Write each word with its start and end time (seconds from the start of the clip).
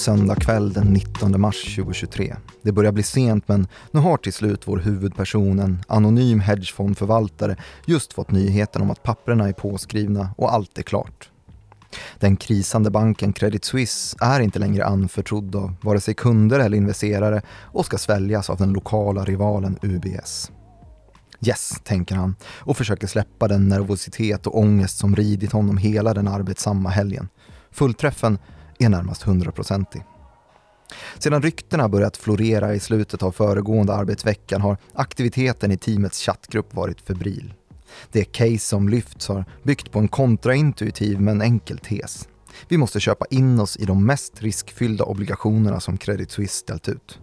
söndag 0.00 0.34
kväll 0.34 0.72
den 0.72 0.86
19 0.86 1.40
mars 1.40 1.76
2023. 1.76 2.36
Det 2.62 2.72
börjar 2.72 2.92
bli 2.92 3.02
sent 3.02 3.48
men 3.48 3.66
nu 3.90 4.00
har 4.00 4.16
till 4.16 4.32
slut 4.32 4.62
vår 4.64 4.78
huvudperson, 4.78 5.58
en 5.58 5.82
anonym 5.88 6.40
hedgefondförvaltare, 6.40 7.56
just 7.86 8.12
fått 8.12 8.30
nyheten 8.30 8.82
om 8.82 8.90
att 8.90 9.02
papperna 9.02 9.48
är 9.48 9.52
påskrivna 9.52 10.30
och 10.36 10.54
allt 10.54 10.78
är 10.78 10.82
klart. 10.82 11.30
Den 12.18 12.36
krisande 12.36 12.90
banken 12.90 13.32
Credit 13.32 13.64
Suisse 13.64 14.16
är 14.20 14.40
inte 14.40 14.58
längre 14.58 14.84
anförtrodd 14.84 15.56
av 15.56 15.74
vare 15.80 16.00
sig 16.00 16.14
kunder 16.14 16.60
eller 16.60 16.76
investerare 16.76 17.42
och 17.48 17.86
ska 17.86 17.98
sväljas 17.98 18.50
av 18.50 18.56
den 18.56 18.72
lokala 18.72 19.24
rivalen 19.24 19.78
UBS. 19.82 20.50
Yes, 21.46 21.74
tänker 21.84 22.14
han 22.14 22.36
och 22.44 22.76
försöker 22.76 23.06
släppa 23.06 23.48
den 23.48 23.68
nervositet 23.68 24.46
och 24.46 24.58
ångest 24.58 24.98
som 24.98 25.16
ridit 25.16 25.52
honom 25.52 25.76
hela 25.76 26.14
den 26.14 26.28
arbetsamma 26.28 26.88
helgen. 26.88 27.28
Fullträffen 27.70 28.38
är 28.84 28.88
närmast 28.88 29.22
hundraprocentig. 29.22 30.04
Sedan 31.18 31.42
ryktena 31.42 31.88
börjat 31.88 32.16
florera 32.16 32.74
i 32.74 32.80
slutet 32.80 33.22
av 33.22 33.32
föregående 33.32 33.94
arbetsveckan 33.94 34.60
har 34.60 34.76
aktiviteten 34.94 35.72
i 35.72 35.76
teamets 35.76 36.20
chattgrupp 36.20 36.74
varit 36.74 37.00
febril. 37.00 37.54
Det 38.12 38.24
case 38.24 38.58
som 38.58 38.88
lyfts 38.88 39.28
har 39.28 39.44
byggt 39.62 39.92
på 39.92 39.98
en 39.98 40.08
kontraintuitiv 40.08 41.20
men 41.20 41.42
enkel 41.42 41.78
tes. 41.78 42.28
Vi 42.68 42.76
måste 42.76 43.00
köpa 43.00 43.24
in 43.30 43.60
oss 43.60 43.76
i 43.76 43.84
de 43.84 44.06
mest 44.06 44.42
riskfyllda 44.42 45.04
obligationerna 45.04 45.80
som 45.80 45.98
Credit 45.98 46.30
Suisse 46.30 46.54
ställt 46.54 46.88
ut. 46.88 47.18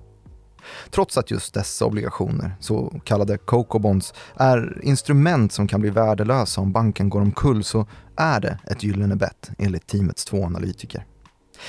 Trots 0.92 1.18
att 1.18 1.32
just 1.32 1.54
dessa 1.54 1.86
obligationer, 1.86 2.56
så 2.60 3.02
kallade 3.04 3.38
coco 3.38 3.80
bonds, 3.80 4.14
är 4.36 4.80
instrument 4.84 5.52
som 5.52 5.68
kan 5.68 5.82
bli 5.82 5.90
värdelösa 5.90 6.62
om 6.62 6.72
banken 6.72 7.10
går 7.10 7.22
omkull 7.22 7.64
så 7.64 7.88
är 8.16 8.40
det 8.40 8.60
ett 8.64 8.84
gyllene 8.84 9.16
bett 9.16 9.50
enligt 9.58 9.88
teamets 9.88 10.26
två 10.26 10.46
analytiker. 10.46 11.06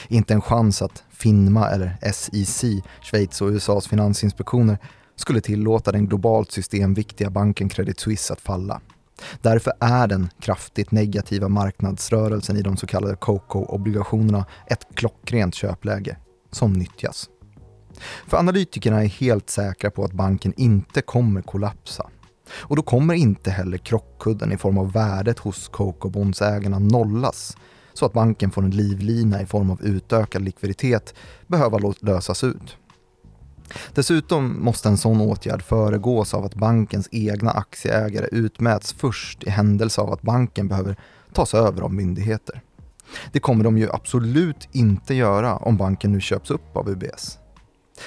Inte 0.08 0.34
en 0.34 0.40
chans 0.40 0.82
att 0.82 1.04
FINMA 1.10 1.70
eller 1.70 1.96
SEC, 2.12 2.64
Schweiz 3.02 3.40
och 3.40 3.48
USAs 3.48 3.88
finansinspektioner, 3.88 4.78
skulle 5.16 5.40
tillåta 5.40 5.92
den 5.92 6.06
globalt 6.06 6.52
systemviktiga 6.52 7.30
banken 7.30 7.68
Credit 7.68 8.00
Suisse 8.00 8.32
att 8.32 8.40
falla. 8.40 8.80
Därför 9.42 9.72
är 9.80 10.06
den 10.06 10.28
kraftigt 10.40 10.90
negativa 10.90 11.48
marknadsrörelsen 11.48 12.56
i 12.56 12.62
de 12.62 12.76
så 12.76 12.86
kallade 12.86 13.14
COCO-obligationerna 13.16 14.44
ett 14.66 14.86
klockrent 14.94 15.54
köpläge 15.54 16.16
som 16.50 16.72
nyttjas. 16.72 17.28
För 18.26 18.36
analytikerna 18.36 19.02
är 19.02 19.08
helt 19.08 19.50
säkra 19.50 19.90
på 19.90 20.04
att 20.04 20.12
banken 20.12 20.52
inte 20.56 21.02
kommer 21.02 21.42
kollapsa. 21.42 22.10
Och 22.50 22.76
då 22.76 22.82
kommer 22.82 23.14
inte 23.14 23.50
heller 23.50 23.78
krockkudden 23.78 24.52
i 24.52 24.56
form 24.56 24.78
av 24.78 24.92
värdet 24.92 25.38
hos 25.38 25.68
Coco-bondsägarna 25.68 26.78
nollas 26.78 27.56
så 27.98 28.06
att 28.06 28.12
banken 28.12 28.50
får 28.50 28.62
en 28.62 28.70
livlina 28.70 29.42
i 29.42 29.46
form 29.46 29.70
av 29.70 29.82
utökad 29.82 30.42
likviditet 30.42 31.14
behöva 31.46 31.78
lösas 32.00 32.44
ut. 32.44 32.76
Dessutom 33.94 34.64
måste 34.64 34.88
en 34.88 34.96
sån 34.96 35.20
åtgärd 35.20 35.62
föregås 35.62 36.34
av 36.34 36.44
att 36.44 36.54
bankens 36.54 37.08
egna 37.12 37.50
aktieägare 37.50 38.26
utmäts 38.32 38.92
först 38.92 39.44
i 39.44 39.50
händelse 39.50 40.00
av 40.00 40.12
att 40.12 40.22
banken 40.22 40.68
behöver 40.68 40.96
tas 41.32 41.54
över 41.54 41.82
av 41.82 41.94
myndigheter. 41.94 42.62
Det 43.32 43.40
kommer 43.40 43.64
de 43.64 43.78
ju 43.78 43.90
absolut 43.92 44.68
inte 44.72 45.14
göra 45.14 45.56
om 45.56 45.76
banken 45.76 46.12
nu 46.12 46.20
köps 46.20 46.50
upp 46.50 46.76
av 46.76 46.88
UBS. 46.90 47.38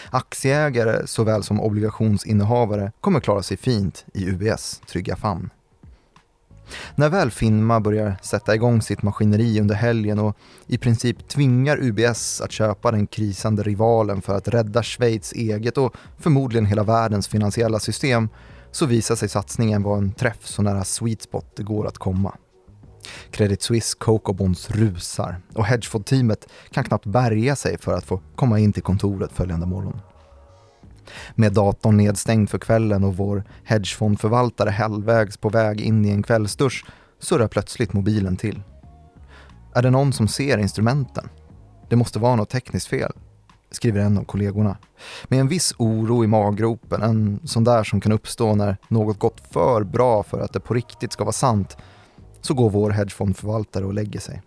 Aktieägare 0.09 1.07
såväl 1.07 1.43
som 1.43 1.61
obligationsinnehavare 1.61 2.91
kommer 3.01 3.19
klara 3.19 3.43
sig 3.43 3.57
fint 3.57 4.05
i 4.13 4.29
UBS 4.29 4.81
trygga 4.87 5.15
famn. 5.15 5.49
När 6.95 7.09
väl 7.09 7.31
Finma 7.31 7.79
börjar 7.79 8.15
sätta 8.21 8.55
igång 8.55 8.81
sitt 8.81 9.03
maskineri 9.03 9.59
under 9.61 9.75
helgen 9.75 10.19
och 10.19 10.37
i 10.67 10.77
princip 10.77 11.27
tvingar 11.27 11.77
UBS 11.81 12.41
att 12.41 12.51
köpa 12.51 12.91
den 12.91 13.07
krisande 13.07 13.63
rivalen 13.63 14.21
för 14.21 14.37
att 14.37 14.47
rädda 14.47 14.83
Schweiz 14.83 15.33
eget 15.33 15.77
och 15.77 15.95
förmodligen 16.19 16.65
hela 16.65 16.83
världens 16.83 17.27
finansiella 17.27 17.79
system 17.79 18.29
så 18.71 18.85
visar 18.85 19.15
sig 19.15 19.29
satsningen 19.29 19.83
vara 19.83 19.97
en 19.97 20.11
träff 20.11 20.47
så 20.47 20.61
nära 20.61 20.83
sweet 20.83 21.21
spot 21.21 21.53
det 21.55 21.63
går 21.63 21.87
att 21.87 21.97
komma. 21.97 22.35
Credit 23.31 23.61
Suisse 23.61 23.97
Coco 23.99 24.33
Bonds 24.33 24.71
rusar 24.71 25.41
och 25.53 25.65
hedgefondteamet 25.65 26.47
kan 26.71 26.83
knappt 26.83 27.05
bärga 27.05 27.55
sig 27.55 27.77
för 27.77 27.93
att 27.93 28.05
få 28.05 28.21
komma 28.35 28.59
in 28.59 28.73
till 28.73 28.83
kontoret 28.83 29.31
följande 29.31 29.65
morgon. 29.65 30.01
Med 31.35 31.53
datorn 31.53 31.97
nedstängd 31.97 32.49
för 32.49 32.57
kvällen 32.57 33.03
och 33.03 33.17
vår 33.17 33.43
hedgefondförvaltare 33.63 34.69
halvvägs 34.69 35.37
på 35.37 35.49
väg 35.49 35.81
in 35.81 36.05
i 36.05 36.09
en 36.09 36.23
kvällsdusch 36.23 36.85
surrar 37.19 37.47
plötsligt 37.47 37.93
mobilen 37.93 38.37
till. 38.37 38.61
Är 39.75 39.81
det 39.81 39.89
någon 39.89 40.13
som 40.13 40.27
ser 40.27 40.57
instrumenten? 40.57 41.29
Det 41.89 41.95
måste 41.95 42.19
vara 42.19 42.35
något 42.35 42.49
tekniskt 42.49 42.87
fel, 42.87 43.11
skriver 43.71 43.99
en 43.99 44.17
av 44.17 44.23
kollegorna. 44.23 44.77
Med 45.27 45.39
en 45.39 45.47
viss 45.47 45.73
oro 45.77 46.23
i 46.23 46.27
maggropen, 46.27 47.01
en 47.01 47.39
sån 47.43 47.63
där 47.63 47.83
som 47.83 48.01
kan 48.01 48.11
uppstå 48.11 48.55
när 48.55 48.77
något 48.87 49.19
gått 49.19 49.41
för 49.51 49.83
bra 49.83 50.23
för 50.23 50.39
att 50.39 50.53
det 50.53 50.59
på 50.59 50.73
riktigt 50.73 51.13
ska 51.13 51.23
vara 51.23 51.33
sant, 51.33 51.77
så 52.41 52.53
går 52.53 52.69
vår 52.69 52.89
hedgefondförvaltare 52.89 53.85
och 53.85 53.93
lägger 53.93 54.19
sig. 54.19 54.41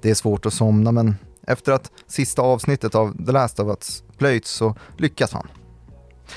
Det 0.00 0.10
är 0.10 0.14
svårt 0.14 0.46
att 0.46 0.54
somna 0.54 0.92
men 0.92 1.16
efter 1.46 1.72
att 1.72 1.90
sista 2.06 2.42
avsnittet 2.42 2.94
av 2.94 3.24
The 3.26 3.32
Last 3.32 3.60
of 3.60 3.68
Us 3.68 4.04
plöjts 4.18 4.50
så 4.50 4.74
lyckas 4.96 5.32
han. 5.32 5.48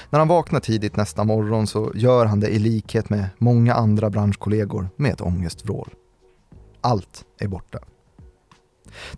När 0.09 0.19
han 0.19 0.28
vaknar 0.28 0.59
tidigt 0.59 0.95
nästa 0.95 1.23
morgon 1.23 1.67
så 1.67 1.91
gör 1.95 2.25
han 2.25 2.39
det 2.39 2.50
i 2.50 2.59
likhet 2.59 3.09
med 3.09 3.25
många 3.38 3.73
andra 3.73 4.09
branschkollegor 4.09 4.89
med 4.95 5.13
ett 5.13 5.22
ångestvrål. 5.22 5.89
Allt 6.81 7.23
är 7.39 7.47
borta. 7.47 7.79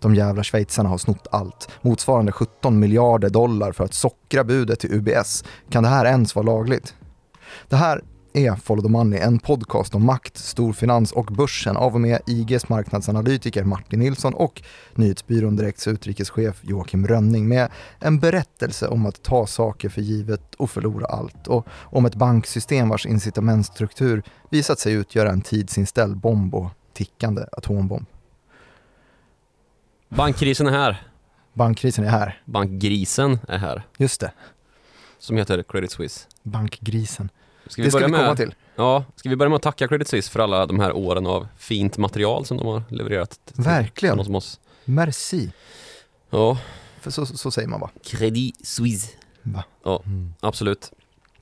De 0.00 0.14
jävla 0.14 0.44
schweizarna 0.44 0.88
har 0.88 0.98
snott 0.98 1.26
allt, 1.30 1.68
motsvarande 1.82 2.32
17 2.32 2.78
miljarder 2.78 3.30
dollar 3.30 3.72
för 3.72 3.84
att 3.84 3.94
sockra 3.94 4.44
budet 4.44 4.80
till 4.80 4.92
UBS. 4.92 5.44
Kan 5.70 5.82
det 5.82 5.88
här 5.88 6.04
ens 6.04 6.34
vara 6.34 6.46
lagligt? 6.46 6.94
Det 7.68 7.76
här 7.76 8.02
är 8.38 8.56
Follow 8.56 8.82
the 8.82 8.88
Money, 8.88 9.20
en 9.20 9.38
podcast 9.38 9.94
om 9.94 10.06
makt, 10.06 10.36
storfinans 10.36 11.12
och 11.12 11.26
börsen 11.26 11.76
av 11.76 11.94
och 11.94 12.00
med 12.00 12.20
IGs 12.26 12.68
marknadsanalytiker 12.68 13.64
Martin 13.64 13.98
Nilsson 13.98 14.34
och 14.34 14.62
nyhetsbyrån 14.94 15.56
Direkts 15.56 15.88
utrikeschef 15.88 16.60
Joakim 16.62 17.06
Rönning 17.06 17.48
med 17.48 17.70
en 18.00 18.18
berättelse 18.18 18.88
om 18.88 19.06
att 19.06 19.22
ta 19.22 19.46
saker 19.46 19.88
för 19.88 20.00
givet 20.00 20.54
och 20.54 20.70
förlora 20.70 21.06
allt 21.06 21.46
och 21.46 21.66
om 21.70 22.06
ett 22.06 22.14
banksystem 22.14 22.88
vars 22.88 23.06
incitamentstruktur 23.06 24.22
visat 24.50 24.78
sig 24.78 24.92
utgöra 24.92 25.30
en 25.30 25.42
tidsinställd 25.42 26.16
bomb 26.16 26.54
och 26.54 26.70
tickande 26.92 27.42
atombomb. 27.52 28.06
Bankkrisen 30.08 30.66
är 30.66 30.70
här. 30.70 31.02
Bankkrisen 31.54 32.04
är 32.04 32.10
här. 32.10 32.42
Bankgrisen 32.44 33.38
är 33.48 33.58
här. 33.58 33.82
Just 33.98 34.20
det. 34.20 34.32
Som 35.18 35.36
heter 35.36 35.62
Credit 35.62 35.90
Suisse. 35.92 36.26
Bankgrisen. 36.42 37.28
Ska 37.68 37.82
det 37.82 37.90
ska 37.90 37.98
vi 37.98 38.08
med, 38.08 38.20
komma 38.20 38.36
till. 38.36 38.54
Ja, 38.76 39.04
ska 39.16 39.28
vi 39.28 39.36
börja 39.36 39.48
med 39.48 39.56
att 39.56 39.62
tacka 39.62 39.88
Credit 39.88 40.08
Suisse 40.08 40.30
för 40.30 40.40
alla 40.40 40.66
de 40.66 40.80
här 40.80 40.92
åren 40.92 41.26
av 41.26 41.48
fint 41.56 41.98
material 41.98 42.44
som 42.44 42.56
de 42.56 42.66
har 42.66 42.82
levererat 42.88 43.30
till 43.30 43.64
Verkligen. 43.64 44.24
Som 44.24 44.34
oss. 44.34 44.60
Merci. 44.84 45.50
Ja. 46.30 46.58
För 47.00 47.10
så, 47.10 47.26
så 47.26 47.50
säger 47.50 47.68
man 47.68 47.80
va? 47.80 47.90
Credit 48.04 48.66
Suisse. 48.66 49.08
Va? 49.42 49.64
Ja, 49.84 50.02
mm. 50.06 50.34
absolut. 50.40 50.92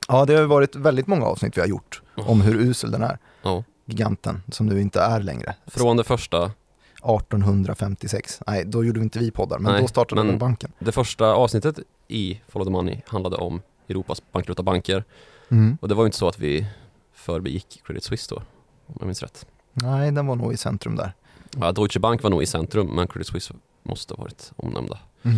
Ja, 0.09 0.25
det 0.25 0.35
har 0.35 0.45
varit 0.45 0.77
väldigt 0.77 1.07
många 1.07 1.27
avsnitt 1.27 1.57
vi 1.57 1.61
har 1.61 1.69
gjort 1.69 2.03
oh. 2.17 2.31
om 2.31 2.41
hur 2.41 2.55
usel 2.55 2.91
den 2.91 3.03
är. 3.03 3.19
Ja. 3.43 3.65
Giganten, 3.85 4.43
som 4.53 4.67
nu 4.67 4.81
inte 4.81 5.01
är 5.01 5.21
längre. 5.21 5.55
Från 5.67 5.97
det 5.97 6.05
första 6.05 6.51
1856. 6.97 8.41
Nej, 8.47 8.65
då 8.65 8.85
gjorde 8.85 9.01
vi 9.01 9.05
inte 9.05 9.19
vi 9.19 9.31
poddar, 9.31 9.59
men 9.59 9.73
Nej, 9.73 9.83
då 9.83 9.89
startade 9.89 10.25
men 10.25 10.39
banken. 10.39 10.73
Det 10.79 10.93
första 10.93 11.27
avsnittet 11.27 11.79
i 12.09 12.41
Follow 12.49 12.67
the 12.67 12.71
Money 12.71 13.01
handlade 13.07 13.37
om 13.37 13.63
Europas 13.89 14.23
bankrutta 14.33 14.63
banker. 14.63 15.05
Mm. 15.49 15.79
Och 15.81 15.89
det 15.89 15.95
var 15.95 16.03
ju 16.03 16.07
inte 16.07 16.19
så 16.19 16.29
att 16.29 16.39
vi 16.39 16.67
förbegick 17.13 17.83
Credit 17.85 18.05
Suisse 18.05 18.35
då, 18.35 18.43
om 18.87 18.95
jag 18.99 19.07
minns 19.07 19.23
rätt. 19.23 19.47
Nej, 19.73 20.13
den 20.13 20.27
var 20.27 20.37
nog 20.37 20.53
i 20.53 20.57
centrum 20.57 20.97
där. 20.97 21.13
Ja, 21.61 21.73
Deutsche 21.73 22.01
Bank 22.01 22.23
var 22.23 22.31
nog 22.31 22.43
i 22.43 22.47
centrum, 22.47 22.87
men 22.87 23.09
Credit 23.09 23.27
Suisse 23.27 23.55
måste 23.83 24.15
ha 24.15 24.23
varit 24.23 24.53
omnämnda. 24.57 24.99
Mm. 25.23 25.37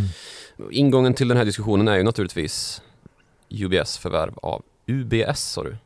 Ingången 0.71 1.15
till 1.15 1.29
den 1.29 1.37
här 1.37 1.45
diskussionen 1.45 1.89
är 1.89 1.97
ju 1.97 2.03
naturligtvis 2.03 2.83
UBS 3.49 3.99
förvärv 3.99 4.39
av 4.43 4.63
UBS 4.87 5.41
sa 5.41 5.63
du? 5.63 5.77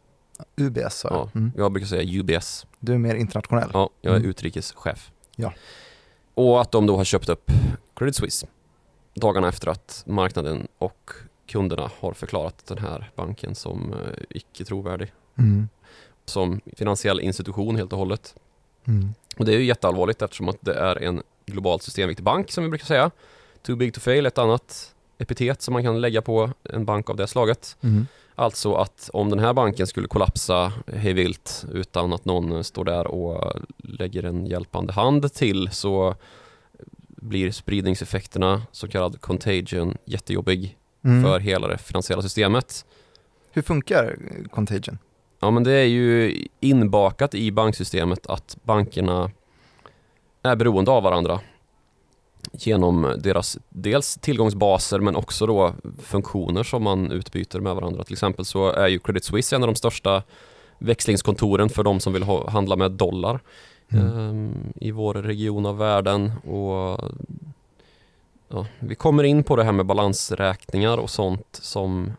UBS 0.56 0.94
sa 0.94 1.08
jag. 1.08 1.18
Ja, 1.18 1.30
mm. 1.34 1.52
Jag 1.56 1.72
brukar 1.72 1.86
säga 1.86 2.20
UBS. 2.20 2.66
Du 2.78 2.92
är 2.92 2.98
mer 2.98 3.14
internationell. 3.14 3.70
Ja, 3.72 3.90
jag 4.00 4.12
är 4.12 4.16
mm. 4.16 4.30
utrikeschef. 4.30 5.10
Ja. 5.36 5.52
Och 6.34 6.60
att 6.60 6.72
de 6.72 6.86
då 6.86 6.96
har 6.96 7.04
köpt 7.04 7.28
upp 7.28 7.50
Credit 7.94 8.16
Suisse 8.16 8.46
dagarna 9.14 9.48
efter 9.48 9.68
att 9.68 10.02
marknaden 10.06 10.68
och 10.78 11.10
kunderna 11.52 11.90
har 12.00 12.12
förklarat 12.12 12.66
den 12.66 12.78
här 12.78 13.10
banken 13.16 13.54
som 13.54 13.92
eh, 13.92 14.24
icke 14.28 14.64
trovärdig. 14.64 15.12
Mm. 15.38 15.68
Som 16.24 16.60
finansiell 16.76 17.20
institution 17.20 17.76
helt 17.76 17.92
och 17.92 17.98
hållet. 17.98 18.34
Mm. 18.84 19.14
Och 19.36 19.44
det 19.44 19.54
är 19.54 19.58
ju 19.58 19.64
jätteallvarligt 19.64 20.22
eftersom 20.22 20.48
att 20.48 20.58
det 20.60 20.74
är 20.74 21.02
en 21.02 21.22
globalt 21.46 21.82
systemviktig 21.82 22.24
bank 22.24 22.50
som 22.50 22.64
vi 22.64 22.70
brukar 22.70 22.86
säga. 22.86 23.10
Too 23.62 23.76
big 23.76 23.94
to 23.94 24.00
fail, 24.00 24.26
ett 24.26 24.38
annat 24.38 24.94
epitet 25.18 25.62
som 25.62 25.72
man 25.72 25.82
kan 25.82 26.00
lägga 26.00 26.22
på 26.22 26.50
en 26.62 26.84
bank 26.84 27.10
av 27.10 27.16
det 27.16 27.26
slaget. 27.26 27.76
Mm. 27.80 28.06
Alltså 28.34 28.74
att 28.74 29.10
om 29.12 29.30
den 29.30 29.38
här 29.38 29.52
banken 29.52 29.86
skulle 29.86 30.08
kollapsa 30.08 30.72
hejvilt 30.86 31.64
utan 31.72 32.12
att 32.12 32.24
någon 32.24 32.64
står 32.64 32.84
där 32.84 33.06
och 33.06 33.52
lägger 33.76 34.22
en 34.22 34.46
hjälpande 34.46 34.92
hand 34.92 35.32
till 35.34 35.68
så 35.72 36.14
blir 37.08 37.50
spridningseffekterna, 37.50 38.62
så 38.72 38.88
kallad 38.88 39.20
contagion, 39.20 39.96
jättejobbig 40.04 40.78
Mm. 41.04 41.22
för 41.22 41.40
hela 41.40 41.68
det 41.68 41.78
finansiella 41.78 42.22
systemet. 42.22 42.84
Hur 43.50 43.62
funkar 43.62 44.16
Contagion? 44.50 44.98
Ja 45.40 45.50
men 45.50 45.64
det 45.64 45.72
är 45.72 45.84
ju 45.84 46.36
inbakat 46.60 47.34
i 47.34 47.52
banksystemet 47.52 48.26
att 48.26 48.56
bankerna 48.62 49.30
är 50.42 50.56
beroende 50.56 50.90
av 50.90 51.02
varandra 51.02 51.40
genom 52.52 53.14
deras 53.18 53.58
dels 53.68 54.14
tillgångsbaser 54.14 55.00
men 55.00 55.16
också 55.16 55.46
då 55.46 55.74
funktioner 56.02 56.62
som 56.62 56.82
man 56.82 57.12
utbyter 57.12 57.60
med 57.60 57.74
varandra. 57.74 58.04
Till 58.04 58.12
exempel 58.12 58.44
så 58.44 58.70
är 58.72 58.88
ju 58.88 58.98
Credit 58.98 59.24
Suisse 59.24 59.56
en 59.56 59.62
av 59.62 59.66
de 59.66 59.74
största 59.74 60.22
växlingskontoren 60.78 61.68
för 61.68 61.82
de 61.82 62.00
som 62.00 62.12
vill 62.12 62.22
ha, 62.22 62.50
handla 62.50 62.76
med 62.76 62.90
dollar 62.90 63.40
Mm. 63.92 64.06
ehm, 64.18 64.72
i 64.74 64.90
vår 64.90 65.14
region 65.14 65.66
av 65.66 65.78
världen. 65.78 66.32
Och, 66.44 67.00
ja, 68.52 68.66
vi 68.78 68.94
kommer 68.94 69.24
in 69.24 69.44
på 69.44 69.56
det 69.56 69.64
här 69.64 69.72
med 69.72 69.86
balansräkningar 69.86 70.96
och 70.98 71.10
sånt 71.10 71.58
som 71.62 72.12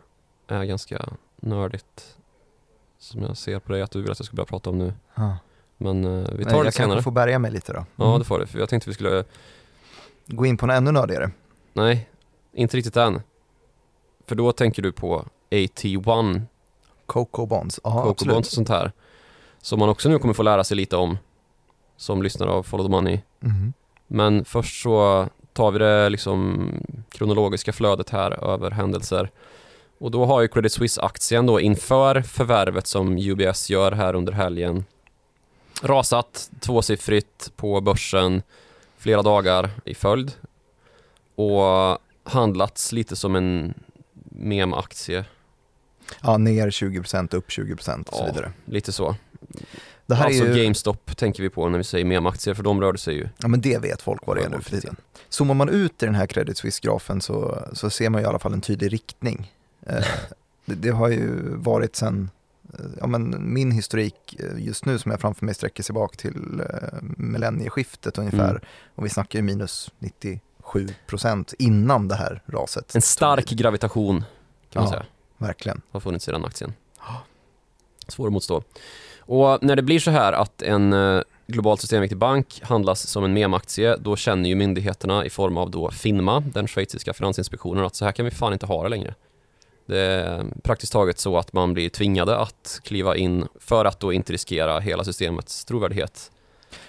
är 0.48 0.64
ganska 0.64 1.06
nördigt. 1.42 2.16
Som 3.00 3.22
jag 3.22 3.38
ser 3.38 3.60
på 3.60 3.72
dig 3.72 3.82
att 3.82 3.92
du 3.92 4.02
vill 4.02 4.12
att 4.12 4.20
jag 4.20 4.26
ska 4.26 4.36
börja 4.36 4.46
prata 4.48 4.70
om 4.70 4.78
nu. 4.78 4.94
Ja. 5.16 5.38
Men 5.78 6.06
eh, 6.06 6.32
vi 6.38 6.44
tar 6.46 6.52
det 6.52 6.66
jag 6.66 6.74
senare. 6.74 6.90
kanske 6.90 7.02
får 7.04 7.12
bärga 7.12 7.40
mig 7.40 7.52
lite 7.52 7.74
då. 7.74 7.86
Ja 7.96 8.06
Mm. 8.08 8.20
det 8.20 8.26
får 8.26 8.40
du, 8.40 8.46
för 8.46 8.60
jag 8.60 8.70
tänkte 8.70 8.90
vi 8.90 8.94
skulle, 8.94 9.24
Gå 10.28 10.46
in 10.46 10.58
på 10.58 10.66
något 10.66 10.74
ännu 10.76 10.92
nördigare. 10.92 11.32
nej, 11.74 12.10
inte 12.54 12.78
riktigt 12.78 12.98
än. 12.98 13.22
För 14.28 14.36
då 14.36 14.52
tänker 14.52 14.82
du 14.82 14.92
på 14.92 15.26
AT1, 15.52 16.42
Coco 17.06 17.46
Bonds. 17.46 17.80
Ja, 17.84 17.92
Coco 17.92 18.10
absolut. 18.10 18.34
Bonds 18.34 18.48
och 18.50 18.54
sånt 18.54 18.70
här. 18.70 18.92
Som 19.62 19.80
man 19.80 19.90
också 19.90 20.10
nu 20.10 20.20
kommer 20.20 20.34
få 20.34 20.44
lära 20.44 20.64
sig 20.64 20.78
lite 20.78 20.96
om 20.96 21.18
som 21.98 22.24
lyssnare 22.24 22.50
av 22.50 22.64
Follow 22.64 22.86
the 22.88 22.92
Money. 22.92 23.20
Mhm. 23.40 23.74
Men 24.08 24.46
först 24.46 24.82
så 24.84 25.28
tar 25.54 25.72
vi 25.72 25.80
det 25.80 26.10
liksom 26.10 26.70
kronologiska 27.10 27.74
flödet 27.74 28.10
här 28.10 28.44
över 28.54 28.72
händelser. 28.72 29.30
Och 29.98 30.12
då 30.12 30.26
har 30.26 30.42
ju 30.42 30.48
Credit 30.48 30.72
Suisse-aktien 30.72 31.46
då 31.46 31.60
inför 31.60 32.22
förvärvet 32.22 32.88
som 32.88 33.18
UBS 33.18 33.70
gör 33.70 33.92
här 33.92 34.14
under 34.16 34.34
helgen 34.34 34.86
rasat 35.82 36.50
tvåsiffrigt 36.60 37.52
på 37.56 37.82
börsen 37.82 38.42
flera 38.98 39.22
dagar 39.22 39.70
i 39.86 39.96
följd 39.96 40.32
och 41.36 41.98
handlats 42.24 42.92
lite 42.92 43.16
som 43.16 43.36
en 43.36 43.74
mem-aktie, 44.30 45.26
Ja, 46.22 46.38
ner 46.38 46.70
20%, 46.70 47.36
upp 47.36 47.48
20% 47.50 48.08
och 48.10 48.16
så 48.16 48.22
Ja. 48.24 48.26
vidare. 48.26 48.52
lite 48.66 48.92
så. 48.92 49.16
Det 50.06 50.16
här 50.16 50.26
alltså 50.26 50.44
är 50.46 50.54
ju, 50.56 50.64
GameStop 50.64 51.18
tänker 51.18 51.44
vi 51.44 51.50
på 51.50 51.70
när 51.70 51.78
vi 51.78 51.84
säger 51.84 52.06
mem-aktier 52.06 52.54
för 52.54 52.64
de 52.64 52.82
rörde 52.82 52.98
sig 52.98 53.16
ju. 53.16 53.30
ja 53.38 53.48
men 53.48 53.62
det 53.62 53.78
vet 53.78 54.02
folk 54.02 54.28
vad 54.28 54.38
det 54.38 54.44
är 54.44 54.50
nu 54.50 54.62
för 54.62 54.70
tiden. 54.70 54.96
Zoomar 55.30 55.54
man 55.54 55.70
ut 55.70 56.04
i 56.04 56.06
den 56.06 56.16
här 56.16 56.28
Credit 56.28 56.58
Suisse-grafen 56.58 57.22
så, 57.22 57.68
så 57.74 57.90
ser 57.90 58.10
man 58.10 58.22
ju 58.22 58.26
i 58.26 58.30
alla 58.30 58.40
fall 58.40 58.54
en 58.54 58.62
tydlig 58.62 58.94
riktning. 58.94 59.52
Eh, 59.86 59.96
det, 60.66 60.76
det 60.76 60.90
har 60.90 61.08
ju 61.10 61.56
varit 61.56 61.96
sen, 61.96 62.30
eh, 62.74 62.86
ja 63.00 63.08
men 63.08 63.54
min 63.54 63.72
historik 63.72 64.36
eh, 64.40 64.64
just 64.66 64.86
nu 64.86 65.00
som 65.00 65.12
jag 65.12 65.22
framför 65.22 65.46
mig 65.46 65.56
sträcker 65.56 65.84
sig 65.84 65.94
bak 65.94 66.18
till 66.18 66.62
eh, 66.70 67.00
millennieskiftet 67.18 68.18
ungefär. 68.18 68.50
Mm. 68.50 68.62
Och 68.96 69.06
vi 69.06 69.10
snackar 69.10 69.40
ju 69.40 69.44
minus 69.44 69.92
97% 70.00 71.54
innan 71.60 72.08
det 72.08 72.16
här 72.16 72.42
raset. 72.46 72.96
En 72.96 73.02
stark 73.02 73.50
gravitation 73.50 74.24
kan 74.70 74.84
man 74.84 74.92
Ja. 74.94 74.98
säga. 75.00 75.06
Verkligen. 75.38 75.82
har 75.92 76.00
funnits 76.00 76.28
i 76.28 76.32
den 76.32 76.46
aktien. 76.46 76.74
Svår 78.08 78.28
att 78.28 78.34
motstå. 78.34 78.64
Och 79.34 79.64
när 79.64 79.76
det 79.76 79.82
blir 79.82 80.00
så 80.00 80.12
här 80.12 80.34
att 80.34 80.62
en 80.62 80.94
eh, 80.94 81.22
globalt 81.48 81.82
systemviktig 81.82 82.18
bank 82.18 82.62
handlas 82.64 83.08
som 83.08 83.24
en 83.24 83.34
MEM-aktie, 83.34 83.98
då 83.98 84.16
känner 84.16 84.50
ju 84.50 84.56
myndigheterna 84.56 85.26
i 85.26 85.30
form 85.30 85.58
av 85.58 85.72
då 85.72 85.92
FINMA, 85.92 86.40
den 86.40 86.68
schweiziska 86.68 87.14
finansinspektionen, 87.14 87.86
att 87.86 87.96
så 87.96 88.06
här 88.06 88.12
kan 88.12 88.26
vi 88.26 88.32
fan 88.32 88.54
inte 88.54 88.66
ha 88.66 88.84
det 88.84 88.90
längre. 88.90 89.16
Det 89.86 90.00
är 90.00 90.46
praktiskt 90.64 90.94
taget 90.94 91.20
så 91.20 91.38
att 91.38 91.54
man 91.54 91.74
blir 91.74 91.90
tvingade 91.90 92.38
att 92.38 92.80
kliva 92.84 93.16
in 93.16 93.48
för 93.60 93.86
att 93.86 94.00
då 94.00 94.14
inte 94.14 94.34
riskera 94.34 94.80
hela 94.80 95.04
systemets 95.04 95.66
trovärdighet. 95.66 96.32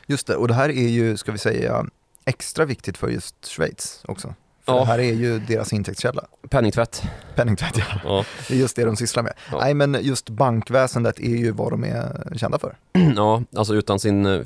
Just 0.06 0.26
det, 0.26 0.36
och 0.36 0.48
det 0.48 0.54
här 0.54 0.68
är 0.68 0.88
ju, 0.88 1.16
ska 1.16 1.32
vi 1.32 1.38
säga, 1.38 1.86
extra 2.24 2.64
viktigt 2.64 2.96
för 2.96 3.08
just 3.08 3.46
Schweiz 3.46 4.02
också. 4.08 4.34
För 4.66 4.72
Ja. 4.72 4.78
det 4.78 4.84
här 4.84 4.98
är 4.98 5.12
ju 5.12 5.38
deras 5.38 5.72
intäktskälla. 5.72 6.24
Penningtvätt. 6.50 7.02
Penningtvätt, 7.34 7.78
ja. 7.78 7.84
Ja. 8.04 8.24
Det 8.48 8.54
är 8.54 8.58
just 8.58 8.76
det 8.76 8.84
de 8.84 8.96
sysslar 8.96 9.22
med. 9.22 9.32
Ja. 9.52 9.58
Nej, 9.60 9.74
men 9.74 9.96
just 10.00 10.28
bankväsendet 10.30 11.18
är 11.20 11.36
ju 11.36 11.50
vad 11.50 11.72
de 11.72 11.84
är 11.84 12.32
kända 12.36 12.58
för. 12.58 12.76
ja, 13.16 13.42
alltså 13.56 13.74
utan 13.74 14.00
sin 14.00 14.26
eh, 14.26 14.40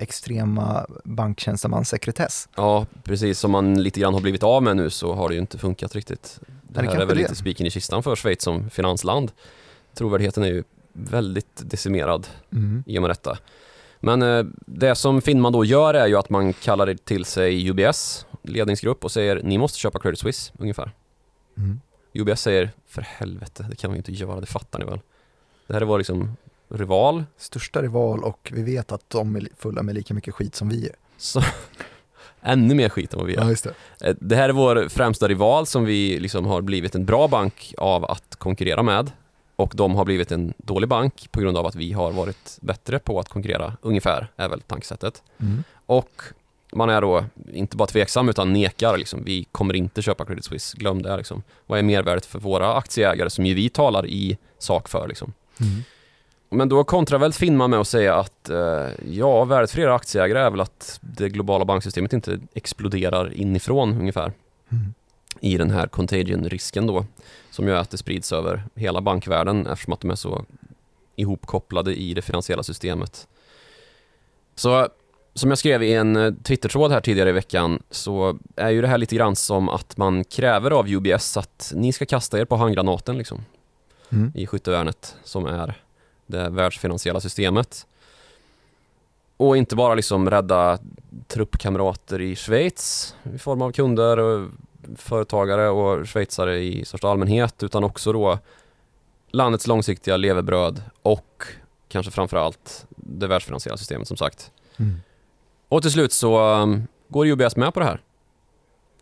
Extrema 0.00 0.86
banktjänstemanssekretess. 1.04 2.48
Ja, 2.56 2.86
precis 3.04 3.38
som 3.38 3.50
man 3.50 3.82
lite 3.82 4.00
grann 4.00 4.14
har 4.14 4.20
blivit 4.20 4.42
av 4.42 4.62
med 4.62 4.76
nu 4.76 4.90
så 4.90 5.14
har 5.14 5.28
det 5.28 5.34
ju 5.34 5.40
inte 5.40 5.58
funkat 5.58 5.94
riktigt. 5.94 6.40
Det 6.62 6.82
det 6.82 6.88
här 6.88 6.94
är 6.94 6.98
väl 7.06 7.08
det. 7.08 7.14
lite 7.22 7.34
spiken 7.34 7.66
i 7.66 7.70
kistan 7.70 8.02
för 8.02 8.16
Schweiz 8.16 8.42
som 8.42 8.70
finansland. 8.70 9.32
Trovärdigheten 9.94 10.42
är 10.42 10.48
ju 10.48 10.64
väldigt 10.92 11.62
decimerad 11.70 12.26
Mm. 12.52 12.82
i 12.86 12.98
och 12.98 13.02
med 13.02 13.10
detta. 13.10 13.38
Men 14.00 14.22
eh, 14.22 14.44
det 14.66 14.94
som 14.94 15.22
Finman 15.22 15.52
då 15.52 15.64
gör 15.64 15.94
är 15.94 16.06
ju 16.06 16.16
att 16.16 16.30
man 16.30 16.52
kallar 16.52 16.94
till 16.94 17.24
sig 17.24 17.70
UBS 17.70 18.26
ledningsgrupp 18.48 19.04
och 19.04 19.12
säger 19.12 19.40
ni 19.42 19.58
måste 19.58 19.78
köpa 19.78 19.98
Credit 19.98 20.18
Suisse 20.20 20.52
ungefär. 20.58 20.90
Mm. 21.56 21.80
UBS 22.14 22.40
säger 22.40 22.70
för 22.86 23.02
helvete, 23.02 23.66
det 23.70 23.76
kan 23.76 23.90
vi 23.92 23.96
inte 23.96 24.12
göra, 24.12 24.40
det 24.40 24.46
fattar 24.46 24.78
ni 24.78 24.84
väl. 24.84 25.00
Det 25.66 25.72
här 25.74 25.80
är 25.80 25.84
vår 25.84 25.98
liksom 25.98 26.36
rival. 26.68 27.24
Största 27.36 27.82
rival 27.82 28.24
och 28.24 28.52
vi 28.54 28.62
vet 28.62 28.92
att 28.92 29.10
de 29.10 29.36
är 29.36 29.48
fulla 29.58 29.82
med 29.82 29.94
lika 29.94 30.14
mycket 30.14 30.34
skit 30.34 30.54
som 30.54 30.68
vi 30.68 30.86
är. 30.86 30.94
Så, 31.16 31.42
ännu 32.42 32.74
mer 32.74 32.88
skit 32.88 33.12
än 33.12 33.18
vad 33.18 33.26
vi 33.26 33.34
är. 33.34 33.48
just 33.48 33.64
det. 33.98 34.08
Eh, 34.08 34.14
Det 34.20 34.36
här 34.36 34.48
är 34.48 34.52
vår 34.52 34.88
främsta 34.88 35.28
rival 35.28 35.66
som 35.66 35.84
vi 35.84 36.20
liksom 36.20 36.46
har 36.46 36.60
blivit 36.62 36.94
en 36.94 37.04
bra 37.04 37.28
bank 37.28 37.74
av 37.78 38.04
att 38.04 38.36
konkurrera 38.36 38.82
med. 38.82 39.12
Och 39.56 39.72
de 39.76 39.94
har 39.94 40.04
blivit 40.04 40.32
en 40.32 40.54
dålig 40.58 40.88
bank 40.88 41.28
på 41.30 41.40
grund 41.40 41.56
av 41.56 41.66
att 41.66 41.74
vi 41.74 41.92
har 41.92 42.12
varit 42.12 42.58
bättre 42.60 42.98
på 42.98 43.20
att 43.20 43.28
konkurrera, 43.28 43.76
ungefär, 43.82 44.28
är 44.36 44.48
väl 44.48 44.60
tankesättet. 44.60 45.22
Mm. 45.40 45.64
Och 45.86 46.22
man 46.72 46.90
är 46.90 47.00
då 47.00 47.24
inte 47.52 47.76
bara 47.76 47.86
tveksam 47.86 48.28
utan 48.28 48.52
nekar 48.52 48.96
liksom. 48.96 49.24
Vi 49.24 49.44
kommer 49.52 49.76
inte 49.76 50.02
köpa 50.02 50.24
Credit 50.24 50.44
Suisse, 50.44 50.76
glöm 50.78 51.02
det 51.02 51.16
liksom. 51.16 51.42
Vad 51.66 51.78
är 51.78 51.82
mervärdet 51.82 52.26
för 52.26 52.38
våra 52.38 52.74
aktieägare 52.74 53.30
som 53.30 53.46
ju 53.46 53.54
vi 53.54 53.68
talar 53.68 54.06
i 54.06 54.38
sak 54.58 54.88
för 54.88 55.08
liksom. 55.08 55.32
Mm. 55.60 55.82
Men 56.50 56.68
då 56.68 56.84
kontrar 56.84 57.18
väl 57.18 57.32
Finma 57.32 57.68
med 57.68 57.80
att 57.80 57.88
säga 57.88 58.14
att 58.14 58.48
eh, 58.50 58.88
ja, 59.10 59.44
värdet 59.44 59.70
för 59.70 59.80
era 59.80 59.94
aktieägare 59.94 60.38
är 60.38 60.50
väl 60.50 60.60
att 60.60 60.98
det 61.02 61.28
globala 61.28 61.64
banksystemet 61.64 62.12
inte 62.12 62.40
exploderar 62.54 63.32
inifrån 63.32 64.00
ungefär 64.00 64.32
Mm. 64.72 64.94
i 65.40 65.56
den 65.58 65.70
här 65.70 65.86
contagion-risken 65.86 66.86
då 66.86 67.04
som 67.50 67.68
gör 67.68 67.76
att 67.76 67.90
det 67.90 67.98
sprids 67.98 68.32
över 68.32 68.64
hela 68.74 69.00
bankvärlden 69.00 69.66
eftersom 69.66 69.92
att 69.92 70.00
de 70.00 70.10
är 70.10 70.14
så 70.14 70.44
ihopkopplade 71.16 71.94
i 71.94 72.14
det 72.14 72.22
finansiella 72.22 72.62
systemet. 72.62 73.28
Så 74.54 74.88
som 75.38 75.50
jag 75.50 75.58
skrev 75.58 75.82
i 75.82 75.94
en 75.94 76.16
eh, 76.16 76.32
Twitter-tråd 76.42 76.92
här 76.92 77.00
tidigare 77.00 77.28
i 77.28 77.32
veckan 77.32 77.82
så 77.90 78.38
är 78.56 78.70
ju 78.70 78.80
det 78.80 78.88
här 78.88 78.98
lite 78.98 79.16
grann 79.16 79.36
som 79.36 79.68
att 79.68 79.96
man 79.96 80.24
kräver 80.24 80.70
av 80.70 80.88
UBS 80.88 81.36
att 81.36 81.72
ni 81.74 81.92
ska 81.92 82.06
kasta 82.06 82.38
er 82.38 82.44
på 82.44 82.56
handgranaten 82.56 83.18
liksom 83.18 83.44
Mm. 84.12 84.32
i 84.34 84.46
skyttevärnet 84.46 85.16
som 85.24 85.46
är 85.46 85.74
det 86.26 86.48
världsfinansiella 86.48 87.20
systemet. 87.20 87.86
Och 89.36 89.56
inte 89.56 89.76
bara 89.76 89.94
liksom 89.94 90.30
rädda 90.30 90.78
truppkamrater 91.26 92.20
i 92.20 92.36
Schweiz 92.36 93.14
i 93.34 93.38
form 93.38 93.62
av 93.62 93.72
kunder 93.72 94.18
och 94.18 94.48
företagare 94.96 95.68
och 95.68 96.08
schweizare 96.08 96.58
i 96.58 96.84
största 96.84 97.08
allmänhet 97.08 97.62
utan 97.62 97.84
också 97.84 98.12
då 98.12 98.38
landets 99.30 99.66
långsiktiga 99.66 100.16
levebröd 100.16 100.82
och 101.02 101.44
kanske 101.88 102.12
framförallt 102.12 102.86
det 102.96 103.26
världsfinansiella 103.26 103.76
systemet 103.76 104.08
som 104.08 104.16
sagt. 104.16 104.50
Mm. 104.76 105.00
Och 105.68 105.82
till 105.82 105.90
slut 105.90 106.12
så 106.12 106.54
um, 106.54 106.86
går 107.08 107.26
UBS 107.26 107.56
med 107.56 107.74
på 107.74 107.80
det 107.80 107.86
här. 107.86 108.00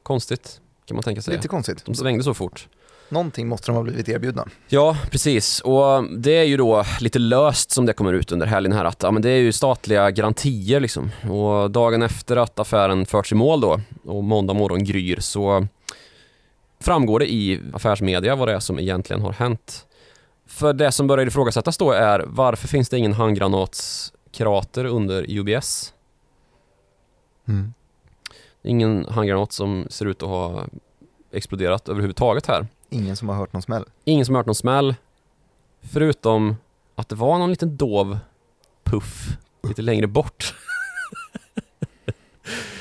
Konstigt 0.03 0.61
kan 0.85 0.95
man 0.95 1.03
tänka 1.03 1.23
sig. 1.23 1.35
Lite 1.35 1.49
konstigt. 1.49 1.85
De 1.85 1.95
svängde 1.95 2.25
så 2.25 2.35
fort. 2.35 2.69
Någonting 3.09 3.49
måste 3.49 3.67
de 3.67 3.77
ha 3.77 3.83
blivit 3.83 4.09
erbjudna. 4.09 4.49
Ja, 4.69 4.97
precis. 5.11 5.61
Och 5.61 6.05
det 6.19 6.31
är 6.37 6.45
ju 6.45 6.57
då 6.57 6.85
lite 7.01 7.19
löst 7.19 7.71
som 7.71 7.87
det 7.87 7.93
kommer 7.93 8.13
ut 8.13 8.33
under 8.33 8.47
helgen 8.47 8.73
här 8.73 8.85
att 8.85 9.03
ja, 9.03 9.11
men 9.11 9.23
det 9.23 9.31
är 9.31 9.39
ju 9.39 9.53
statliga 9.53 10.11
garantier 10.11 10.81
liksom. 10.81 11.11
Och 11.31 11.71
dagen 11.71 12.03
efter 12.03 12.37
att 12.37 12.59
affären 12.59 13.07
förts 13.07 13.33
i 13.33 13.35
mål 13.35 13.61
då 13.61 13.81
och 14.05 14.25
måndag 14.25 14.55
morgon 14.55 14.85
gryr 14.85 15.21
så 15.21 15.67
framgår 16.81 17.19
det 17.19 17.33
i 17.33 17.61
affärsmedia 17.73 18.37
vad 18.37 18.49
det 18.49 18.55
är 18.55 18.61
som 18.61 18.79
egentligen 18.79 19.23
har 19.23 19.33
hänt. 19.33 19.87
För 20.47 20.73
det 20.73 20.93
som 20.93 21.07
börjar 21.07 21.27
ifrågasättas 21.27 21.79
då 21.79 21.93
är 21.93 22.25
varför 22.27 22.69
finns 22.69 22.89
det 22.89 22.99
ingen 22.99 23.13
handgranatskrater 23.13 24.85
under 24.85 25.27
UBS? 25.29 25.93
Mm. 27.49 27.75
Ingen 28.63 29.07
handgranat 29.09 29.53
som 29.53 29.87
ser 29.91 30.07
ut 30.07 30.23
att 30.23 30.29
ha 30.29 30.67
exploderat 31.33 31.89
överhuvudtaget 31.89 32.47
här. 32.47 32.67
Ingen 32.91 33.17
som 33.17 33.29
har 33.29 33.37
hört 33.37 33.53
någon 33.53 33.63
smäll. 33.63 33.85
Ingen 34.05 34.27
som 34.27 34.35
har 34.35 34.41
hört 34.41 34.47
någon 34.47 34.55
smäll. 34.55 34.95
Förutom 35.81 36.57
att 36.95 37.09
det 37.09 37.15
var 37.15 37.39
någon 37.39 37.51
liten 37.51 37.77
dov 37.77 38.19
puff 38.85 39.37
lite 39.63 39.83
längre 39.83 40.07
bort. 40.07 40.55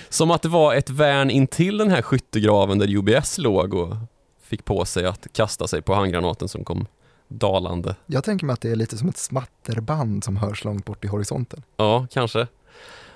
Som 0.10 0.31
att 0.31 0.41
det 0.41 0.50
var 0.50 0.75
ett 0.75 0.89
värn 0.89 1.29
intill 1.29 1.77
den 1.77 1.91
här 1.91 2.01
skyttegraven 2.01 2.79
där 2.79 2.95
UBS 2.95 3.38
låg 3.38 3.74
och 3.74 3.95
fick 4.41 4.65
på 4.65 4.86
sig 4.86 5.05
att 5.05 5.27
kasta 5.34 5.67
sig 5.67 5.81
på 5.81 5.93
handgranaten 5.93 6.48
som 6.48 6.63
kom 6.63 6.88
dalande. 7.27 7.95
Jag 8.05 8.24
tänker 8.24 8.45
mig 8.45 8.53
att 8.53 8.62
det 8.62 8.72
är 8.72 8.75
lite 8.75 8.98
som 8.98 9.10
ett 9.10 9.17
smatterband 9.17 10.24
som 10.24 10.38
hörs 10.38 10.63
långt 10.63 10.86
bort 10.86 11.05
i 11.05 11.07
horisonten. 11.07 11.63
Ja, 11.77 12.07
kanske. 12.12 12.48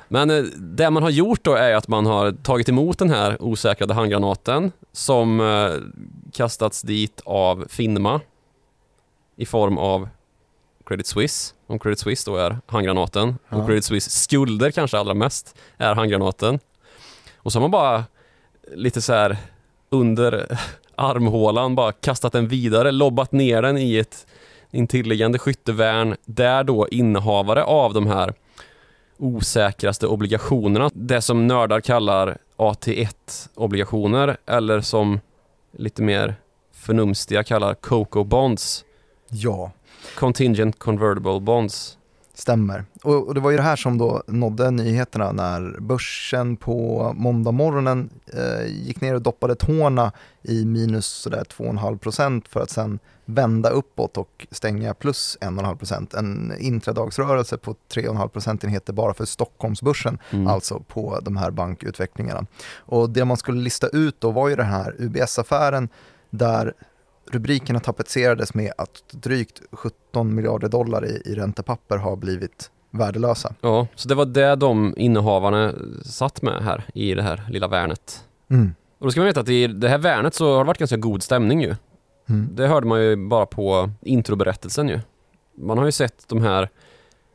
Men 0.10 0.30
eh, 0.30 0.44
det 0.58 0.90
man 0.90 1.04
har 1.04 1.10
gjort 1.10 1.44
då 1.44 1.54
är 1.54 1.76
att 1.76 1.88
man 1.88 2.06
har 2.06 2.32
tagit 2.32 2.70
emot 2.70 3.00
den 3.00 3.10
här 3.10 3.44
osäkrade 3.44 3.94
handgranaten 3.94 4.72
som 4.92 5.40
eh, 5.40 5.72
kastats 6.34 6.82
dit 6.82 7.22
av 7.26 7.66
Finma 7.70 8.22
i 9.36 9.46
form 9.46 9.78
av 9.78 10.10
Credit 10.86 11.08
Suisse, 11.08 11.54
om 11.68 11.80
Credit 11.80 12.00
Suisse 12.00 12.32
då 12.32 12.38
är 12.38 12.58
handgranaten 12.66 13.38
Ja. 13.50 13.58
och 13.58 13.66
Credit 13.68 13.84
Suisse 13.86 14.10
skulder 14.10 14.72
kanske 14.72 14.98
allra 14.98 15.14
mest 15.14 15.56
är 15.78 15.96
handgranaten. 15.96 16.60
Och 17.38 17.52
så 17.52 17.60
har 17.60 17.62
man 17.62 17.72
bara 17.72 18.04
lite 18.74 19.02
så 19.02 19.14
här 19.14 19.38
under 19.90 20.58
armhålan 20.96 21.76
bara 21.76 21.92
kastat 21.92 22.34
den 22.34 22.48
vidare, 22.48 22.92
lobbat 22.92 23.32
ner 23.32 23.62
den 23.62 23.78
i 23.78 23.96
ett 23.98 24.28
intilliggande 24.72 25.40
skyttevärn 25.40 26.16
där 26.26 26.64
då 26.64 26.88
innehavare 26.88 27.64
av 27.64 27.94
de 27.94 28.08
här 28.08 28.34
osäkraste 29.20 30.08
obligationerna, 30.08 30.90
det 30.94 31.22
som 31.22 31.48
nördar 31.48 31.82
kallar 31.82 32.38
AT1-obligationer 32.58 34.38
eller 34.46 34.82
som 34.82 35.20
lite 35.72 36.02
mer 36.02 36.36
förnumstiga 36.74 37.44
kallar 37.44 37.74
COCO 37.74 38.24
bonds, 38.24 38.86
Ja, 39.32 39.72
Contingent 40.16 40.80
Convertible 40.80 41.40
Bonds. 41.40 41.98
Stämmer. 42.40 42.86
Och, 43.04 43.28
och 43.28 43.34
det 43.34 43.40
var 43.40 43.52
ju 43.52 43.58
det 43.58 43.64
här 43.64 43.76
som 43.76 43.98
då 43.98 44.24
nådde 44.28 44.72
nyheterna 44.72 45.32
när 45.32 45.80
börsen 45.80 46.56
på 46.56 47.12
måndag 47.18 47.52
morgonen 47.52 48.10
eh, 48.34 48.66
gick 48.68 49.02
ner 49.02 49.16
och 49.16 49.22
doppade 49.22 49.56
tårna 49.56 50.12
i 50.42 50.66
minus 50.66 51.06
sådär 51.06 51.44
2,5% 51.58 52.44
för 52.50 52.60
att 52.62 52.70
sen 52.70 53.00
vända 53.26 53.70
uppåt 53.70 54.18
och 54.18 54.48
stänga 54.52 54.94
plus 54.94 55.38
1,5%. 55.42 56.18
En 56.18 56.54
intradagsrörelse 56.60 57.58
på 57.58 57.76
3,5 57.94 58.28
procentenheter 58.28 58.94
bara 58.94 59.14
för 59.14 59.26
Stockholmsbörsen, 59.26 60.18
Mm. 60.32 60.48
alltså 60.48 60.80
på 60.80 61.20
de 61.22 61.38
här 61.38 61.52
bankutvecklingarna. 61.52 62.46
Och 62.78 63.10
det 63.10 63.26
man 63.26 63.38
skulle 63.38 63.62
lista 63.62 63.88
ut 63.88 64.22
då 64.22 64.32
var 64.32 64.50
ju 64.50 64.56
den 64.56 64.66
här 64.66 64.96
UBS-affären 65.00 65.90
där 66.30 66.74
rubrikerna 67.32 67.80
tapetserades 67.80 68.54
med 68.54 68.72
att 68.78 69.04
drygt 69.12 69.62
17 69.72 70.36
miljarder 70.36 70.68
dollar 70.68 71.06
i, 71.06 71.22
i 71.26 71.36
räntepapper 71.36 71.98
har 71.98 72.16
blivit 72.16 72.72
värdelösa. 72.92 73.56
Ja, 73.62 73.88
så 73.96 74.08
det 74.08 74.16
var 74.16 74.26
det 74.26 74.56
de 74.56 74.94
innehavarna 74.98 75.74
satt 76.04 76.42
med 76.42 76.64
här 76.64 76.84
i 76.94 77.14
det 77.14 77.22
här 77.22 77.44
lilla 77.50 77.68
värnet. 77.68 78.24
Mm. 78.50 78.74
Och 79.00 79.06
då 79.06 79.12
ska 79.12 79.20
man 79.20 79.28
veta 79.28 79.40
att 79.40 79.50
i 79.50 79.68
det 79.68 79.90
här 79.90 79.98
värnet 79.98 80.34
så 80.34 80.54
har 80.54 80.60
det 80.60 80.68
varit 80.68 80.78
ganska 80.78 80.98
god 80.98 81.24
stämning 81.24 81.62
ju. 81.62 81.76
Mm. 82.30 82.50
Det 82.56 82.68
hörde 82.68 82.88
man 82.88 83.02
ju 83.02 83.16
bara 83.16 83.46
på 83.46 83.92
introberättelsen 84.02 84.90
ju. 84.90 85.00
Man 85.56 85.78
har 85.78 85.86
ju 85.86 85.92
sett 85.92 86.28
de 86.28 86.42
här 86.42 86.70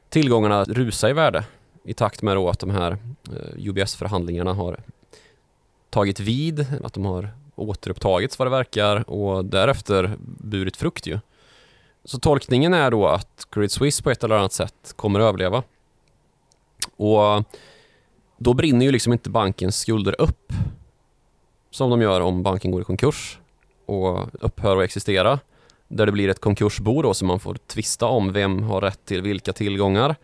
tillgångarna 0.09 0.65
rusa 0.65 1.11
i 1.11 1.13
värde 1.13 1.45
i 1.85 1.95
takt 1.95 2.23
med 2.23 2.37
då 2.37 2.49
att 2.49 2.59
de 2.59 2.71
här 2.71 2.93
eh, 2.93 3.69
UBS-förhandlingarna 3.69 4.53
har 4.53 4.81
tagit 5.91 6.21
vid, 6.21 6.67
att 6.85 6.93
de 6.93 7.05
har 7.05 7.31
återupptagits 7.55 8.39
vad 8.39 8.47
det 8.47 8.51
verkar 8.51 9.11
och 9.11 9.45
därefter 9.45 10.17
burit 10.19 10.77
frukt 10.77 11.07
ju. 11.07 11.19
Så 12.05 12.19
tolkningen 12.19 12.75
är 12.75 12.91
då 12.91 13.07
att 13.07 13.47
Credit 13.51 13.73
Suisse 13.73 14.03
på 14.03 14.11
ett 14.11 14.25
eller 14.25 14.37
annat 14.37 14.53
sätt 14.53 14.93
kommer 14.97 15.21
att 15.21 15.25
överleva. 15.25 15.63
Och 16.97 17.45
då 18.37 18.55
brinner 18.55 18.87
ju 18.87 18.93
liksom 18.93 19.13
inte 19.13 19.31
bankens 19.31 19.79
skulder 19.79 20.21
upp 20.21 20.53
som 21.71 21.91
de 21.91 22.03
gör 22.03 22.21
om 22.21 22.43
banken 22.43 22.71
går 22.71 22.81
i 22.81 22.85
konkurs 22.85 23.39
och 23.87 24.45
upphör 24.45 24.77
att 24.77 24.85
existera. 24.85 25.39
Där 25.89 26.07
det 26.07 26.13
blir 26.13 26.29
ett 26.29 26.41
konkursbo 26.41 27.03
då 27.03 27.15
som 27.15 27.29
man 27.29 27.41
får 27.41 27.55
tvista 27.67 28.07
om 28.07 28.33
vem 28.33 28.63
har 28.63 28.81
rätt 28.81 29.05
till 29.05 29.23
vilka 29.23 29.53
tillgångar. 29.53 30.17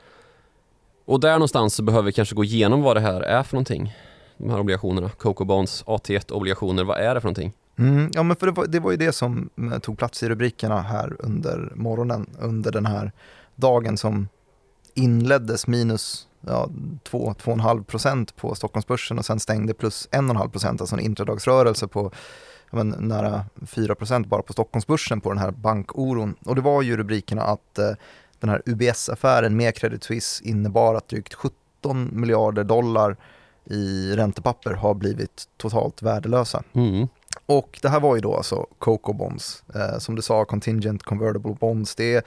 Och 1.05 1.21
där 1.21 1.33
någonstans 1.33 1.75
så 1.75 1.83
behöver 1.83 2.07
vi 2.07 2.13
kanske 2.13 2.35
gå 2.35 2.45
igenom 2.45 2.83
vad 2.83 2.97
det 2.97 3.01
här 3.01 3.21
är 3.21 3.43
för 3.43 3.55
någonting. 3.55 3.93
De 4.41 4.51
här 4.51 4.61
obligationerna, 4.61 5.09
Coco 5.09 5.45
Bonds, 5.45 5.85
AT1-obligationer, 5.85 6.85
vad 6.85 6.99
är 6.99 7.15
det 7.15 7.21
för 7.21 7.29
någonting? 7.29 7.53
Mm, 7.79 8.11
ja, 8.15 8.23
men 8.23 8.37
för 8.37 8.47
det 8.47 8.53
var, 8.53 8.67
det 8.67 8.81
var 8.81 8.91
ju 8.91 8.97
det 8.97 9.13
som 9.13 9.51
eh, 9.73 9.79
tog 9.79 9.99
plats 9.99 10.23
i 10.23 10.29
rubrikerna 10.29 10.81
här 10.81 11.17
under 11.19 11.73
morgonen, 11.75 12.27
under 12.41 12.73
den 12.73 12.87
här 12.87 13.13
dagen 13.57 13.97
som 13.97 14.29
inleddes 14.95 15.67
minus 15.67 16.29
ja, 16.41 16.69
2-2,5 17.11 17.85
procent 17.85 18.37
på 18.37 18.55
Stockholmsbörsen 18.55 19.19
och 19.19 19.25
sen 19.25 19.41
stängde 19.41 19.75
plus 19.75 20.09
1,5 20.13 20.49
procent, 20.49 20.81
alltså 20.81 20.97
en 20.97 21.03
intradagsrörelse 21.03 21.89
på 21.89 22.11
men, 22.71 22.89
nära 22.89 23.45
4 23.67 23.95
procent 23.95 24.27
bara 24.27 24.43
på 24.43 24.53
Stockholmsbörsen 24.53 25.21
på 25.21 25.29
den 25.29 25.39
här 25.39 25.51
bankoron. 25.51 26.35
Och 26.45 26.55
det 26.55 26.61
var 26.61 26.83
ju 26.83 26.97
rubrikerna 26.97 27.43
att 27.43 27.79
eh, 27.79 27.91
den 28.41 28.51
här 28.51 28.63
UBS-affären 28.67 29.57
med 29.57 29.75
Credit 29.75 30.05
Suisse 30.05 30.45
innebar 30.45 30.95
att 30.95 31.09
drygt 31.09 31.35
17 31.35 32.11
miljarder 32.13 32.65
dollar 32.65 33.17
i 33.71 34.17
räntepapper 34.17 34.73
har 34.73 34.95
blivit 34.95 35.45
totalt 35.57 36.03
värdelösa. 36.03 36.63
Mm. 36.73 37.09
Och 37.47 37.79
det 37.83 37.89
här 37.89 38.01
var 38.01 38.15
ju 38.15 38.21
då 38.21 38.37
alltså 38.37 38.67
Coco 38.79 39.13
Bonds, 39.13 39.63
eh, 39.75 39.99
som 39.99 40.15
du 40.15 40.23
sa, 40.23 40.45
Contingent 40.45 41.03
Convertible 41.03 41.57
Bonds. 41.61 41.95
Det 41.95 42.15
är, 42.15 42.23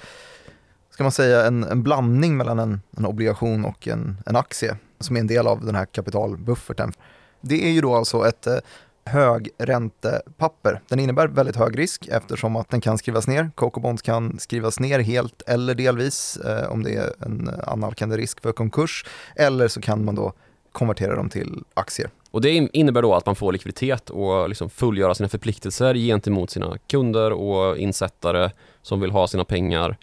ska 0.89 1.03
man 1.03 1.11
säga, 1.11 1.45
en, 1.45 1.63
en 1.63 1.83
blandning 1.83 2.37
mellan 2.37 2.59
en, 2.59 2.81
en 2.97 3.05
obligation 3.05 3.65
och 3.65 3.87
en, 3.87 4.17
en 4.25 4.35
aktie 4.35 4.77
som 4.99 5.15
är 5.15 5.19
en 5.19 5.27
del 5.27 5.47
av 5.47 5.65
den 5.65 5.75
här 5.75 5.85
kapitalbufferten. 5.85 6.93
Det 7.41 7.65
är 7.65 7.71
ju 7.71 7.81
då 7.81 7.95
alltså 7.95 8.27
ett 8.27 8.47
eh, 8.47 8.57
högräntepapper. 9.05 10.81
Den 10.89 10.99
innebär 10.99 11.27
väldigt 11.27 11.55
hög 11.55 11.79
risk 11.79 12.07
eftersom 12.11 12.55
att 12.55 12.69
den 12.69 12.81
kan 12.81 12.97
skrivas 12.97 13.27
ner. 13.27 13.51
Coco 13.55 13.79
Bonds 13.79 14.01
kan 14.01 14.39
skrivas 14.39 14.79
ner 14.79 14.99
helt 14.99 15.41
eller 15.47 15.75
delvis 15.75 16.37
eh, 16.37 16.71
om 16.71 16.83
det 16.83 16.95
är 16.95 17.13
en 17.19 17.49
annalkande 17.63 18.17
risk 18.17 18.41
för 18.41 18.51
konkurs. 18.51 19.05
Eller 19.35 19.67
så 19.67 19.81
kan 19.81 20.05
man 20.05 20.15
då 20.15 20.33
konvertera 20.73 21.15
dem 21.15 21.29
till 21.29 21.63
aktier. 21.73 22.09
Och 22.31 22.41
det 22.41 22.49
in- 22.49 22.69
innebär 22.73 23.01
då 23.01 23.13
att 23.15 23.25
man 23.25 23.35
får 23.35 23.51
likviditet 23.53 24.09
och 24.09 24.49
liksom 24.49 24.69
fullgöra 24.69 25.15
sina 25.15 25.29
förpliktelser 25.29 25.95
gentemot 25.95 26.49
sina 26.49 26.77
kunder 26.87 27.31
och 27.31 27.77
insättare 27.77 28.51
som 28.81 28.99
vill 28.99 29.11
ha 29.11 29.27
sina 29.27 29.45
pengar 29.45 29.97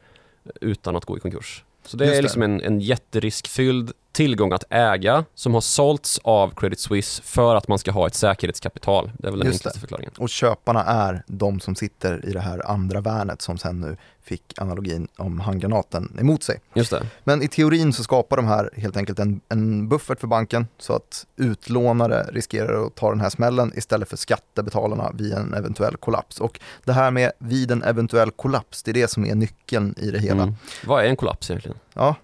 utan 0.60 0.96
att 0.96 1.04
gå 1.04 1.16
i 1.16 1.20
konkurs. 1.20 1.64
Så 1.84 1.96
det 1.96 2.04
Just 2.04 2.12
är 2.12 2.16
det. 2.16 2.22
liksom 2.22 2.42
en, 2.42 2.60
en 2.62 2.80
jätteriskfylld 2.80 3.92
tillgång 4.12 4.52
att 4.52 4.64
äga 4.70 5.24
som 5.34 5.54
har 5.54 5.60
sålts 5.60 6.20
av 6.24 6.50
Credit 6.50 6.80
Suisse 6.80 7.22
för 7.22 7.54
att 7.54 7.68
man 7.68 7.78
ska 7.78 7.90
ha 7.90 8.06
ett 8.06 8.14
säkerhetskapital. 8.14 9.10
Det 9.18 9.26
är 9.26 9.30
väl 9.30 9.40
den 9.40 9.48
enklaste 9.48 9.70
det. 9.74 9.80
förklaringen. 9.80 10.12
Och 10.18 10.28
köparna 10.28 10.84
är 10.84 11.22
de 11.26 11.60
som 11.60 11.74
sitter 11.74 12.26
i 12.28 12.32
det 12.32 12.40
här 12.40 12.70
andra 12.70 13.00
värnet 13.00 13.42
som 13.42 13.58
sen 13.58 13.80
nu 13.80 13.96
fick 14.22 14.54
analogin 14.58 15.08
om 15.16 15.40
handgranaten 15.40 16.16
emot 16.20 16.42
sig. 16.42 16.60
Just 16.74 16.90
det. 16.90 17.06
Men 17.24 17.42
i 17.42 17.48
teorin 17.48 17.92
så 17.92 18.02
skapar 18.02 18.36
de 18.36 18.46
här 18.46 18.70
helt 18.76 18.96
enkelt 18.96 19.18
en, 19.18 19.40
en 19.48 19.88
buffert 19.88 20.20
för 20.20 20.26
banken 20.26 20.66
så 20.78 20.92
att 20.92 21.26
utlånare 21.36 22.22
riskerar 22.32 22.86
att 22.86 22.94
ta 22.94 23.10
den 23.10 23.20
här 23.20 23.30
smällen 23.30 23.72
istället 23.76 24.08
för 24.08 24.16
skattebetalarna 24.16 25.12
vid 25.14 25.32
en 25.32 25.54
eventuell 25.54 25.96
kollaps. 25.96 26.40
Och 26.40 26.60
det 26.84 26.92
här 26.92 27.10
med 27.10 27.32
vid 27.38 27.70
en 27.70 27.82
eventuell 27.82 28.30
kollaps, 28.30 28.82
det 28.82 28.90
är 28.90 28.92
det 28.92 29.08
som 29.08 29.24
är 29.24 29.34
nyckeln 29.34 29.94
i 29.98 30.10
det 30.10 30.18
hela. 30.18 30.42
Mm. 30.42 30.54
Vad 30.86 31.04
är 31.04 31.08
en 31.08 31.16
kollaps 31.16 31.50
egentligen? 31.50 31.78
Ja, 31.94 32.16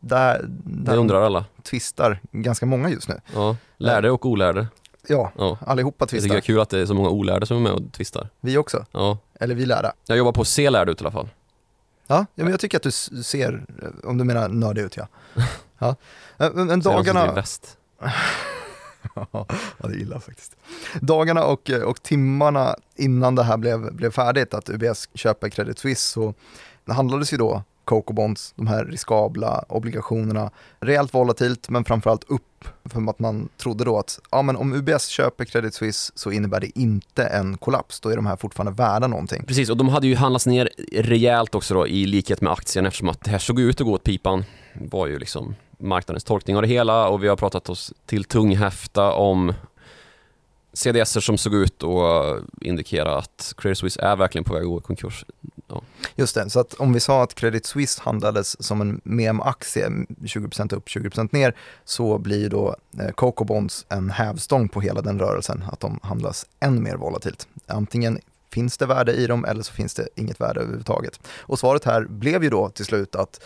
där, 0.00 0.42
Det 0.42 0.82
där 0.92 0.96
undrar 0.96 1.22
alla. 1.22 1.44
tvistar 1.62 2.20
ganska 2.32 2.66
många 2.66 2.88
just 2.90 3.08
nu. 3.08 3.20
Ja. 3.34 3.56
Lärde 3.76 4.10
och 4.10 4.26
olärde. 4.26 4.66
Ja, 5.08 5.32
Ja. 5.36 5.58
allihopa 5.66 6.02
Jag 6.02 6.08
tycker 6.08 6.16
det 6.16 6.22
tvistar. 6.22 6.36
är 6.36 6.40
kul 6.40 6.60
att 6.60 6.68
det 6.70 6.78
är 6.80 6.86
så 6.86 6.94
många 6.94 7.08
olärde 7.08 7.46
som 7.46 7.56
är 7.56 7.60
med 7.60 7.72
och 7.72 7.92
tvistar. 7.92 8.28
Vi 8.40 8.58
också, 8.58 8.84
Ja. 8.92 9.18
eller 9.40 9.54
vi 9.54 9.66
lärda. 9.66 9.92
Jag 10.06 10.18
jobbar 10.18 10.32
på 10.32 10.40
att 10.40 10.48
se 10.48 10.70
lärd 10.70 10.88
ut 10.88 11.00
i 11.00 11.04
alla 11.04 11.10
fall. 11.10 11.28
Ja, 12.06 12.26
ja, 12.34 12.44
men 12.44 12.50
jag 12.50 12.60
tycker 12.60 12.76
att 12.76 12.82
du 12.82 12.90
ser, 13.22 13.64
om 14.04 14.18
du 14.18 14.24
menar 14.24 14.48
nördig 14.48 14.82
ut 14.82 14.96
ja. 14.96 15.06
ja. 15.78 15.94
Men, 16.36 16.66
men 16.66 16.82
Ser 16.82 16.90
dagarna, 16.90 17.32
väst. 17.32 17.76
ja 19.14 19.46
det 19.78 19.86
är 19.88 19.96
illa 20.00 20.20
faktiskt. 20.20 20.56
Dagarna 21.00 21.44
och, 21.44 21.70
och 21.70 22.02
timmarna 22.02 22.76
innan 22.96 23.34
det 23.34 23.42
här 23.42 23.56
blev, 23.56 23.94
blev 23.94 24.10
färdigt, 24.10 24.54
att 24.54 24.70
UBS 24.70 25.08
köper 25.14 25.48
Credit 25.48 25.78
Suisse, 25.78 26.12
så 26.12 26.34
handlades 26.86 27.32
ju 27.32 27.36
då 27.36 27.62
Coco 27.88 28.12
Bonds, 28.12 28.52
de 28.56 28.66
här 28.66 28.84
riskabla 28.84 29.64
obligationerna, 29.68 30.50
rejält 30.80 31.14
volatilt 31.14 31.68
men 31.68 31.84
framförallt 31.84 32.24
upp 32.24 32.64
för 32.84 33.10
att 33.10 33.18
man 33.18 33.48
trodde 33.56 33.84
då 33.84 33.98
att 33.98 34.20
ja, 34.30 34.42
men 34.42 34.56
om 34.56 34.72
UBS 34.74 35.06
köper 35.06 35.44
Credit 35.44 35.74
Suisse 35.74 36.12
så 36.14 36.30
innebär 36.30 36.60
det 36.60 36.78
inte 36.78 37.24
en 37.24 37.56
kollaps, 37.58 38.00
då 38.00 38.08
är 38.08 38.16
de 38.16 38.26
här 38.26 38.36
fortfarande 38.36 38.72
värda 38.72 39.06
någonting. 39.06 39.44
Precis, 39.46 39.70
och 39.70 39.76
de 39.76 39.88
hade 39.88 40.06
ju 40.06 40.14
handlats 40.14 40.46
ner 40.46 40.70
rejält 40.92 41.54
också 41.54 41.74
då 41.74 41.86
i 41.86 42.06
likhet 42.06 42.40
med 42.40 42.52
aktien 42.52 42.86
eftersom 42.86 43.08
att 43.08 43.24
det 43.24 43.30
här 43.30 43.38
såg 43.38 43.60
ut 43.60 43.80
att 43.80 43.86
gå 43.86 43.92
åt 43.92 44.04
pipan. 44.04 44.44
Det 44.74 44.92
var 44.92 45.06
ju 45.06 45.18
liksom 45.18 45.54
marknadens 45.78 46.24
tolkning 46.24 46.56
av 46.56 46.62
det 46.62 46.68
hela 46.68 47.08
och 47.08 47.22
vi 47.22 47.28
har 47.28 47.36
pratat 47.36 47.68
oss 47.68 47.92
till 48.06 48.24
tunghäfta 48.24 49.12
om 49.12 49.52
CDS 50.72 51.24
som 51.24 51.38
såg 51.38 51.54
ut 51.54 51.82
att 51.82 52.44
indikera 52.60 53.18
att 53.18 53.54
Credit 53.56 53.78
Suisse 53.78 54.00
är 54.02 54.16
verkligen 54.16 54.44
på 54.44 54.54
väg 54.54 54.62
att 54.62 54.68
gå 54.68 54.78
i 54.78 54.82
konkurs. 54.82 55.24
Ja. 55.68 55.82
Just 56.16 56.34
det, 56.34 56.50
så 56.50 56.60
att 56.60 56.74
om 56.74 56.92
vi 56.92 57.00
sa 57.00 57.22
att 57.22 57.34
Credit 57.34 57.66
Suisse 57.66 58.02
handlades 58.02 58.64
som 58.64 58.80
en 58.80 59.00
MEM-aktie, 59.04 59.88
20% 59.88 60.74
upp, 60.74 60.88
20% 60.88 61.28
ner, 61.32 61.56
så 61.84 62.18
blir 62.18 62.50
då 62.50 62.76
eh, 63.00 63.10
Coco 63.10 63.44
Bonds 63.44 63.86
en 63.88 64.10
hävstång 64.10 64.68
på 64.68 64.80
hela 64.80 65.02
den 65.02 65.18
rörelsen, 65.18 65.64
att 65.72 65.80
de 65.80 66.00
handlas 66.02 66.46
än 66.60 66.82
mer 66.82 66.96
volatilt. 66.96 67.48
Antingen 67.66 68.20
finns 68.50 68.78
det 68.78 68.86
värde 68.86 69.12
i 69.12 69.26
dem 69.26 69.44
eller 69.44 69.62
så 69.62 69.72
finns 69.72 69.94
det 69.94 70.08
inget 70.14 70.40
värde 70.40 70.60
överhuvudtaget. 70.60 71.20
Och 71.28 71.58
svaret 71.58 71.84
här 71.84 72.04
blev 72.04 72.44
ju 72.44 72.50
då 72.50 72.68
till 72.68 72.84
slut 72.84 73.14
att 73.14 73.40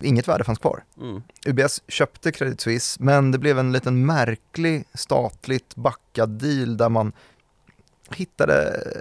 inget 0.00 0.28
värde 0.28 0.44
fanns 0.44 0.58
kvar. 0.58 0.84
Mm. 1.00 1.22
UBS 1.46 1.82
köpte 1.88 2.32
Credit 2.32 2.60
Suisse 2.60 3.02
men 3.02 3.30
det 3.30 3.38
blev 3.38 3.58
en 3.58 3.72
liten 3.72 4.06
märklig 4.06 4.84
statligt 4.94 5.76
backad 5.76 6.30
deal 6.30 6.76
där 6.76 6.88
man 6.88 7.12
hittade 8.10 8.54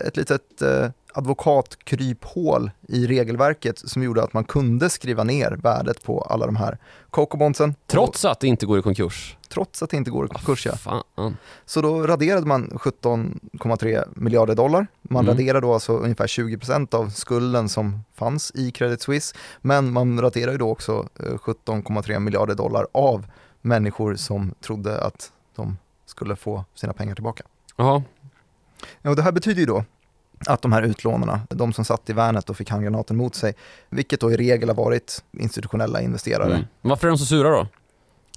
ett 0.08 0.18
litet 0.18 0.62
eh, 0.62 0.90
advokatkryphål 1.14 2.72
i 2.88 3.08
regelverket 3.08 3.80
som 3.90 4.04
gjorde 4.04 4.24
att 4.24 4.34
man 4.34 4.44
kunde 4.44 4.90
skriva 4.90 5.24
ner 5.24 5.52
värdet 5.52 6.04
på 6.04 6.22
alla 6.22 6.46
de 6.46 6.56
här 6.56 6.78
Coco-bondsen. 7.10 7.76
Trots 7.88 8.26
att 8.26 8.40
det 8.40 8.48
inte 8.48 8.66
går 8.66 8.80
i 8.80 8.82
konkurs? 8.82 9.38
Trots 9.50 9.84
att 9.84 9.90
det 9.90 9.98
inte 9.98 10.12
går 10.12 10.26
i 10.26 10.28
konkurs, 10.30 10.66
ja. 10.66 10.76
Fan. 10.76 11.38
Så 11.66 11.82
då 11.82 12.08
raderade 12.08 12.46
man 12.48 12.70
17,3 12.74 14.04
miljarder 14.16 14.56
dollar. 14.56 14.88
Man 15.02 15.24
Mm. 15.26 15.32
raderade 15.36 15.62
då 15.68 15.74
alltså 15.74 15.98
ungefär 15.98 16.28
20% 16.28 16.94
av 16.94 17.10
skulden 17.10 17.70
som 17.70 18.04
fanns 18.16 18.52
i 18.56 18.72
Credit 18.72 19.02
Suisse. 19.02 19.36
Men 19.62 19.94
man 19.94 20.22
raderade 20.22 20.58
då 20.58 20.70
också 20.70 21.08
eh, 21.20 21.26
17,3 21.38 22.20
miljarder 22.20 22.56
dollar 22.56 22.88
av 22.92 23.26
människor 23.62 24.16
som 24.16 24.54
trodde 24.62 25.02
att 25.04 25.32
de 25.56 25.78
skulle 26.06 26.36
få 26.36 26.66
sina 26.76 26.94
pengar 26.94 27.16
tillbaka. 27.16 27.44
Jaha, 27.76 28.04
Ja, 29.02 29.10
och 29.10 29.16
det 29.16 29.22
här 29.22 29.32
betyder 29.32 29.60
ju 29.60 29.66
då 29.66 29.84
att 30.48 30.62
de 30.62 30.72
här 30.72 30.82
utlånarna, 30.82 31.42
de 31.50 31.74
som 31.74 31.86
satt 31.86 32.10
i 32.10 32.14
värnet 32.14 32.50
och 32.50 32.58
fick 32.58 32.70
handgranaten 32.70 33.18
mot 33.18 33.36
sig, 33.36 33.54
vilket 33.90 34.20
då 34.20 34.32
i 34.32 34.38
regel 34.38 34.70
har 34.70 34.76
varit 34.76 35.24
institutionella 35.32 36.02
investerare. 36.02 36.54
mm. 36.54 36.66
Varför 36.82 37.08
är 37.08 37.12
de 37.12 37.18
så 37.18 37.26
sura 37.26 37.50
då? 37.50 37.68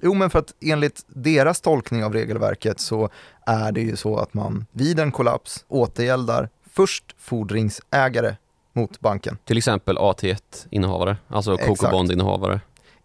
Jo, 0.03 0.15
men 0.15 0.31
för 0.31 0.39
att 0.39 0.55
enligt 0.61 1.05
deras 1.09 1.61
tolkning 1.61 2.05
av 2.05 2.13
regelverket 2.13 2.81
så 2.81 3.09
är 3.47 3.73
det 3.73 3.81
ju 3.81 3.97
så 3.97 4.19
att 4.19 4.35
man 4.35 4.67
vid 4.73 4.99
en 4.99 5.13
kollaps 5.13 5.65
återgäldar 5.69 6.49
först 6.73 7.15
fordringsägare 7.19 8.37
mot 8.73 9.01
banken 9.01 9.39
Till 9.45 9.59
exempel 9.59 9.99
AT1-innehavare, 9.99 11.17
alltså 11.29 11.55
Exakt. 11.55 11.81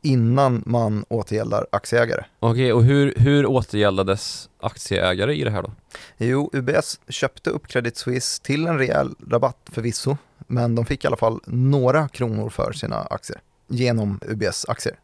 Innan 0.01 0.63
man 0.65 1.05
återgäldar 1.09 1.67
aktieägare. 1.71 2.25
Okej, 2.39 2.73
och 2.73 2.83
hur, 2.83 3.13
hur 3.17 3.45
återgäldades 3.45 4.49
aktieägare 4.59 5.35
i 5.35 5.43
det 5.43 5.51
här 5.51 5.61
då? 5.63 5.71
Jo, 6.17 6.49
UBS 6.53 6.99
köpte 7.07 7.49
upp 7.49 7.67
Credit 7.67 7.97
Suisse 7.97 8.43
till 8.43 8.67
en 8.67 8.77
rejäl 8.77 9.15
rabatt 9.27 9.69
förvisso, 9.71 10.17
men 10.47 10.75
de 10.75 10.85
fick 10.85 11.03
i 11.03 11.07
alla 11.07 11.17
fall 11.17 11.39
några 11.45 12.07
kronor 12.07 12.49
för 12.49 12.73
sina 12.73 13.01
aktier 13.01 13.39
genom 13.67 14.19
UBS 14.27 14.65
aktier. 14.67 14.95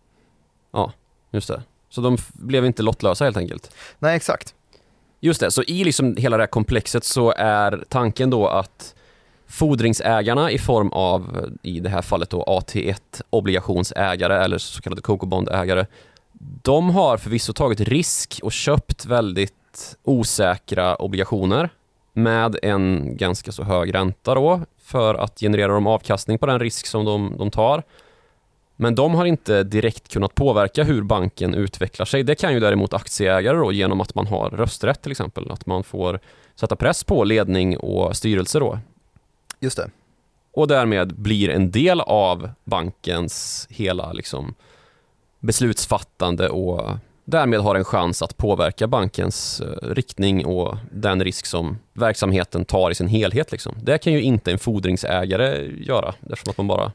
Just 1.31 1.47
det. 1.47 1.63
Så 1.89 2.01
de 2.01 2.17
blev 2.33 2.65
inte 2.65 2.83
lottlösa 2.83 3.23
helt 3.23 3.37
enkelt? 3.37 3.71
Nej, 3.99 4.15
exakt. 4.15 4.55
Just 5.19 5.39
det, 5.39 5.51
så 5.51 5.63
i 5.63 5.83
liksom 5.83 6.15
hela 6.17 6.37
det 6.37 6.43
här 6.43 6.47
komplexet 6.47 7.03
så 7.03 7.33
är 7.37 7.85
tanken 7.89 8.29
då 8.29 8.47
att 8.47 8.95
fordringsägarna 9.47 10.51
i 10.51 10.57
form 10.57 10.89
av, 10.89 11.49
i 11.61 11.79
det 11.79 11.89
här 11.89 12.01
fallet 12.01 12.29
då 12.29 12.43
AT1 12.43 13.21
obligationsägare 13.29 14.43
eller 14.43 14.57
så 14.57 14.81
kallade 14.81 15.01
Coco 15.01 15.25
Bond-ägare, 15.25 15.85
de 16.63 16.89
har 16.89 17.17
förvisso 17.17 17.53
tagit 17.53 17.79
risk 17.79 18.39
och 18.43 18.51
köpt 18.51 19.05
väldigt 19.05 19.95
osäkra 20.03 20.95
obligationer 20.95 21.69
med 22.13 22.57
en 22.63 23.17
ganska 23.17 23.51
så 23.51 23.63
hög 23.63 23.93
ränta 23.93 24.35
då 24.35 24.61
för 24.81 25.15
att 25.15 25.39
generera 25.39 25.73
dem 25.73 25.87
avkastning 25.87 26.37
på 26.37 26.45
den 26.45 26.59
risk 26.59 26.85
som 26.85 27.05
de, 27.05 27.35
de 27.37 27.51
tar. 27.51 27.83
Men 28.75 28.95
de 28.95 29.15
har 29.15 29.25
inte 29.25 29.63
direkt 29.63 30.07
kunnat 30.07 30.35
påverka 30.35 30.83
hur 30.83 31.01
banken 31.01 31.53
utvecklar 31.53 32.05
sig. 32.05 32.23
Det 32.23 32.35
kan 32.35 32.53
ju 32.53 32.59
däremot 32.59 32.93
aktieägare 32.93 33.57
då 33.57 33.71
genom 33.71 34.01
att 34.01 34.15
man 34.15 34.27
har 34.27 34.49
rösträtt 34.49 35.01
till 35.01 35.11
exempel. 35.11 35.51
Att 35.51 35.65
man 35.65 35.83
får 35.83 36.19
sätta 36.55 36.75
press 36.75 37.03
på 37.03 37.23
ledning 37.23 37.77
och 37.77 38.15
styrelse 38.15 38.59
då. 38.59 38.79
Just 39.59 39.77
det. 39.77 39.89
Och 40.51 40.67
därmed 40.67 41.15
blir 41.15 41.49
en 41.49 41.71
del 41.71 42.01
av 42.01 42.49
bankens 42.63 43.67
hela 43.69 44.13
liksom 44.13 44.55
beslutsfattande 45.39 46.49
och 46.49 46.97
därmed 47.25 47.59
har 47.59 47.75
en 47.75 47.85
chans 47.85 48.21
att 48.21 48.37
påverka 48.37 48.87
bankens 48.87 49.61
eh, 49.61 49.87
riktning 49.87 50.45
och 50.45 50.77
den 50.91 51.23
risk 51.23 51.45
som 51.45 51.77
verksamheten 51.93 52.65
tar 52.65 52.91
i 52.91 52.95
sin 52.95 53.07
helhet. 53.07 53.51
Liksom. 53.51 53.75
Det 53.83 53.97
kan 53.97 54.13
ju 54.13 54.21
inte 54.21 54.51
en 54.51 54.59
fordringsägare 54.59 55.65
göra 55.83 56.13
eftersom 56.21 56.51
att 56.51 56.57
man 56.57 56.67
bara 56.67 56.91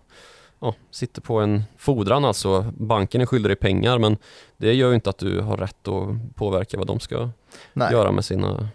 ja, 0.60 0.74
sitter 0.90 1.20
på 1.20 1.40
en 1.40 1.64
fordran. 1.76 2.24
Alltså 2.24 2.72
banken 2.78 3.20
är 3.20 3.26
skyldig 3.26 3.50
dig 3.50 3.56
pengar 3.56 3.98
men 3.98 4.16
det 4.56 4.72
gör 4.72 4.88
ju 4.88 4.94
inte 4.94 5.10
att 5.10 5.18
du 5.18 5.40
har 5.40 5.56
rätt 5.56 5.88
att 5.88 6.34
påverka 6.34 6.78
vad 6.78 6.86
de 6.86 7.00
ska 7.00 7.28
Nej. 7.72 7.92
göra 7.92 8.12
med 8.12 8.24
sina... 8.24 8.68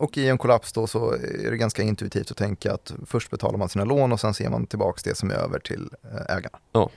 Och 0.00 0.18
i 0.18 0.28
en 0.28 0.38
kollaps 0.38 0.72
då 0.72 0.86
så 0.86 1.12
är 1.12 1.50
det 1.50 1.56
ganska 1.56 1.82
intuitivt 1.82 2.30
att 2.30 2.36
tänka 2.36 2.72
att 2.72 2.92
först 3.06 3.30
betalar 3.30 3.58
man 3.58 3.68
sina 3.68 3.84
lån 3.84 4.12
och 4.12 4.20
sen 4.20 4.34
ser 4.34 4.50
man 4.50 4.66
tillbaka 4.66 5.00
det 5.04 5.14
som 5.14 5.30
är 5.30 5.34
över 5.34 5.58
till 5.58 5.90
eh, 6.02 6.36
ägarna. 6.36 6.58
Ja. 6.72 6.90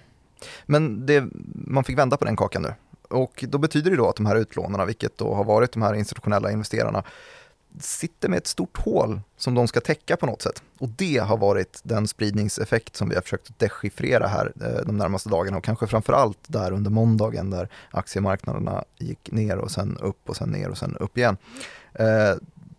Men 0.66 1.06
det, 1.06 1.24
man 1.54 1.84
fick 1.84 1.98
vända 1.98 2.18
på 2.18 2.26
den 2.26 2.36
kakan 2.36 2.62
nu. 2.62 2.74
Och 3.10 3.46
då 3.48 3.58
betyder 3.58 3.92
det 3.92 3.98
då 3.98 4.10
att 4.10 4.16
de 4.16 4.26
här 4.26 4.36
utlånarna, 4.36 4.86
vilket 4.86 5.18
då 5.18 5.34
har 5.34 5.44
varit 5.44 5.72
de 5.72 5.82
här 5.82 5.94
institutionella 5.94 6.52
investerarna, 6.52 7.04
sitter 7.80 8.30
med 8.30 8.38
ett 8.38 8.48
stort 8.48 8.78
hål 8.78 9.22
som 9.38 9.56
de 9.56 9.68
ska 9.68 9.82
täcka 9.82 10.18
på 10.18 10.26
något 10.26 10.42
sätt. 10.42 10.64
Och 10.80 10.90
det 10.90 11.18
har 11.18 11.38
varit 11.38 11.80
den 11.84 12.08
spridningseffekt 12.08 12.96
som 12.96 13.10
vi 13.10 13.16
har 13.16 13.22
försökt 13.22 13.60
dechiffrera 13.60 14.28
här 14.28 14.52
eh, 14.62 14.86
de 14.86 14.98
närmaste 14.98 15.30
dagarna 15.30 15.58
och 15.58 15.64
kanske 15.64 15.88
framför 15.88 16.14
allt 16.14 16.40
där 16.48 16.72
under 16.72 16.92
måndagen 16.92 17.50
där 17.50 17.70
aktiemarknaderna 17.92 18.84
gick 18.98 19.32
ner 19.32 19.58
och 19.58 19.72
sen 19.72 19.98
upp 20.02 20.30
och 20.30 20.36
sen 20.36 20.50
ner 20.50 20.70
och 20.70 20.78
sen 20.78 20.98
upp 21.00 21.18
igen. 21.18 21.38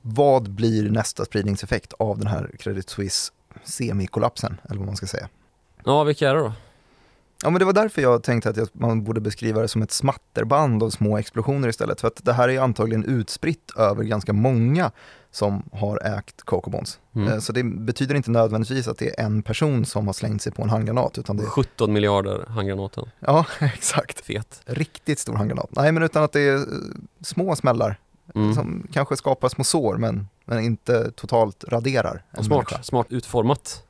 Vad 0.06 0.50
blir 0.50 0.90
nästa 0.90 1.24
spridningseffekt 1.24 1.92
av 1.98 2.18
den 2.18 2.26
här 2.26 2.50
Credit 2.58 2.90
Suisse 2.90 3.32
semikollapsen, 3.64 4.60
eller 4.64 4.78
vad 4.78 4.86
man 4.86 4.96
ska 4.96 5.06
säga? 5.06 5.28
Ja, 5.84 6.04
vilka 6.04 6.30
är 6.30 6.34
det 6.34 6.40
då? 6.40 6.52
Ja, 7.42 7.50
men 7.50 7.58
det 7.58 7.64
var 7.64 7.72
därför 7.72 8.02
jag 8.02 8.22
tänkte 8.22 8.50
att 8.50 8.56
jag, 8.56 8.68
man 8.72 9.04
borde 9.04 9.20
beskriva 9.20 9.60
det 9.62 9.68
som 9.68 9.82
ett 9.82 9.90
smatterband 9.92 10.82
av 10.82 10.90
små 10.90 11.18
explosioner 11.18 11.68
istället. 11.68 12.00
För 12.00 12.08
att 12.08 12.24
det 12.24 12.32
här 12.32 12.48
är 12.48 12.60
antagligen 12.60 13.04
utspritt 13.04 13.72
över 13.76 14.04
ganska 14.04 14.32
många 14.32 14.90
som 15.30 15.62
har 15.72 16.18
ägt 16.18 16.42
Coco 16.42 16.70
Bonds. 16.70 17.00
Mm. 17.14 17.28
Eh, 17.32 17.38
Så 17.38 17.52
det 17.52 17.62
betyder 17.64 18.14
inte 18.14 18.30
nödvändigtvis 18.30 18.88
att 18.88 18.98
det 18.98 19.20
är 19.20 19.24
en 19.24 19.42
person 19.42 19.84
som 19.84 20.06
har 20.06 20.12
slängt 20.14 20.42
sig 20.42 20.52
på 20.52 20.62
en 20.62 20.70
handgranat. 20.70 21.18
Utan 21.18 21.36
det, 21.36 21.44
17 21.44 21.92
miljarder 21.92 22.44
handgranaten. 22.48 23.10
ja, 23.20 23.46
exakt. 23.60 24.20
Fet. 24.20 24.62
Riktigt 24.66 25.18
stor 25.18 25.34
handgranat. 25.36 25.68
Nej, 25.70 25.92
men 25.92 26.02
utan 26.02 26.22
att 26.22 26.32
det 26.32 26.40
är 26.40 26.56
eh, 26.56 26.62
små 27.20 27.56
smällar 27.56 27.96
Mm. 28.34 28.54
som 28.54 28.86
kanske 28.92 29.16
skapar 29.16 29.48
små 29.48 29.64
sår 29.64 29.96
men, 29.96 30.28
men 30.44 30.60
inte 30.64 31.10
totalt 31.10 31.64
raderar 31.68 32.22
en 32.30 32.44
smart, 32.44 32.70
människa. 32.70 32.82
smart 32.82 33.06
utformat. 33.10 33.84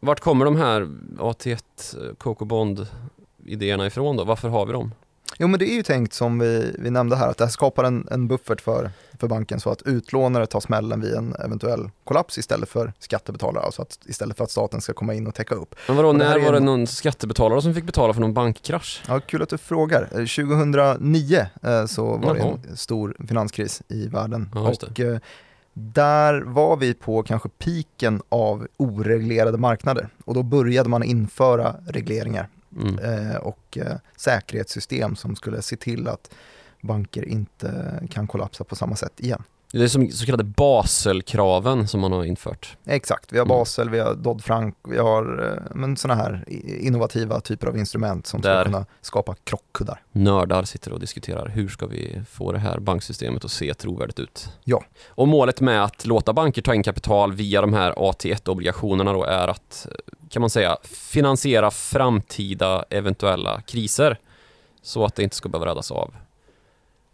Vart 0.00 0.20
kommer 0.20 0.44
de 0.44 0.56
här 0.56 0.80
AT1 1.18 1.58
eh, 2.08 2.14
Coco 2.14 2.44
Bond 2.44 2.86
idéerna 3.44 3.86
ifrån 3.86 4.16
då? 4.16 4.24
Varför 4.24 4.48
har 4.48 4.66
vi 4.66 4.72
dem? 4.72 4.92
Jo 5.38 5.48
men 5.48 5.58
det 5.58 5.70
är 5.70 5.74
ju 5.74 5.82
tänkt 5.82 6.12
som 6.14 6.38
vi, 6.38 6.74
vi 6.78 6.90
nämnde 6.90 7.16
här 7.16 7.28
att 7.28 7.38
det 7.38 7.44
här 7.44 7.50
skapar 7.50 7.84
en, 7.84 8.08
en 8.10 8.28
buffert 8.28 8.60
för, 8.60 8.90
för 9.18 9.28
banken 9.28 9.60
så 9.60 9.70
att 9.70 9.82
utlånare 9.82 10.46
tar 10.46 10.60
smällen 10.60 11.00
vid 11.00 11.14
en 11.14 11.34
eventuell 11.44 11.90
kollaps 12.04 12.38
istället 12.38 12.68
för 12.68 12.92
skattebetalare, 12.98 13.64
alltså 13.64 13.82
att, 13.82 13.98
istället 14.06 14.36
för 14.36 14.44
att 14.44 14.50
staten 14.50 14.80
ska 14.80 14.92
komma 14.92 15.14
in 15.14 15.26
och 15.26 15.34
täcka 15.34 15.54
upp. 15.54 15.74
Men 15.88 15.96
vadå, 15.96 16.12
det 16.12 16.18
när 16.18 16.38
är 16.38 16.44
var 16.44 16.52
det 16.52 16.58
en- 16.58 16.64
någon 16.64 16.86
skattebetalare 16.86 17.62
som 17.62 17.74
fick 17.74 17.84
betala 17.84 18.12
för 18.14 18.20
någon 18.20 18.34
bankkrasch? 18.34 19.02
Ja, 19.08 19.20
kul 19.20 19.42
att 19.42 19.48
du 19.48 19.58
frågar. 19.58 20.02
Eh, 20.02 20.08
2009 20.10 21.46
eh, 21.62 21.86
så 21.86 22.16
var 22.16 22.34
det 22.34 22.40
Jaha. 22.40 22.58
en 22.70 22.76
stor 22.76 23.16
finanskris 23.28 23.82
i 23.88 24.06
världen 24.08 24.50
Ja, 24.54 24.72
det. 24.80 24.86
och 24.86 25.00
eh, 25.00 25.18
där 25.72 26.40
var 26.40 26.76
vi 26.76 26.94
på 26.94 27.22
kanske 27.22 27.48
piken 27.48 28.22
av 28.28 28.66
oreglerade 28.76 29.58
marknader 29.58 30.08
och 30.24 30.34
då 30.34 30.42
började 30.42 30.88
man 30.88 31.02
införa 31.02 31.76
regleringar 31.88 32.48
Mm. 32.76 32.98
eh, 32.98 33.36
och 33.36 33.78
eh, 33.80 33.96
säkerhetssystem 34.16 35.16
som 35.16 35.36
skulle 35.36 35.62
se 35.62 35.76
till 35.76 36.08
att 36.08 36.30
banker 36.80 37.24
inte 37.28 38.00
kan 38.10 38.26
kollapsa 38.26 38.64
på 38.64 38.76
samma 38.76 38.96
sätt 38.96 39.20
igen. 39.20 39.42
Det 39.72 39.84
är 39.84 39.88
som 39.88 40.10
så 40.10 40.26
kallade 40.26 40.44
Baselkraven 40.44 41.88
som 41.88 42.00
man 42.00 42.12
har 42.12 42.24
infört. 42.24 42.76
Exakt, 42.84 43.32
vi 43.32 43.38
har 43.38 43.44
Mm. 43.44 43.56
Basel, 43.58 43.90
vi 43.90 43.98
har 43.98 44.14
Dodd-Frank, 44.14 44.74
vi 44.88 44.98
har 44.98 45.52
eh, 45.52 45.76
men 45.76 45.96
sådana 45.96 46.22
här 46.22 46.44
innovativa 46.80 47.40
typer 47.40 47.66
av 47.66 47.76
instrument 47.78 48.26
som 48.26 48.40
Där. 48.40 48.54
ska 48.60 48.64
kunna 48.64 48.86
skapa 49.00 49.34
krockkuddar. 49.44 50.02
Nördar 50.12 50.64
sitter 50.64 50.92
och 50.92 51.00
diskuterar 51.00 51.48
hur 51.48 51.68
ska 51.68 51.86
vi 51.86 52.22
få 52.30 52.52
det 52.52 52.58
här 52.58 52.78
banksystemet 52.78 53.44
att 53.44 53.50
se 53.50 53.74
trovärdigt 53.74 54.18
ut. 54.18 54.48
Ja. 54.64 54.84
Och 55.08 55.28
målet 55.28 55.60
med 55.60 55.84
att 55.84 56.06
låta 56.06 56.32
banker 56.32 56.62
ta 56.62 56.74
in 56.74 56.82
kapital 56.82 57.32
via 57.32 57.60
de 57.60 57.74
här 57.74 57.92
AT1-obligationerna 57.92 59.12
då 59.12 59.24
är 59.24 59.48
att, 59.48 59.86
kan 60.34 60.40
man 60.40 60.50
säga, 60.50 60.76
finansiera 60.82 61.70
framtida 61.70 62.84
eventuella 62.90 63.60
kriser. 63.60 64.18
Så 64.82 65.04
att 65.04 65.14
det 65.14 65.22
inte 65.22 65.36
ska 65.36 65.48
behöva 65.48 65.70
räddas 65.70 65.90
av 65.90 66.14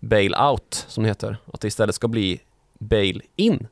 bail-out, 0.01 0.85
som 0.89 1.03
det 1.03 1.09
heter. 1.09 1.37
Att 1.53 1.61
det 1.61 1.69
istället 1.69 1.95
ska 1.95 2.09
bli 2.09 2.41
bail-in. 2.79 3.67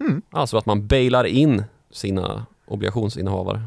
Mm. 0.00 0.22
Alltså 0.30 0.56
att 0.56 0.66
man 0.66 0.86
bailar 0.86 1.24
in 1.24 1.64
sina 1.90 2.46
obligationsinnehavare. 2.66 3.62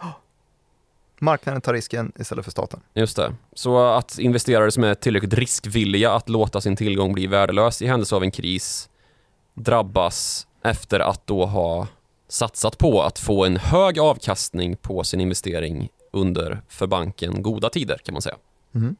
Marknaden 1.18 1.60
tar 1.60 1.72
risken 1.72 2.12
istället 2.18 2.44
för 2.44 2.52
staten. 2.52 2.80
Just 2.94 3.16
det. 3.16 3.34
Så 3.52 3.78
att 3.78 4.18
investerare 4.18 4.70
som 4.70 4.84
är 4.84 4.94
tillräckligt 4.94 5.34
riskvilliga 5.34 6.12
att 6.12 6.28
låta 6.28 6.60
sin 6.60 6.76
tillgång 6.76 7.12
bli 7.12 7.26
värdelös 7.26 7.82
i 7.82 7.86
händelse 7.86 8.16
av 8.16 8.22
en 8.22 8.30
kris 8.30 8.88
drabbas 9.54 10.46
efter 10.62 11.00
att 11.00 11.26
då 11.26 11.46
ha 11.46 11.86
satsat 12.34 12.78
på 12.78 13.02
att 13.02 13.18
få 13.18 13.44
en 13.44 13.56
hög 13.56 13.98
avkastning 13.98 14.76
på 14.76 15.04
sin 15.04 15.20
investering 15.20 15.88
under 16.10 16.62
för 16.68 16.86
banken 16.86 17.42
goda 17.42 17.70
tider 17.70 17.98
kan 17.98 18.12
man 18.12 18.22
säga. 18.22 18.36
Mm. 18.74 18.96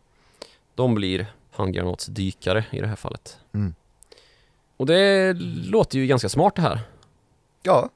De 0.75 0.94
blir 0.94 1.27
handgranatsdykare 1.53 2.64
i 2.70 2.81
det 2.81 2.87
här 2.87 2.97
fallet. 2.97 3.38
Mm. 3.53 3.75
Och 4.77 4.87
det 4.87 5.33
låter 5.70 5.99
ju 5.99 6.07
ganska 6.07 6.29
smart 6.29 6.55
det 6.57 6.62
här. 6.62 6.81
Ja, 7.62 7.88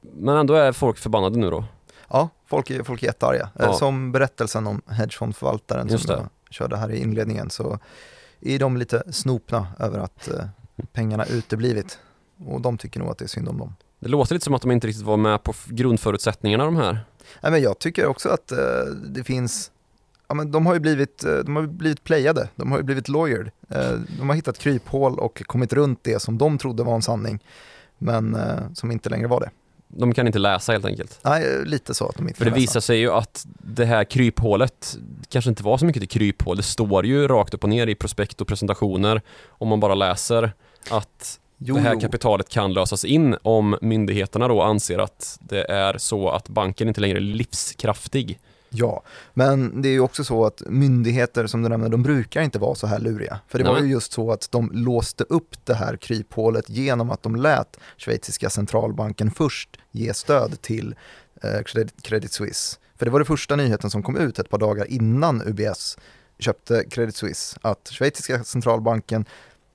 Men 0.00 0.36
ändå 0.36 0.54
är 0.54 0.72
folk 0.72 0.98
förbannade 0.98 1.38
nu 1.38 1.50
då. 1.50 1.64
ja 2.08 2.28
folk, 2.46 2.70
är, 2.70 2.82
folk 2.82 3.02
är 3.02 3.06
jättearga. 3.06 3.50
Ja. 3.58 3.64
Eh, 3.64 3.72
Som 3.76 4.12
berättelsen 4.12 4.66
om 4.66 4.82
hedgefondförvaltaren 4.88 5.88
Just 5.88 6.06
som 6.06 6.16
det. 6.16 6.20
jag 6.20 6.54
körde 6.54 6.76
här 6.76 6.90
i 6.92 7.02
inledningen 7.02 7.50
så 7.50 7.78
är 8.40 8.58
de 8.58 8.76
lite 8.76 9.12
snopna 9.12 9.66
över 9.78 9.98
att 9.98 10.28
eh, 10.28 10.44
pengarna 10.92 11.24
uteblivit. 11.26 11.98
Och 12.46 12.60
de 12.60 12.78
tycker 12.78 13.00
nog 13.00 13.08
att 13.10 13.18
det 13.18 13.24
är 13.24 13.28
synd 13.28 13.48
om 13.48 13.58
dem. 13.58 13.74
Det 14.04 14.10
låter 14.10 14.34
lite 14.34 14.44
som 14.44 14.54
att 14.54 14.62
de 14.62 14.70
inte 14.70 14.86
riktigt 14.86 15.04
var 15.04 15.16
med 15.16 15.42
på 15.42 15.54
grundförutsättningarna 15.66 16.64
de 16.64 16.76
här. 16.76 16.98
Nej, 17.40 17.52
men 17.52 17.62
jag 17.62 17.78
tycker 17.78 18.06
också 18.06 18.28
att 18.28 18.52
eh, 18.52 18.58
det 19.06 19.24
finns, 19.24 19.70
ja, 20.28 20.34
men 20.34 20.50
de 20.50 20.66
har 20.66 20.74
ju 20.74 20.80
blivit, 20.80 21.24
eh, 21.24 21.36
de 21.36 21.56
har 21.56 21.62
blivit 21.66 22.04
playade, 22.04 22.48
de 22.56 22.70
har 22.70 22.78
ju 22.78 22.84
blivit 22.84 23.08
lawyered. 23.08 23.50
Eh, 23.68 23.92
de 24.18 24.28
har 24.28 24.36
hittat 24.36 24.58
kryphål 24.58 25.18
och 25.18 25.42
kommit 25.46 25.72
runt 25.72 25.98
det 26.02 26.22
som 26.22 26.38
de 26.38 26.58
trodde 26.58 26.82
var 26.82 26.94
en 26.94 27.02
sanning, 27.02 27.38
men 27.98 28.34
eh, 28.34 28.72
som 28.74 28.90
inte 28.90 29.08
längre 29.08 29.26
var 29.26 29.40
det. 29.40 29.50
De 29.88 30.14
kan 30.14 30.26
inte 30.26 30.38
läsa 30.38 30.72
helt 30.72 30.84
enkelt. 30.84 31.18
Nej, 31.22 31.64
lite 31.64 31.94
så 31.94 32.08
att 32.08 32.16
de 32.16 32.28
inte 32.28 32.38
För 32.38 32.44
det 32.44 32.50
läsa. 32.50 32.60
visar 32.60 32.80
sig 32.80 32.98
ju 32.98 33.10
att 33.10 33.46
det 33.58 33.84
här 33.84 34.04
kryphålet 34.04 34.96
kanske 35.28 35.48
inte 35.50 35.62
var 35.62 35.78
så 35.78 35.84
mycket 35.86 36.00
till 36.02 36.08
kryphål. 36.08 36.56
Det 36.56 36.62
står 36.62 37.06
ju 37.06 37.28
rakt 37.28 37.54
upp 37.54 37.62
och 37.64 37.70
ner 37.70 37.86
i 37.86 37.94
prospekt 37.94 38.40
och 38.40 38.46
presentationer 38.46 39.22
om 39.48 39.68
man 39.68 39.80
bara 39.80 39.94
läser 39.94 40.52
att 40.90 41.40
Jo, 41.66 41.74
det 41.74 41.80
här 41.80 41.94
jo. 41.94 42.00
kapitalet 42.00 42.48
kan 42.48 42.72
lösas 42.72 43.04
in 43.04 43.36
om 43.42 43.78
myndigheterna 43.80 44.48
då 44.48 44.62
anser 44.62 44.98
att 44.98 45.38
det 45.40 45.70
är 45.70 45.98
så 45.98 46.30
att 46.30 46.48
banken 46.48 46.88
inte 46.88 47.00
längre 47.00 47.18
är 47.18 47.20
livskraftig. 47.20 48.40
Ja, 48.68 49.02
men 49.34 49.82
det 49.82 49.88
är 49.88 49.92
ju 49.92 50.00
också 50.00 50.24
så 50.24 50.44
att 50.44 50.62
myndigheter 50.66 51.46
som 51.46 51.62
du 51.62 51.68
nämnde, 51.68 51.88
de 51.88 52.02
brukar 52.02 52.42
inte 52.42 52.58
vara 52.58 52.74
så 52.74 52.86
här 52.86 52.98
luriga. 52.98 53.40
För 53.48 53.58
det 53.58 53.64
var 53.64 53.72
Nej. 53.72 53.82
ju 53.82 53.88
just 53.90 54.12
så 54.12 54.32
att 54.32 54.48
de 54.50 54.70
låste 54.72 55.24
upp 55.24 55.64
det 55.64 55.74
här 55.74 55.96
kryphålet 55.96 56.68
genom 56.68 57.10
att 57.10 57.22
de 57.22 57.36
lät 57.36 57.78
schweiziska 57.96 58.50
centralbanken 58.50 59.30
först 59.30 59.76
ge 59.90 60.14
stöd 60.14 60.62
till 60.62 60.94
eh, 61.42 61.62
Credit, 62.02 62.32
Suisse. 62.32 62.78
För 62.98 63.04
det 63.04 63.10
var 63.10 63.18
det 63.18 63.24
första 63.24 63.56
nyheten 63.56 63.90
som 63.90 64.02
kom 64.02 64.16
ut 64.16 64.38
ett 64.38 64.50
par 64.50 64.58
dagar 64.58 64.86
innan 64.90 65.42
UBS 65.42 65.98
köpte 66.38 66.84
Credit 66.90 67.16
Suisse, 67.16 67.58
att 67.62 67.88
schweiziska 67.92 68.44
centralbanken 68.44 69.24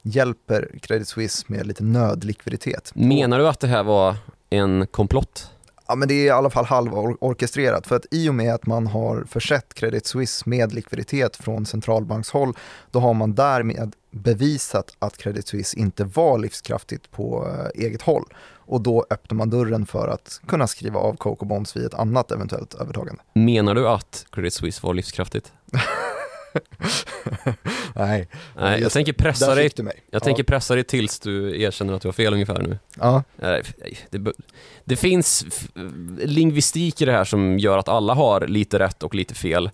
hjälper 0.09 0.79
Credit 0.81 1.07
Suisse 1.07 1.45
med 1.47 1.67
lite 1.67 1.83
nödlikviditet. 1.83 2.91
Menar 2.95 3.39
du 3.39 3.47
att 3.47 3.59
det 3.59 3.67
här 3.67 3.83
var 3.83 4.15
en 4.49 4.87
komplott? 4.87 5.51
Ja, 5.87 5.95
men 5.95 6.07
det 6.07 6.13
är 6.13 6.25
i 6.25 6.29
alla 6.29 6.49
fall 6.49 6.65
halvorkestrerat 6.65 7.87
för 7.87 7.95
att 7.95 8.05
i 8.11 8.29
och 8.29 8.35
med 8.35 8.53
att 8.53 8.65
man 8.65 8.87
har 8.87 9.23
försett 9.23 9.73
Credit 9.73 10.05
Suisse 10.05 10.49
med 10.49 10.73
likviditet 10.73 11.35
från 11.35 11.65
centralbankshåll, 11.65 12.53
då 12.91 12.99
har 12.99 13.13
man 13.13 13.35
därmed 13.35 13.95
bevisat 14.11 14.95
att 14.99 15.17
Credit 15.17 15.47
Suisse 15.47 15.79
inte 15.79 16.03
var 16.03 16.37
livskraftigt 16.37 17.11
på 17.11 17.47
eh, 17.47 17.85
eget 17.85 18.01
håll. 18.01 18.25
Och 18.43 18.81
då 18.81 19.05
öppnar 19.09 19.35
man 19.35 19.49
dörren 19.49 19.85
för 19.85 20.07
att 20.07 20.41
kunna 20.47 20.67
skriva 20.67 20.99
av 20.99 21.15
Coco 21.15 21.45
Bonds 21.45 21.77
vid 21.77 21.85
ett 21.85 21.93
annat 21.93 22.31
eventuellt 22.31 22.73
övertagande. 22.73 23.21
Menar 23.33 23.75
du 23.75 23.87
att 23.87 24.25
Credit 24.31 24.53
Suisse 24.53 24.87
var 24.87 24.93
livskraftigt? 24.93 25.53
Nej, 27.95 28.27
Nej, 28.55 28.81
jag 28.81 28.91
tänker 28.91 29.13
pressa 29.13 29.55
dig 29.55 29.69
du 29.75 29.83
mig. 29.83 30.03
Jag 30.11 30.23
tänker 30.23 30.43
pressa 30.43 30.75
dig 30.75 30.83
tills 30.83 31.19
du 31.19 31.61
erkänner 31.61 31.93
att 31.93 32.01
du 32.01 32.07
har 32.07 32.13
fel 32.13 32.33
ungefär 32.33 32.61
nu. 32.61 32.79
ja. 32.99 33.23
Nej, 33.35 33.63
nej, 33.77 33.97
Det, 34.09 34.19
be- 34.19 34.33
det 34.83 34.95
finns 34.95 35.45
lingvistik 36.17 37.01
i 37.01 37.05
det 37.05 37.11
här 37.11 37.25
som 37.25 37.59
gör 37.59 37.77
att 37.77 37.87
alla 37.89 38.13
har 38.13 38.47
lite 38.47 38.79
rätt 38.79 39.03
och 39.03 39.15
lite 39.15 39.35
fel. 39.35 39.69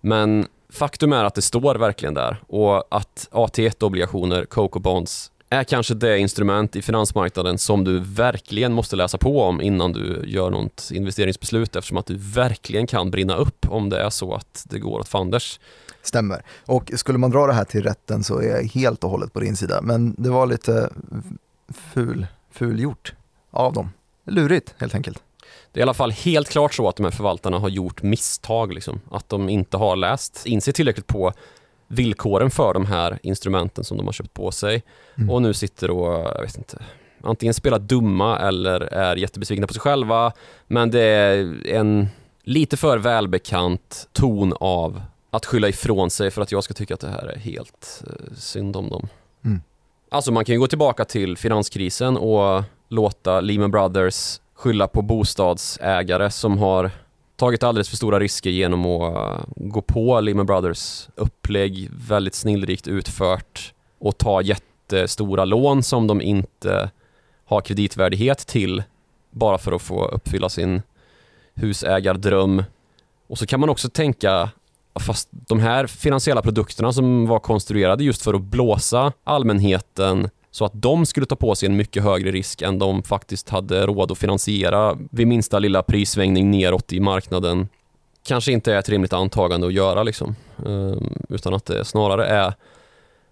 Men 0.00 0.46
faktum 0.70 1.12
är 1.12 1.24
att 1.24 1.34
det 1.34 1.42
står 1.42 1.74
verkligen 1.74 2.14
där 2.14 2.36
och 2.48 2.96
att 2.96 3.28
AT1-obligationer, 3.30 4.44
Coco 4.44 4.78
Bonds, 4.80 5.30
är 5.50 5.64
kanske 5.64 5.94
det 5.94 6.18
instrument 6.18 6.76
i 6.76 6.82
finansmarknaden 6.82 7.58
som 7.58 7.84
du 7.84 7.98
verkligen 8.00 8.72
måste 8.72 8.96
läsa 8.96 9.18
på 9.18 9.42
om 9.42 9.60
innan 9.60 9.92
du 9.92 10.22
gör 10.26 10.50
något 10.50 10.90
investeringsbeslut 10.92 11.76
eftersom 11.76 11.96
att 11.98 12.06
du 12.06 12.14
verkligen 12.16 12.86
kan 12.86 13.10
brinna 13.10 13.36
upp 13.36 13.66
om 13.68 13.88
det 13.90 14.00
är 14.00 14.10
så 14.10 14.34
att 14.34 14.64
det 14.68 14.78
går 14.78 15.00
åt 15.00 15.08
fanders. 15.08 15.60
Stämmer. 16.02 16.42
Och 16.66 16.92
skulle 16.94 17.18
man 17.18 17.30
dra 17.30 17.46
det 17.46 17.52
här 17.52 17.64
till 17.64 17.82
rätten 17.82 18.24
så 18.24 18.38
är 18.40 18.48
jag 18.48 18.62
helt 18.62 19.04
och 19.04 19.10
hållet 19.10 19.32
på 19.32 19.40
din 19.40 19.56
sida. 19.56 19.82
Men 19.82 20.14
det 20.18 20.30
var 20.30 20.46
lite 20.46 20.90
ful, 21.68 22.26
ful 22.50 22.80
gjort 22.80 23.12
av 23.50 23.72
dem. 23.72 23.90
Lurigt 24.24 24.74
helt 24.78 24.94
enkelt. 24.94 25.22
Det 25.72 25.78
är 25.78 25.80
i 25.80 25.82
alla 25.82 25.94
fall 25.94 26.10
helt 26.10 26.48
klart 26.48 26.74
så 26.74 26.88
att 26.88 26.96
de 26.96 27.04
här 27.04 27.10
förvaltarna 27.10 27.58
har 27.58 27.68
gjort 27.68 28.02
misstag. 28.02 28.72
Liksom. 28.74 29.00
Att 29.10 29.28
de 29.28 29.48
inte 29.48 29.76
har 29.76 29.96
läst, 29.96 30.46
inser 30.46 30.72
tillräckligt 30.72 31.06
på 31.06 31.32
villkoren 31.88 32.50
för 32.50 32.74
de 32.74 32.86
här 32.86 33.18
instrumenten 33.22 33.84
som 33.84 33.96
de 33.96 34.06
har 34.06 34.12
köpt 34.12 34.34
på 34.34 34.50
sig. 34.50 34.82
Mm. 35.16 35.30
Och 35.30 35.42
nu 35.42 35.54
sitter 35.54 35.90
och, 35.90 36.12
jag 36.36 36.42
vet 36.42 36.58
inte, 36.58 36.78
antingen 37.22 37.54
spelar 37.54 37.78
dumma 37.78 38.38
eller 38.38 38.80
är 38.80 39.16
jättebesvikna 39.16 39.66
på 39.66 39.72
sig 39.72 39.80
själva. 39.80 40.32
Men 40.66 40.90
det 40.90 41.00
är 41.00 41.66
en 41.66 42.08
lite 42.42 42.76
för 42.76 42.98
välbekant 42.98 44.08
ton 44.12 44.54
av 44.60 45.02
att 45.30 45.46
skylla 45.46 45.68
ifrån 45.68 46.10
sig 46.10 46.30
för 46.30 46.42
att 46.42 46.52
jag 46.52 46.64
ska 46.64 46.74
tycka 46.74 46.94
att 46.94 47.00
det 47.00 47.10
här 47.10 47.26
är 47.26 47.38
helt 47.38 48.04
eh, 48.06 48.34
synd 48.34 48.76
om 48.76 48.88
dem. 48.88 49.08
Mm. 49.44 49.60
Alltså 50.10 50.32
man 50.32 50.44
kan 50.44 50.52
ju 50.52 50.58
gå 50.58 50.66
tillbaka 50.66 51.04
till 51.04 51.36
finanskrisen 51.36 52.16
och 52.16 52.64
låta 52.88 53.40
Lehman 53.40 53.70
Brothers 53.70 54.40
skylla 54.54 54.88
på 54.88 55.02
bostadsägare 55.02 56.30
som 56.30 56.58
har 56.58 56.90
tagit 57.36 57.62
alldeles 57.62 57.88
för 57.88 57.96
stora 57.96 58.20
risker 58.20 58.50
genom 58.50 58.86
att 58.86 59.38
eh, 59.38 59.44
gå 59.56 59.82
på 59.82 60.20
Lehman 60.20 60.46
Brothers 60.46 61.08
upplägg, 61.14 61.90
väldigt 61.92 62.34
snillrikt 62.34 62.88
utfört 62.88 63.74
och 63.98 64.18
ta 64.18 64.42
jättestora 64.42 65.44
lån 65.44 65.82
som 65.82 66.06
de 66.06 66.20
inte 66.20 66.90
har 67.44 67.60
kreditvärdighet 67.60 68.38
till 68.38 68.82
bara 69.30 69.58
för 69.58 69.72
att 69.72 69.82
få 69.82 70.04
uppfylla 70.04 70.48
sin 70.48 70.82
husägardröm. 71.54 72.64
Och 73.26 73.38
så 73.38 73.46
kan 73.46 73.60
man 73.60 73.68
också 73.68 73.88
tänka, 73.88 74.50
fast 74.98 75.28
de 75.30 75.60
här 75.60 75.86
finansiella 75.86 76.42
produkterna 76.42 76.92
som 76.92 77.26
var 77.26 77.38
konstruerade 77.38 78.04
just 78.04 78.22
för 78.22 78.34
att 78.34 78.42
blåsa 78.42 79.12
allmänheten 79.24 80.30
så 80.50 80.64
att 80.64 80.72
de 80.74 81.06
skulle 81.06 81.26
ta 81.26 81.36
på 81.36 81.54
sig 81.54 81.68
en 81.68 81.76
mycket 81.76 82.02
högre 82.02 82.30
risk 82.30 82.62
än 82.62 82.78
de 82.78 83.02
faktiskt 83.02 83.48
hade 83.48 83.86
råd 83.86 84.12
att 84.12 84.18
finansiera 84.18 84.98
vid 85.10 85.26
minsta 85.26 85.58
lilla 85.58 85.82
prissvängning 85.82 86.50
neråt 86.50 86.92
i 86.92 87.00
marknaden 87.00 87.68
kanske 88.22 88.52
inte 88.52 88.74
är 88.74 88.78
ett 88.78 88.88
rimligt 88.88 89.12
antagande 89.12 89.66
att 89.66 89.72
göra 89.72 90.02
liksom. 90.02 90.36
Ehm, 90.66 91.14
utan 91.28 91.54
att 91.54 91.66
det 91.66 91.84
snarare 91.84 92.26
är 92.26 92.54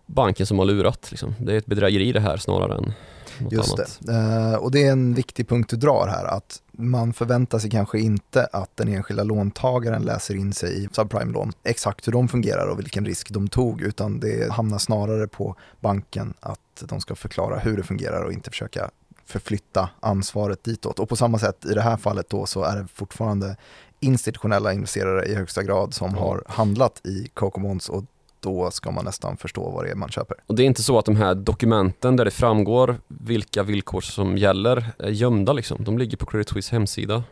banken 0.07 0.47
som 0.47 0.59
har 0.59 0.67
lurat. 0.67 1.11
Liksom. 1.11 1.35
Det 1.39 1.53
är 1.53 1.59
ett 1.59 1.67
bedrägeri 1.67 2.13
det 2.13 2.21
här 2.21 2.37
snarare 2.37 2.75
än 2.75 2.93
något 3.39 3.53
Just 3.53 3.75
annat. 3.75 3.99
det. 4.01 4.13
Eh, 4.13 4.55
och 4.55 4.71
det 4.71 4.87
är 4.87 4.93
en 4.93 5.15
viktig 5.15 5.49
punkt 5.49 5.71
du 5.71 5.77
drar 5.77 6.07
här, 6.07 6.25
att 6.25 6.63
man 6.79 7.13
förväntar 7.13 7.59
sig 7.59 7.71
kanske 7.71 7.99
inte 7.99 8.47
att 8.53 8.77
den 8.77 8.89
enskilda 8.89 9.23
låntagaren 9.23 10.03
läser 10.03 10.35
in 10.35 10.53
sig 10.53 10.85
i 10.85 10.89
subprime-lån, 10.93 11.53
exakt 11.65 12.07
hur 12.09 12.13
de 12.13 12.29
fungerar 12.29 12.67
och 12.67 12.79
vilken 12.79 13.05
risk 13.07 13.31
de 13.31 13.49
tog, 13.49 13.81
utan 13.83 14.21
det 14.21 14.53
hamnar 14.53 14.79
snarare 14.79 15.29
på 15.29 15.57
banken 15.81 16.35
att 16.41 16.61
de 16.81 17.01
ska 17.01 17.15
förklara 17.15 17.59
hur 17.59 17.77
det 17.77 17.83
fungerar 17.83 18.23
och 18.23 18.33
inte 18.33 18.51
försöka 18.51 18.91
förflytta 19.27 19.89
ansvaret 20.01 20.65
ditåt. 20.65 20.99
Och 20.99 21.09
på 21.09 21.17
samma 21.17 21.39
sätt 21.39 21.65
i 21.65 21.75
det 21.75 21.83
här 21.83 21.97
fallet 21.97 22.29
då 22.29 22.47
så 22.47 22.63
är 22.63 22.77
det 22.77 22.87
fortfarande 22.95 23.57
institutionella 24.01 24.73
investerare 24.73 25.25
i 25.25 25.35
högsta 25.35 25.63
grad 25.63 25.95
som 25.95 26.11
Ja. 26.15 26.21
har 26.21 26.43
handlat 26.49 27.07
i 27.07 27.29
Coco 27.35 27.61
Bonds 27.61 27.89
och 27.89 28.05
då 28.41 28.71
ska 28.71 28.91
man 28.91 29.05
nästan 29.05 29.37
förstå 29.37 29.71
vad 29.71 29.85
det 29.85 29.91
är 29.91 29.95
man 29.95 30.09
köper. 30.09 30.37
Och 30.47 30.55
det 30.55 30.63
är 30.63 30.67
inte 30.67 30.83
så 30.83 30.99
att 30.99 31.05
de 31.05 31.17
här 31.17 31.35
dokumenten 31.35 32.17
där 32.17 32.25
det 32.25 32.31
framgår 32.31 32.97
vilka 33.09 33.63
villkor 33.63 34.01
som 34.01 34.39
gäller 34.39 34.87
är 34.99 35.11
gömda 35.11 35.53
liksom. 35.53 35.85
De 35.85 35.99
ligger 35.99 36.17
på 36.17 36.27
Credit 36.27 36.49
Suisse 36.49 36.75
hemsida. 36.75 37.25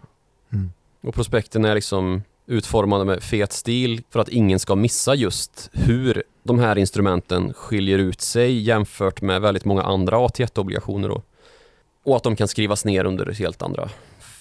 Mm. 0.52 0.72
Och 1.02 1.14
prospekten 1.14 1.64
är 1.64 1.74
liksom 1.74 2.22
utformade 2.46 3.04
med 3.04 3.22
fet 3.22 3.52
stil 3.52 4.02
för 4.10 4.20
att 4.20 4.28
ingen 4.28 4.58
ska 4.58 4.74
missa 4.74 5.14
just 5.14 5.70
hur 5.72 6.22
de 6.42 6.58
här 6.58 6.78
instrumenten 6.78 7.52
skiljer 7.54 7.98
ut 7.98 8.20
sig 8.20 8.58
jämfört 8.58 9.22
med 9.22 9.40
väldigt 9.40 9.64
många 9.64 9.82
andra 9.82 10.16
AT1-obligationer 10.16 11.08
då. 11.08 11.22
Och 12.04 12.16
att 12.16 12.22
de 12.22 12.36
kan 12.36 12.48
skrivas 12.48 12.84
ner 12.84 13.04
under 13.04 13.32
helt 13.32 13.62
andra 13.62 13.88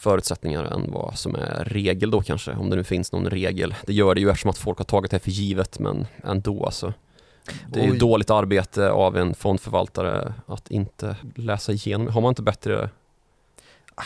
förutsättningar 0.03 0.63
än 0.63 0.91
vad 0.91 1.17
som 1.17 1.35
är 1.35 1.63
regel 1.67 2.11
då 2.11 2.21
kanske, 2.21 2.51
om 2.51 2.69
det 2.69 2.75
nu 2.75 2.83
finns 2.83 3.11
någon 3.11 3.29
regel. 3.29 3.75
Det 3.85 3.93
gör 3.93 4.15
det 4.15 4.21
ju 4.21 4.29
eftersom 4.29 4.49
att 4.49 4.57
folk 4.57 4.77
har 4.77 4.85
tagit 4.85 5.11
det 5.11 5.19
för 5.19 5.31
givet, 5.31 5.79
men 5.79 6.07
ändå 6.23 6.65
alltså. 6.65 6.93
Det 7.67 7.79
är 7.79 7.85
ju 7.85 7.97
dåligt 7.97 8.29
arbete 8.29 8.91
av 8.91 9.17
en 9.17 9.35
fondförvaltare 9.35 10.33
att 10.47 10.71
inte 10.71 11.15
läsa 11.35 11.71
igenom. 11.71 12.07
Har 12.07 12.21
man 12.21 12.29
inte 12.29 12.41
bättre 12.41 12.89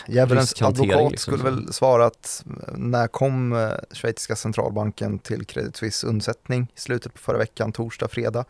Djävulens 0.07 0.51
riskhantering, 0.51 0.91
advokat 0.91 1.11
liksom. 1.11 1.33
skulle 1.33 1.51
väl 1.51 1.73
svara 1.73 2.05
att 2.05 2.43
eh, 2.45 2.73
när 2.77 3.07
kom 3.07 3.53
eh, 3.53 3.71
schweiziska 3.91 4.35
centralbanken 4.35 5.19
till 5.19 5.45
Credit 5.45 5.75
Suisse 5.75 6.07
undsättning 6.07 6.67
i 6.75 6.79
slutet 6.79 7.13
på 7.13 7.19
förra 7.19 7.37
veckan, 7.37 7.71
torsdag, 7.71 8.07
fredag. 8.07 8.45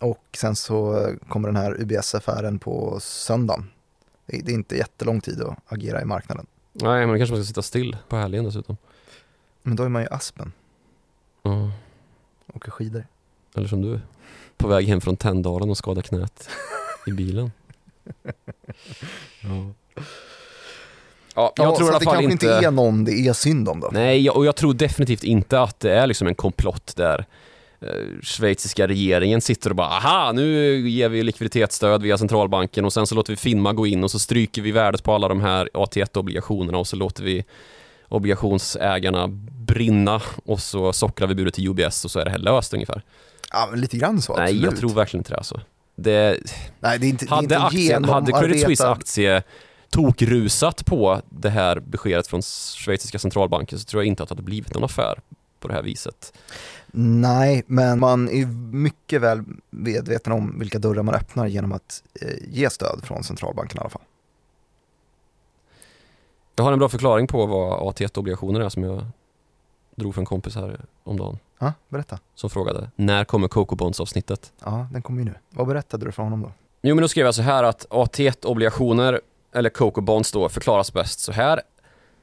Och 0.00 0.24
sen 0.36 0.56
så 0.56 0.98
eh, 0.98 1.14
kommer 1.28 1.48
den 1.48 1.56
här 1.56 1.80
UBS-affären 1.80 2.58
på 2.58 3.00
söndagen. 3.00 3.70
Det 4.26 4.52
är 4.52 4.54
inte 4.54 4.76
jättelång 4.76 5.20
tid 5.20 5.42
att 5.42 5.58
agera 5.66 6.02
i 6.02 6.04
marknaden. 6.04 6.46
Nej, 6.72 7.06
men 7.06 7.08
då 7.08 7.16
kanske 7.18 7.34
man 7.34 7.44
ska 7.44 7.48
sitta 7.48 7.62
still 7.62 7.96
på 8.08 8.16
helgen 8.16 8.44
dessutom. 8.44 8.76
Men 9.62 9.76
då 9.76 9.82
är 9.84 9.88
man 9.88 10.02
ju 10.02 10.08
Aspen, 10.10 10.52
Ja, 11.42 11.70
åker 12.54 12.70
skidor. 12.70 13.06
eller 13.54 13.68
som 13.68 13.82
du, 13.82 14.00
på 14.56 14.68
väg 14.68 14.86
hem 14.88 15.00
från 15.00 15.16
Tänndalen 15.16 15.70
och 15.70 15.76
skadar 15.78 16.02
knät 16.02 16.48
i 17.06 17.10
bilen. 17.12 17.52
Ja, 19.40 19.72
jag 21.34 21.52
Ja, 21.56 21.56
tror 21.56 21.72
i 21.72 21.76
så 21.78 21.84
alla 21.86 21.92
att 21.96 22.00
det 22.00 22.04
fall 22.04 22.14
kanske 22.14 22.32
inte... 22.32 22.46
inte 22.46 22.66
är 22.66 22.70
någon 22.70 23.04
det 23.04 23.12
är 23.12 23.32
synd 23.32 23.68
om 23.68 23.80
då. 23.80 23.88
Nej, 23.92 24.20
jag- 24.24 24.36
och 24.36 24.46
jag 24.46 24.56
tror 24.56 24.74
definitivt 24.74 25.24
inte 25.24 25.60
att 25.60 25.80
det 25.80 25.94
är 25.94 26.06
liksom 26.06 26.26
en 26.28 26.34
komplott 26.34 26.92
där 26.96 27.24
schweiziska 28.22 28.88
regeringen 28.88 29.40
sitter 29.40 29.70
och 29.70 29.76
bara 29.76 29.88
aha, 29.88 30.32
nu 30.32 30.78
ger 30.88 31.08
vi 31.08 31.22
likviditetsstöd 31.22 32.02
via 32.02 32.18
centralbanken 32.18 32.84
och 32.84 32.92
sen 32.92 33.06
så 33.06 33.14
låter 33.14 33.32
vi 33.32 33.36
Finma 33.36 33.72
gå 33.72 33.86
in 33.86 34.04
och 34.04 34.10
så 34.10 34.18
stryker 34.18 34.62
vi 34.62 34.72
värdet 34.72 35.02
på 35.02 35.12
alla 35.12 35.28
de 35.28 35.40
här 35.40 35.68
AT1-obligationerna 35.74 36.76
och 36.76 36.86
så 36.86 36.96
låter 36.96 37.24
vi 37.24 37.44
obligationsägarna 38.08 39.28
brinna 39.66 40.20
och 40.44 40.60
så 40.60 40.92
sockrar 40.92 41.26
vi 41.26 41.34
budet 41.34 41.54
till 41.54 41.68
UBS 41.68 42.04
och 42.04 42.10
så 42.10 42.18
är 42.18 42.24
det 42.24 42.30
här 42.30 42.38
löst 42.38 42.74
ungefär. 42.74 43.02
Ja, 43.52 43.68
men 43.70 43.80
lite 43.80 43.96
grann 43.96 44.22
så, 44.22 44.36
Nej, 44.36 44.44
absolut. 44.44 44.64
jag 44.64 44.76
tror 44.76 44.90
verkligen 44.90 45.20
inte 45.20 45.30
det 45.30 45.36
alltså. 45.36 45.60
Det, 45.96 46.38
Nej, 46.80 46.98
det 46.98 47.06
är 47.06 47.08
inte, 47.08 47.24
det 47.24 47.30
är 47.30 47.34
hade, 47.34 47.44
inte 47.44 47.58
aktien, 47.58 48.04
hade 48.04 48.32
Credit 48.32 48.62
Suisse 48.62 48.88
aktie 48.88 49.42
tokrusat 49.90 50.86
på 50.86 51.20
det 51.28 51.50
här 51.50 51.80
beskedet 51.80 52.26
från 52.26 52.42
schweiziska 52.76 53.18
centralbanken 53.18 53.78
så 53.78 53.84
tror 53.84 54.02
jag 54.02 54.06
inte 54.06 54.22
att 54.22 54.28
det 54.28 54.32
hade 54.32 54.42
blivit 54.42 54.74
någon 54.74 54.84
affär 54.84 55.20
på 55.60 55.68
det 55.68 55.74
här 55.74 55.82
viset. 55.82 56.32
Nej, 56.92 57.62
men 57.66 58.00
man 58.00 58.28
är 58.28 58.46
mycket 58.72 59.20
väl 59.20 59.42
medveten 59.70 60.32
om 60.32 60.58
vilka 60.58 60.78
dörrar 60.78 61.02
man 61.02 61.14
öppnar 61.14 61.46
genom 61.46 61.72
att 61.72 62.02
eh, 62.20 62.28
ge 62.48 62.70
stöd 62.70 63.00
från 63.04 63.24
centralbanken 63.24 63.76
i 63.76 63.80
alla 63.80 63.90
fall. 63.90 64.02
Jag 66.56 66.64
har 66.64 66.72
en 66.72 66.78
bra 66.78 66.88
förklaring 66.88 67.26
på 67.26 67.46
vad 67.46 67.94
AT1-obligationer 67.94 68.60
är 68.60 68.68
som 68.68 68.82
jag 68.84 69.04
drog 69.94 70.14
för 70.14 70.22
en 70.22 70.26
kompis 70.26 70.54
här 70.54 70.80
om 71.04 71.16
dagen 71.16 71.38
Ja, 71.58 71.72
berätta. 71.88 72.18
som 72.34 72.50
frågade 72.50 72.90
när 72.96 73.24
kommer 73.24 73.48
Coco 73.48 73.76
Bonds 73.76 74.00
avsnittet? 74.00 74.52
Ja, 74.64 74.86
den 74.92 75.02
kommer 75.02 75.18
ju 75.18 75.24
nu. 75.24 75.34
Vad 75.50 75.66
berättade 75.66 76.04
du 76.06 76.12
för 76.12 76.22
honom 76.22 76.42
då? 76.42 76.52
Jo 76.82 76.94
men 76.94 77.02
då 77.02 77.08
skrev 77.08 77.24
jag 77.26 77.34
så 77.34 77.42
här 77.42 77.64
att 77.64 77.86
AT1-obligationer 77.90 79.20
eller 79.52 79.70
Coco 79.70 80.00
Bonds 80.00 80.32
då 80.32 80.48
förklaras 80.48 80.92
bäst 80.92 81.20
så 81.20 81.32
här. 81.32 81.62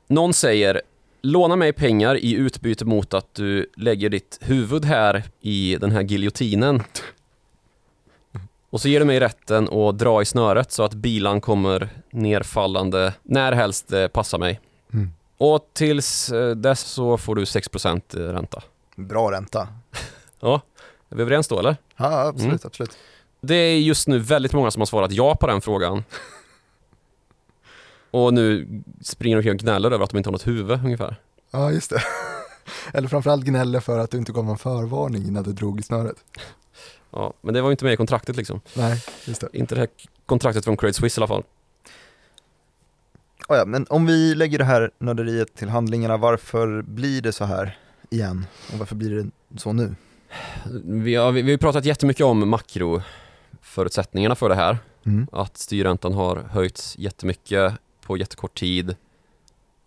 Någon 0.08 0.34
säger 0.34 0.82
låna 1.28 1.56
mig 1.56 1.74
pengar 1.74 2.16
i 2.16 2.34
utbyte 2.34 2.86
mot 2.86 3.14
att 3.14 3.34
du 3.34 3.72
lägger 3.76 4.10
ditt 4.10 4.38
huvud 4.42 4.86
här 4.86 5.24
i 5.42 5.78
den 5.82 5.92
här 5.92 6.02
giljotinen. 6.02 6.84
Och 8.70 8.82
så 8.82 8.88
ger 8.88 9.00
du 9.00 9.06
mig 9.06 9.20
rätten 9.20 9.70
att 9.74 9.98
dra 10.00 10.22
i 10.22 10.26
snöret 10.26 10.72
så 10.72 10.84
att 10.84 10.94
bilan 10.94 11.42
kommer 11.42 11.90
nerfallande 12.12 13.14
när 13.24 13.52
helst 13.52 13.88
det 13.88 14.10
passar 14.10 14.38
mig. 14.38 14.60
Mm. 14.94 15.10
Och 15.38 15.70
tills 15.74 16.32
eh, 16.32 16.56
dess 16.56 16.80
så 16.80 17.18
får 17.18 17.36
du 17.36 17.44
6% 17.44 18.32
ränta. 18.34 18.64
Bra 18.96 19.32
ränta. 19.32 19.68
Ja, 20.40 20.62
är 21.10 21.16
vi 21.16 21.22
överens 21.22 21.48
då 21.48 21.60
eller? 21.60 21.78
Ja, 21.98 22.28
absolut, 22.28 22.46
Mm. 22.54 22.60
absolut. 22.64 22.98
Det 23.42 23.56
är 23.56 23.80
just 23.80 24.08
nu 24.08 24.20
väldigt 24.20 24.54
många 24.54 24.72
som 24.72 24.82
har 24.82 24.86
svarat 24.86 25.12
ja 25.12 25.36
på 25.36 25.48
den 25.48 25.62
frågan. 25.62 26.04
Och 28.18 28.34
nu 28.34 28.68
springer 29.02 29.36
de 29.36 29.40
omkring 29.40 29.54
och 29.54 29.60
gnäller 29.60 29.92
över 29.92 30.04
att 30.04 30.10
de 30.10 30.18
inte 30.18 30.28
har 30.28 30.32
något 30.32 30.48
huvud 30.48 30.86
ungefär. 30.86 31.16
Ja, 31.52 31.72
just 31.72 31.90
det. 31.90 32.02
Eller 32.94 33.08
framförallt 33.08 33.46
gnäller 33.46 33.80
för 33.80 34.00
att 34.00 34.12
du 34.12 34.18
inte 34.18 34.32
gav 34.32 34.50
en 34.50 34.58
förvarning 34.58 35.28
innan 35.28 35.44
du 35.44 35.54
drog 35.54 35.80
i 35.80 35.84
snöret. 35.84 36.16
Ja, 37.12 37.34
men 37.42 37.54
det 37.54 37.62
var 37.62 37.70
ju 37.70 37.72
inte 37.72 37.86
med 37.86 37.94
i 37.94 37.98
kontraktet 37.98 38.36
liksom. 38.36 38.62
Nej, 38.76 39.04
just 39.26 39.42
det. 39.42 39.48
Inte 39.54 39.76
det 39.76 39.82
här 39.82 39.90
kontraktet 40.26 40.64
från 40.64 40.78
Credit 40.78 40.96
Suisse 40.96 41.20
i 41.20 41.24
alla 41.24 41.28
fall. 41.28 41.44
Oh 43.50 43.58
ja, 43.58 43.66
men 43.66 43.86
om 43.90 44.06
vi 44.06 44.36
lägger 44.36 44.58
det 44.58 44.66
här 44.66 44.92
nörderiet 45.00 45.56
till 45.56 45.70
handlingarna, 45.70 46.18
varför 46.18 46.82
blir 46.82 47.22
det 47.22 47.32
så 47.32 47.46
här 47.46 47.78
igen? 48.10 48.46
Och 48.74 48.80
varför 48.80 48.96
blir 48.96 49.10
det 49.10 49.30
så 49.60 49.74
nu? 49.74 49.96
Vi 50.84 51.16
har, 51.16 51.32
vi 51.32 51.42
vi 51.42 51.48
har 51.48 51.52
ju 51.52 51.58
pratat 51.58 51.86
jättemycket 51.86 52.26
om 52.26 52.50
makroförutsättningarna 52.50 54.36
för 54.36 54.50
det 54.50 54.56
här. 54.56 54.78
Mm. 55.06 55.28
Att 55.32 55.58
styrräntan 55.58 56.14
har 56.14 56.36
höjts 56.36 56.98
jättemycket 56.98 57.74
på 58.08 58.18
jättekort 58.18 58.60
tid. 58.60 58.96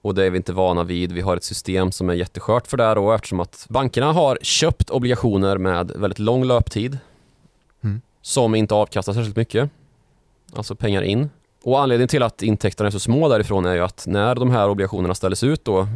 Och 0.03 0.15
det 0.15 0.25
är 0.25 0.31
vi 0.31 0.37
inte 0.37 0.53
vana 0.53 0.85
vid. 0.85 1.13
Vi 1.13 1.21
har 1.21 1.37
ett 1.37 1.45
system 1.45 1.93
som 1.93 2.11
är 2.11 2.15
jätteskört 2.15 2.67
för 2.67 2.77
det 2.77 2.85
här 2.85 2.95
då 2.95 3.13
eftersom 3.13 3.41
att 3.41 3.67
bankerna 3.69 4.13
har 4.13 4.39
köpt 4.43 4.91
obligationer 4.91 5.59
med 5.59 5.91
väldigt 5.91 6.19
lång 6.19 6.45
löptid. 6.45 6.99
Mm. 7.85 8.01
Som 8.23 8.55
inte 8.55 8.75
avkastar 8.75 9.13
särskilt 9.13 9.37
mycket. 9.37 9.71
Alltså 10.53 10.75
pengar 10.75 11.03
in. 11.03 11.31
Och 11.63 11.81
anledningen 11.81 12.09
till 12.09 12.23
att 12.23 12.43
intäkterna 12.43 12.87
är 12.87 12.91
så 12.91 13.01
små 13.01 13.29
därifrån 13.29 13.67
är 13.67 13.75
ju 13.75 13.81
att 13.81 14.07
när 14.07 14.35
de 14.35 14.51
här 14.51 14.69
obligationerna 14.69 15.15
ställdes 15.15 15.43
ut 15.43 15.65
då 15.65 15.89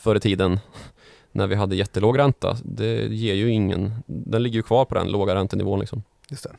förr 0.00 0.16
i 0.16 0.20
tiden 0.20 0.60
när 1.32 1.46
vi 1.46 1.54
hade 1.54 1.76
jättelåg 1.76 2.18
ränta, 2.18 2.56
det 2.64 3.06
ger 3.06 3.34
ju 3.34 3.50
ingen, 3.50 3.94
den 4.06 4.42
ligger 4.42 4.56
ju 4.56 4.62
kvar 4.62 4.84
på 4.84 4.94
den 4.94 5.08
låga 5.08 5.34
räntenivån 5.34 5.80
liksom. 5.80 6.02
Just 6.28 6.42
det. 6.42 6.50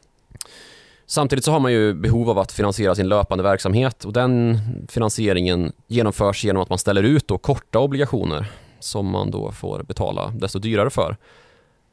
Samtidigt 1.05 1.45
så 1.45 1.51
har 1.51 1.59
man 1.59 1.71
ju 1.73 1.93
behov 1.93 2.29
av 2.29 2.39
att 2.39 2.51
finansiera 2.51 2.95
sin 2.95 3.07
löpande 3.07 3.43
verksamhet 3.43 4.05
och 4.05 4.13
den 4.13 4.59
finansieringen 4.89 5.71
genomförs 5.87 6.45
genom 6.45 6.61
att 6.61 6.69
man 6.69 6.77
ställer 6.77 7.03
ut 7.03 7.27
då 7.27 7.37
korta 7.37 7.79
obligationer 7.79 8.51
som 8.79 9.09
man 9.09 9.31
då 9.31 9.51
får 9.51 9.83
betala 9.83 10.33
desto 10.35 10.59
dyrare 10.59 10.89
för. 10.89 11.17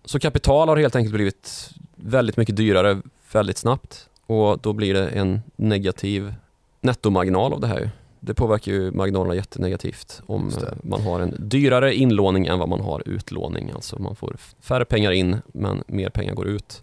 Så 0.05 0.19
kapital 0.19 0.69
har 0.69 0.77
helt 0.77 0.97
enkelt 0.97 1.15
blivit 1.15 1.71
väldigt 1.95 2.37
mycket 2.37 2.57
dyrare 2.57 3.03
väldigt 3.33 3.59
snabbt 3.59 4.09
och 4.27 4.59
då 4.59 4.73
blir 4.73 4.95
det 4.95 5.09
en 5.09 5.41
negativ 5.57 6.35
nettomarginal 6.81 7.53
av 7.53 7.61
det 7.61 7.67
här. 7.67 7.91
Det 8.21 8.35
påverkar 8.35 8.73
ju 8.73 8.91
marginalerna 8.91 9.35
jättenegativt 9.35 10.23
om 10.27 10.53
man 10.83 11.01
har 11.01 11.21
en 11.21 11.35
dyrare 11.39 11.95
inlåning 11.95 12.47
än 12.47 12.59
vad 12.59 12.69
man 12.69 12.81
har 12.81 13.09
utlåning. 13.09 13.71
Alltså 13.75 14.03
man 14.03 14.17
får 14.17 14.37
färre 14.61 14.85
pengar 14.85 15.11
in 15.11 15.37
men 15.47 15.85
mer 15.87 16.11
pengar 16.11 16.35
går 16.35 16.47
ut. 16.47 16.83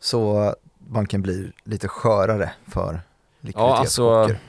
Så 0.00 0.54
banken 0.88 1.22
blir 1.22 1.52
lite 1.64 1.88
skörare 1.88 2.52
för 2.66 3.00
Ja, 3.40 3.76
alltså 3.76 4.22
likviditetschocker. 4.22 4.40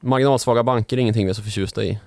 marginalsvaga 0.00 0.62
banker 0.62 0.96
är 0.96 1.00
ingenting 1.00 1.24
vi 1.26 1.30
är 1.30 1.34
så 1.34 1.42
förtjusta 1.42 1.84
i. 1.84 1.98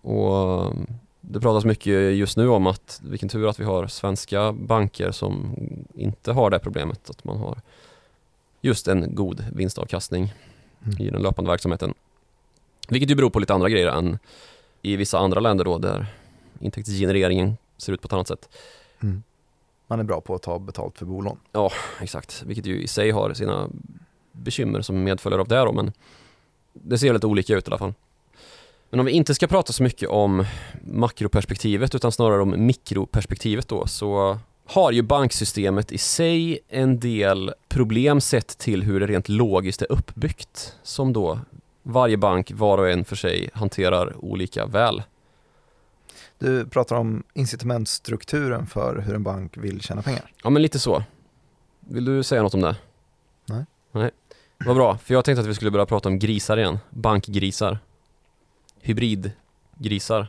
Och 0.00 0.66
um, 0.66 0.86
det 1.20 1.40
pratas 1.40 1.64
mycket 1.64 2.14
just 2.14 2.36
nu 2.36 2.48
om 2.48 2.66
att 2.66 3.00
vilken 3.04 3.28
tur 3.28 3.48
att 3.48 3.60
vi 3.60 3.64
har 3.64 3.86
svenska 3.86 4.52
banker 4.52 5.10
som 5.10 5.54
inte 5.94 6.32
har 6.32 6.50
det 6.50 6.58
problemet 6.58 7.10
att 7.10 7.24
man 7.24 7.36
har 7.38 7.58
just 8.60 8.88
en 8.88 9.14
god 9.14 9.44
vinstavkastning 9.52 10.32
Mm. 10.86 11.00
i 11.06 11.10
den 11.10 11.22
löpande 11.22 11.50
verksamheten. 11.50 11.94
Vilket 12.88 13.10
ju 13.10 13.14
beror 13.14 13.30
på 13.30 13.38
lite 13.38 13.54
andra 13.54 13.68
grejer 13.68 13.86
än 13.88 14.18
i 14.82 14.96
vissa 14.96 15.18
andra 15.18 15.40
länder 15.40 15.64
då 15.64 15.78
där 15.78 16.06
intäktsgenereringen 16.60 17.56
ser 17.76 17.92
ut 17.92 18.00
på 18.02 18.06
ett 18.06 18.12
annat 18.12 18.28
sätt. 18.28 18.48
Mm. 19.02 19.22
Man 19.86 20.00
är 20.00 20.04
bra 20.04 20.20
på 20.20 20.34
att 20.34 20.42
ta 20.42 20.58
betalt 20.58 20.98
för 20.98 21.06
bolån. 21.06 21.38
Ja, 21.52 21.70
Exakt, 22.00 22.42
vilket 22.46 22.66
ju 22.66 22.82
i 22.82 22.86
sig 22.86 23.10
har 23.10 23.34
sina 23.34 23.68
bekymmer 24.32 24.80
som 24.80 25.04
medföljer 25.04 25.38
av 25.38 25.48
det 25.48 25.56
då, 25.64 25.72
men 25.72 25.92
det 26.72 26.98
ser 26.98 27.12
lite 27.12 27.26
olika 27.26 27.54
ut 27.54 27.68
i 27.68 27.70
alla 27.70 27.78
fall. 27.78 27.94
Men 28.90 29.00
om 29.00 29.06
vi 29.06 29.12
inte 29.12 29.34
ska 29.34 29.46
prata 29.46 29.72
så 29.72 29.82
mycket 29.82 30.08
om 30.08 30.44
makroperspektivet 30.82 31.94
utan 31.94 32.12
snarare 32.12 32.42
om 32.42 32.66
mikroperspektivet 32.66 33.68
då 33.68 33.86
så 33.86 34.38
har 34.66 34.92
ju 34.92 35.02
banksystemet 35.02 35.92
i 35.92 35.98
sig 35.98 36.58
en 36.68 37.00
del 37.00 37.52
problem 37.68 38.20
sett 38.20 38.58
till 38.58 38.82
hur 38.82 39.00
det 39.00 39.06
rent 39.06 39.28
logiskt 39.28 39.82
är 39.82 39.92
uppbyggt 39.92 40.76
som 40.82 41.12
då 41.12 41.38
varje 41.82 42.16
bank 42.16 42.52
var 42.54 42.78
och 42.78 42.90
en 42.90 43.04
för 43.04 43.16
sig 43.16 43.50
hanterar 43.54 44.24
olika 44.24 44.66
väl. 44.66 45.02
Du 46.38 46.66
pratar 46.66 46.96
om 46.96 47.22
incitamentstrukturen 47.34 48.66
för 48.66 48.98
hur 48.98 49.14
en 49.14 49.22
bank 49.22 49.56
vill 49.56 49.80
tjäna 49.80 50.02
pengar. 50.02 50.32
Ja 50.42 50.50
men 50.50 50.62
lite 50.62 50.78
så. 50.78 51.04
Vill 51.80 52.04
du 52.04 52.22
säga 52.22 52.42
något 52.42 52.54
om 52.54 52.60
det? 52.60 52.76
Nej. 53.46 53.64
Nej. 53.92 54.10
Vad 54.58 54.76
bra, 54.76 54.98
för 54.98 55.14
jag 55.14 55.24
tänkte 55.24 55.40
att 55.40 55.46
vi 55.46 55.54
skulle 55.54 55.70
börja 55.70 55.86
prata 55.86 56.08
om 56.08 56.18
grisar 56.18 56.56
igen. 56.56 56.78
Bankgrisar. 56.90 57.78
Hybridgrisar. 58.80 60.26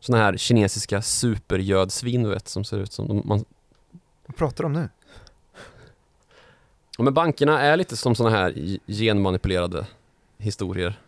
Såna 0.00 0.18
här 0.18 0.36
kinesiska 0.36 1.02
supergödsvin 1.02 2.22
du 2.22 2.28
vet 2.30 2.48
som 2.48 2.64
ser 2.64 2.78
ut 2.78 2.92
som 2.92 3.08
de, 3.08 3.22
man, 3.24 3.44
Vad 4.26 4.36
pratar 4.36 4.64
du 4.64 4.66
om 4.66 4.72
nu? 4.72 4.88
ja, 6.98 7.04
men 7.04 7.14
bankerna 7.14 7.60
är 7.60 7.76
lite 7.76 7.96
som 7.96 8.14
såna 8.14 8.30
här 8.30 8.78
genmanipulerade 8.86 9.86
historier. 10.38 11.00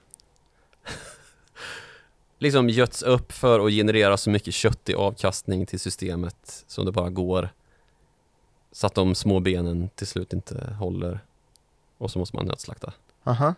Liksom 2.44 2.68
götts 2.68 3.02
upp 3.02 3.32
för 3.32 3.66
att 3.66 3.72
generera 3.72 4.16
så 4.16 4.30
mycket 4.30 4.54
köttig 4.54 4.94
avkastning 4.94 5.66
till 5.66 5.80
systemet 5.80 6.64
som 6.66 6.86
det 6.86 6.92
bara 6.92 7.10
går. 7.10 7.48
Så 8.72 8.86
att 8.86 8.94
de 8.94 9.14
små 9.14 9.40
benen 9.40 9.88
till 9.94 10.06
slut 10.06 10.32
inte 10.32 10.74
håller. 10.78 11.20
Och 11.98 12.10
så 12.10 12.18
måste 12.18 12.36
man 12.36 12.46
nötslakta. 12.46 12.92
Aha. 13.24 13.54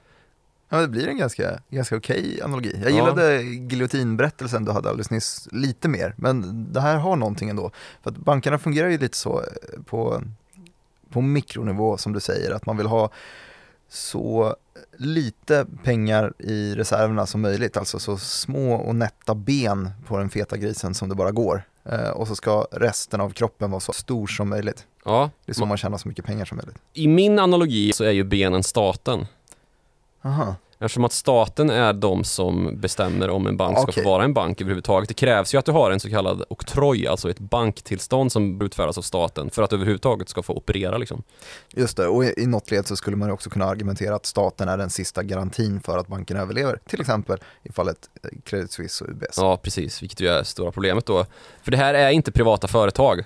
Ja, 0.68 0.81
det 0.81 0.88
blir 0.88 1.09
en 1.09 1.18
ganska, 1.18 1.61
ganska 1.70 1.96
okej 1.96 2.42
analogi. 2.42 2.81
Jag 2.83 2.90
Ja. 2.90 2.96
gillade 2.96 3.42
giljotinberättelsen 3.42 4.64
du 4.64 4.72
hade 4.72 4.88
alldeles 4.88 5.11
nyss 5.11 5.49
lite 5.53 5.88
mer, 5.88 6.14
men 6.16 6.66
det 6.72 6.81
här 6.81 6.96
har 6.96 7.16
någonting 7.16 7.49
ändå. 7.49 7.70
För 8.03 8.11
att 8.11 8.16
bankerna 8.16 8.59
fungerar 8.59 8.88
ju 8.88 8.99
lite 8.99 9.16
så 9.16 9.40
eh, 9.40 9.83
på, 9.87 10.22
på 11.11 11.20
mikronivå 11.20 11.96
som 11.96 12.12
du 12.12 12.20
säger, 12.20 12.51
att 12.51 12.66
man 12.66 12.77
vill 12.77 12.87
ha 12.87 13.11
så 13.88 14.57
lite 14.96 15.66
pengar 15.85 16.33
i 16.38 16.75
reserverna 16.75 17.27
som 17.27 17.40
möjligt, 17.40 17.77
alltså 17.77 17.99
så 17.99 18.18
små 18.18 18.75
och 18.75 18.94
nätta 18.94 19.35
ben 19.35 19.90
på 20.07 20.18
den 20.18 20.31
feta 20.31 20.57
grisen 20.57 20.94
som 20.94 21.09
det 21.09 21.14
bara 21.14 21.31
går. 21.33 21.62
Eh, 21.85 22.09
och 22.11 22.29
så 22.29 22.37
ska 22.37 22.66
resten 22.72 23.20
av 23.20 23.31
kroppen 23.31 23.70
vara 23.70 23.81
så 23.81 23.92
stor 23.92 24.27
som 24.27 24.49
möjligt. 24.49 24.87
Ja, 25.05 25.31
Det 25.44 25.53
är 25.53 25.55
så 25.55 25.66
man 25.66 25.77
tjänar 25.77 25.99
så 25.99 26.09
mycket 26.09 26.25
pengar 26.25 26.44
som 26.44 26.57
möjligt. 26.57 26.77
i 26.92 27.09
min 27.09 27.38
analogi 27.38 27.92
så 27.92 28.05
är 28.05 28.11
ju 28.11 28.25
benen 28.25 28.62
staten. 28.62 29.27
Aha. 30.22 30.55
Eftersom 30.78 31.04
att 31.04 31.12
staten 31.12 31.70
är 31.70 31.92
de 31.92 32.24
som 32.24 32.80
bestämmer 32.80 33.30
om 33.30 33.46
en 33.46 33.56
bank 33.56 33.78
ska 33.78 33.88
Okej. 33.88 34.02
få 34.04 34.10
vara 34.10 34.24
en 34.24 34.34
bank 34.34 34.60
överhuvudtaget. 34.60 35.08
Det 35.08 35.14
krävs 35.14 35.54
ju 35.54 35.58
att 35.58 35.64
du 35.64 35.72
har 35.72 35.90
en 35.90 36.00
så 36.00 36.10
kallad 36.10 36.44
oktroj, 36.48 37.06
alltså 37.06 37.30
ett 37.30 37.38
banktillstånd 37.38 38.32
som 38.32 38.62
utfärdas 38.62 38.98
av 38.98 39.02
staten 39.02 39.50
för 39.50 39.62
att 39.62 39.72
överhuvudtaget 39.72 40.28
ska 40.28 40.42
få 40.42 40.52
operera 40.52 40.98
liksom. 40.98 41.22
Just 41.74 41.96
det, 41.96 42.06
och 42.06 42.24
i, 42.24 42.34
i 42.36 42.46
något 42.46 42.70
led 42.70 42.86
så 42.86 42.96
skulle 42.96 43.16
man 43.16 43.30
också 43.30 43.50
kunna 43.50 43.64
argumentera 43.64 44.14
att 44.14 44.26
staten 44.26 44.68
är 44.68 44.78
den 44.78 44.90
sista 44.90 45.22
garantin 45.22 45.80
för 45.80 45.98
att 45.98 46.06
banken 46.06 46.36
överlever. 46.36 46.78
Till 46.86 47.00
exempel 47.00 47.38
i 47.62 47.72
fallet 47.72 47.98
eh, 48.22 48.30
Credit 48.44 48.72
Suisse 48.72 49.04
och 49.04 49.10
UBS. 49.10 49.36
Ja, 49.36 49.56
precis, 49.56 50.02
vilket 50.02 50.20
ju 50.20 50.28
är 50.28 50.42
stora 50.42 50.72
problemet 50.72 51.06
då. 51.06 51.26
För 51.62 51.70
det 51.70 51.76
här 51.76 51.94
är 51.94 52.10
inte 52.10 52.32
privata 52.32 52.68
företag 52.68 53.24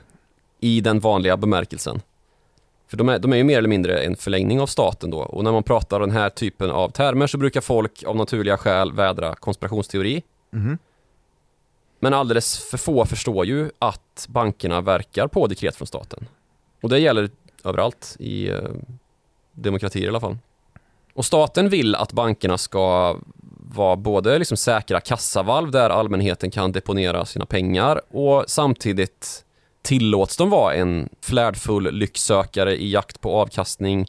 i 0.61 0.81
den 0.81 1.01
vanliga 1.01 1.37
bemärkelsen. 1.37 2.01
För 2.91 2.97
de 2.97 3.09
är, 3.09 3.19
de 3.19 3.33
är 3.33 3.37
ju 3.37 3.45
mer 3.45 3.59
eller 3.59 3.69
mindre 3.69 4.03
en 4.03 4.17
förlängning 4.17 4.61
av 4.61 4.67
staten 4.67 5.11
då. 5.11 5.19
Och 5.19 5.45
när 5.45 5.53
man 5.53 5.63
pratar 5.63 6.01
den 6.01 6.11
här 6.11 6.31
typen 6.31 6.71
av 6.71 6.91
termer 6.91 7.27
så 7.27 7.39
brukar 7.39 7.61
folk 7.61 8.05
av 8.05 8.17
naturliga 8.17 8.57
skäl 8.57 8.93
vädra 8.93 9.35
konspirationsteori. 9.35 10.23
Mhm. 10.51 10.79
Men 11.99 12.15
alldeles 12.15 12.59
för 12.59 12.79
få 12.79 13.07
förstår 13.07 13.47
ju 13.47 13.71
att 13.79 14.27
bankerna 14.29 14.81
verkar 14.81 15.27
på 15.27 15.47
dekret 15.47 15.77
från 15.77 15.87
staten. 15.87 16.27
Och 16.83 16.89
det 16.89 16.99
gäller 16.99 17.31
överallt 17.65 18.17
i 18.19 18.49
eh, 18.49 18.59
demokratier 19.53 20.05
i 20.05 20.09
alla 20.09 20.21
fall. 20.21 20.39
Och 21.15 21.25
staten 21.25 21.69
vill 21.69 21.95
att 21.95 22.13
bankerna 22.13 22.59
ska 22.59 23.17
vara 23.75 23.97
både 23.97 24.39
liksom 24.39 24.57
säkra 24.57 25.01
kassavalv 25.01 25.71
där 25.71 25.91
allmänheten 25.91 26.51
kan 26.51 26.73
deponera 26.73 27.25
sina 27.25 27.47
pengar 27.47 28.01
och 28.17 28.45
samtidigt 28.47 29.45
tillåts 29.83 30.37
de 30.37 30.51
vara 30.51 30.75
en 30.75 31.09
flärdfull 31.21 31.95
lycksökare 31.95 32.77
i 32.77 32.91
jakt 32.91 33.21
på 33.21 33.33
avkastning 33.33 34.07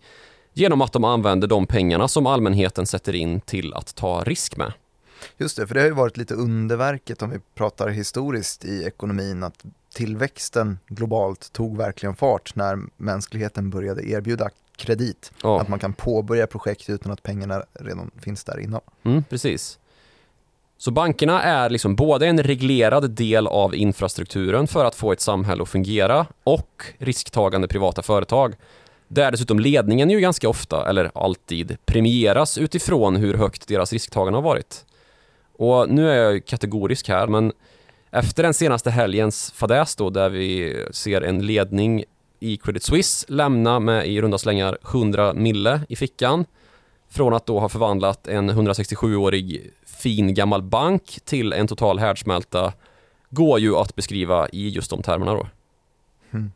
genom 0.54 0.82
att 0.82 0.94
de 0.94 1.04
använder 1.04 1.48
de 1.48 1.68
pengarna 1.68 2.08
som 2.08 2.26
allmänheten 2.26 2.86
sätter 2.86 3.16
in 3.16 3.42
till 3.42 3.74
att 3.74 3.96
ta 3.96 4.24
risk 4.24 4.58
med. 4.58 4.74
Just 5.38 5.58
det, 5.58 5.68
för 5.68 5.76
det 5.76 5.82
har 5.82 5.88
ju 5.88 5.94
varit 5.94 6.18
lite 6.18 6.34
underverket 6.34 7.22
om 7.22 7.30
vi 7.30 7.40
pratar 7.56 7.90
historiskt 7.90 8.66
i 8.66 8.84
ekonomin 8.84 9.44
att 9.44 9.66
tillväxten 9.94 10.80
globalt 10.88 11.54
tog 11.54 11.78
verkligen 11.78 12.16
fart 12.16 12.56
när 12.56 12.80
mänskligheten 12.98 13.70
började 13.70 14.10
erbjuda 14.10 14.50
kredit. 14.76 15.32
Ja. 15.44 15.62
Att 15.62 15.68
man 15.68 15.80
kan 15.80 15.94
påbörja 15.94 16.48
projekt 16.48 16.90
utan 16.90 17.12
att 17.12 17.24
pengarna 17.24 17.64
redan 17.74 18.12
finns 18.20 18.44
där 18.44 18.60
innan. 18.60 18.82
Mm, 19.04 19.24
precis. 19.24 19.80
Så 20.82 20.92
bankerna 20.92 21.44
är 21.44 21.70
liksom 21.70 21.96
både 21.96 22.28
en 22.28 22.44
reglerad 22.44 23.12
del 23.12 23.48
av 23.48 23.76
infrastrukturen 23.76 24.68
för 24.68 24.86
att 24.86 24.96
få 24.96 25.12
ett 25.12 25.22
samhälle 25.22 25.64
att 25.64 25.70
fungera 25.70 26.26
och 26.44 26.86
risktagande 26.98 27.68
privata 27.68 28.02
företag. 28.02 28.56
Där 29.08 29.32
dessutom 29.32 29.60
ledningen 29.60 30.10
ju 30.10 30.20
ganska 30.20 30.50
ofta, 30.50 30.90
eller 30.90 31.12
alltid, 31.16 31.78
premieras 31.86 32.58
utifrån 32.58 33.16
hur 33.16 33.34
högt 33.34 33.68
deras 33.68 33.94
risktagande 33.94 34.38
har 34.38 34.44
varit. 34.44 34.86
Och 35.54 35.90
nu 35.90 36.10
är 36.10 36.16
jag 36.16 36.34
ju 36.34 36.40
kategorisk 36.40 37.10
här, 37.10 37.28
men 37.28 37.54
efter 38.12 38.44
den 38.44 38.54
senaste 38.54 38.92
helgens 38.92 39.52
fadäs 39.52 39.96
då, 39.96 40.10
där 40.10 40.30
vi 40.30 40.86
ser 40.92 41.22
en 41.22 41.46
ledning 41.46 42.04
i 42.40 42.58
Credit 42.58 42.84
Suisse 42.84 43.26
lämna 43.30 43.80
med 43.80 44.08
i 44.08 44.22
runda 44.22 44.38
slängar 44.38 44.78
100 44.92 45.34
mille 45.34 45.82
i 45.90 45.96
fickan 45.96 46.46
från 47.12 47.34
att 47.34 47.46
då 47.46 47.60
ha 47.60 47.70
förvandlat 47.70 48.28
en 48.28 48.52
167-årig 48.52 49.72
fin 49.86 50.34
gammal 50.34 50.62
bank 50.62 51.20
till 51.26 51.54
en 51.54 51.68
total 51.68 52.00
härdsmälta 52.00 52.74
går 53.30 53.60
ju 53.60 53.76
att 53.76 53.96
beskriva 53.96 54.50
i 54.50 54.70
just 54.70 54.90
de 54.90 55.04
termerna 55.04 55.34
då. 55.34 55.48
Mm. 56.32 56.52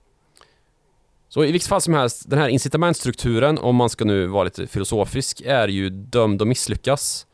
Så 1.29 1.43
i 1.43 1.51
vilket 1.51 1.69
fall 1.69 1.81
som 1.81 1.93
helst, 1.93 2.29
den 2.29 2.39
här 2.39 2.47
incitamentstrukturen, 2.47 3.57
om 3.57 3.75
man 3.75 3.89
ska 3.89 4.05
nu 4.05 4.27
vara 4.27 4.43
lite 4.43 4.67
filosofisk, 4.67 5.41
är 5.45 5.67
ju 5.67 5.89
dömd 5.89 6.41
att 6.41 6.47
misslyckas. 6.47 7.27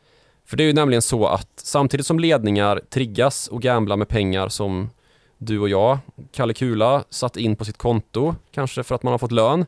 För 0.46 0.56
det 0.56 0.62
är 0.62 0.66
ju 0.66 0.72
nämligen 0.72 1.02
så 1.02 1.26
att 1.26 1.50
samtidigt 1.56 2.06
som 2.06 2.18
ledningar 2.18 2.80
triggas 2.90 3.48
och 3.48 3.62
gamblar 3.62 3.96
med 3.96 4.08
pengar 4.08 4.48
som 4.48 4.90
du 5.38 5.58
och 5.58 5.68
jag, 5.68 5.98
Kalle 6.32 6.54
Kula, 6.54 7.04
satt 7.10 7.36
in 7.36 7.56
på 7.56 7.64
sitt 7.64 7.78
konto, 7.78 8.34
kanske 8.52 8.82
för 8.82 8.94
att 8.94 9.02
man 9.02 9.10
har 9.10 9.18
fått 9.18 9.32
lön, 9.32 9.66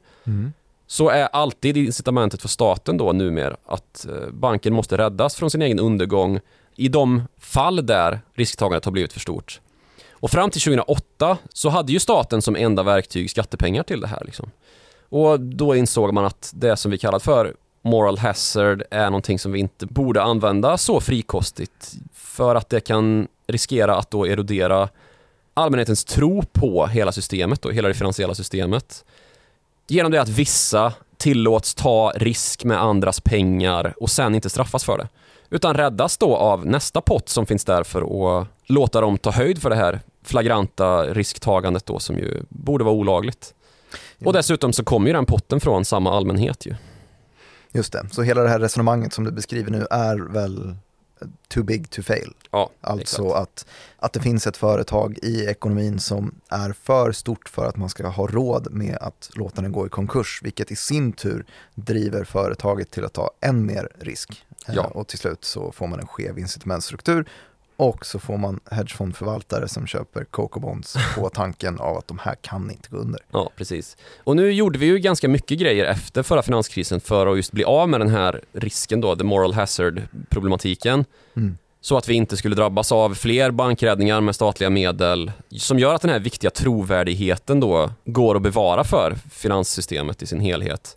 så 0.94 1.08
är 1.08 1.28
alltid 1.32 1.76
incitamentet 1.76 2.42
för 2.42 2.48
staten 2.48 2.96
då 2.96 3.12
numera 3.12 3.56
att 3.66 4.06
eh, 4.06 4.30
banken 4.32 4.74
måste 4.74 4.98
räddas 4.98 5.34
från 5.34 5.50
sin 5.50 5.62
egen 5.62 5.78
undergång 5.78 6.40
i 6.76 6.88
de 6.88 7.22
fall 7.38 7.86
där 7.86 8.20
risktagandet 8.34 8.84
har 8.84 8.92
blivit 8.92 9.12
för 9.12 9.20
stort. 9.20 9.60
Och 10.10 10.30
fram 10.30 10.50
till 10.50 10.60
2008 10.60 11.38
så 11.52 11.68
hade 11.68 11.92
ju 11.92 11.98
staten 11.98 12.42
som 12.42 12.56
enda 12.56 12.82
verktyg 12.82 13.30
skattepengar 13.30 13.82
till 13.82 14.00
det 14.00 14.06
här. 14.06 14.22
Liksom. 14.24 14.50
Och 15.08 15.40
då 15.40 15.76
insåg 15.76 16.12
man 16.12 16.24
att 16.24 16.52
det 16.54 16.76
som 16.76 16.90
vi 16.90 16.98
kallar 16.98 17.18
för 17.18 17.54
moral 17.82 18.18
hazard 18.18 18.82
är 18.90 19.04
någonting 19.04 19.38
som 19.38 19.52
vi 19.52 19.58
inte 19.58 19.86
borde 19.86 20.22
använda 20.22 20.78
så 20.78 21.00
frikostigt 21.00 21.92
för 22.14 22.54
att 22.54 22.68
det 22.68 22.80
kan 22.80 23.28
riskera 23.46 23.96
att 23.96 24.10
då 24.10 24.26
erodera 24.26 24.88
allmänhetens 25.54 26.04
tro 26.04 26.42
på 26.42 26.86
hela 26.86 27.12
systemet 27.12 27.64
och 27.64 27.72
hela 27.72 27.88
det 27.88 27.94
finansiella 27.94 28.34
systemet. 28.34 29.04
Genom 29.86 30.12
det 30.12 30.20
att 30.20 30.28
vissa 30.28 30.92
tillåts 31.16 31.74
ta 31.74 32.12
risk 32.16 32.64
med 32.64 32.82
andras 32.82 33.20
pengar 33.20 33.94
och 34.00 34.10
sen 34.10 34.34
inte 34.34 34.50
straffas 34.50 34.84
för 34.84 34.98
det. 34.98 35.08
Utan 35.50 35.74
räddas 35.74 36.16
då 36.16 36.36
av 36.36 36.66
nästa 36.66 37.00
pott 37.00 37.28
som 37.28 37.46
finns 37.46 37.64
där 37.64 37.84
för 37.84 38.02
att 38.40 38.48
låta 38.66 39.00
dem 39.00 39.18
ta 39.18 39.30
höjd 39.30 39.62
för 39.62 39.70
det 39.70 39.76
här 39.76 40.00
flagranta 40.24 41.02
risktagandet 41.02 41.86
då 41.86 41.98
som 41.98 42.18
ju 42.18 42.42
borde 42.48 42.84
vara 42.84 42.94
olagligt. 42.94 43.54
Och 44.24 44.32
dessutom 44.32 44.72
så 44.72 44.84
kommer 44.84 45.06
ju 45.06 45.12
den 45.12 45.26
potten 45.26 45.60
från 45.60 45.84
samma 45.84 46.16
allmänhet 46.16 46.66
ju. 46.66 46.74
Just 47.72 47.92
det, 47.92 48.08
så 48.10 48.22
hela 48.22 48.42
det 48.42 48.48
här 48.48 48.60
resonemanget 48.60 49.12
som 49.12 49.24
du 49.24 49.30
beskriver 49.30 49.70
nu 49.70 49.86
är 49.90 50.32
väl 50.32 50.74
too 51.48 51.62
big 51.62 51.90
to 51.90 52.02
fail. 52.02 52.34
Ja, 52.50 52.70
Alltså 52.80 53.22
exakt. 53.22 53.40
att, 53.42 53.66
att 53.98 54.12
det 54.12 54.20
finns 54.20 54.46
ett 54.46 54.56
företag 54.56 55.18
i 55.22 55.44
ekonomin 55.46 55.98
som 56.00 56.34
är 56.48 56.72
för 56.72 57.12
stort 57.12 57.48
för 57.48 57.66
att 57.66 57.76
man 57.76 57.88
ska 57.88 58.06
ha 58.08 58.26
råd 58.26 58.72
med 58.72 58.96
att 59.00 59.30
låta 59.34 59.62
den 59.62 59.72
gå 59.72 59.86
i 59.86 59.88
konkurs, 59.88 60.40
vilket 60.42 60.70
i 60.70 60.76
sin 60.76 61.12
tur 61.12 61.46
driver 61.74 62.24
företaget 62.24 62.90
till 62.90 63.04
att 63.04 63.12
ta 63.12 63.30
än 63.40 63.66
mer 63.66 63.88
risk. 64.00 64.44
Eh, 64.68 64.74
Ja. 64.74 64.82
Och 64.84 65.08
till 65.08 65.18
slut 65.18 65.44
så 65.44 65.72
får 65.72 65.86
man 65.86 66.00
en 66.00 66.06
skev 66.06 66.38
incitamentstruktur 66.38 67.28
och 67.76 68.06
så 68.06 68.18
får 68.18 68.36
man 68.36 68.60
hedgefondförvaltare 68.70 69.68
som 69.68 69.86
köper 69.86 70.24
Coco 70.24 70.60
Bonds 70.60 70.96
på 71.16 71.30
tanken 71.34 71.80
av 71.80 71.96
att 71.96 72.08
de 72.08 72.18
här 72.18 72.34
kan 72.34 72.70
inte 72.70 72.88
gå 72.90 72.96
under. 72.96 73.20
Ja, 73.30 73.50
precis. 73.56 73.96
Och 74.24 74.36
nu 74.36 74.52
gjorde 74.52 74.78
vi 74.78 74.86
ju 74.86 74.98
ganska 74.98 75.28
mycket 75.28 75.58
grejer 75.58 75.84
efter 75.84 76.22
förra 76.22 76.42
finanskrisen 76.42 77.00
för 77.00 77.26
att 77.26 77.36
just 77.36 77.52
bli 77.52 77.64
av 77.64 77.88
med 77.88 78.00
den 78.00 78.10
här 78.10 78.40
risken 78.52 79.00
då, 79.00 79.16
the 79.16 79.24
moral 79.24 79.54
hazard-problematiken. 79.54 81.04
Mm. 81.36 81.58
Så 81.80 81.96
att 81.96 82.08
vi 82.08 82.14
inte 82.14 82.36
skulle 82.36 82.56
drabbas 82.56 82.92
av 82.92 83.14
fler 83.14 83.50
bankräddningar 83.50 84.20
med 84.20 84.34
statliga 84.34 84.70
medel 84.70 85.32
som 85.50 85.78
gör 85.78 85.94
att 85.94 86.02
den 86.02 86.10
här 86.10 86.18
viktiga 86.18 86.50
trovärdigheten 86.50 87.60
då 87.60 87.90
går 88.04 88.36
att 88.36 88.42
bevara 88.42 88.84
för 88.84 89.14
finanssystemet 89.30 90.22
i 90.22 90.26
sin 90.26 90.40
helhet. 90.40 90.96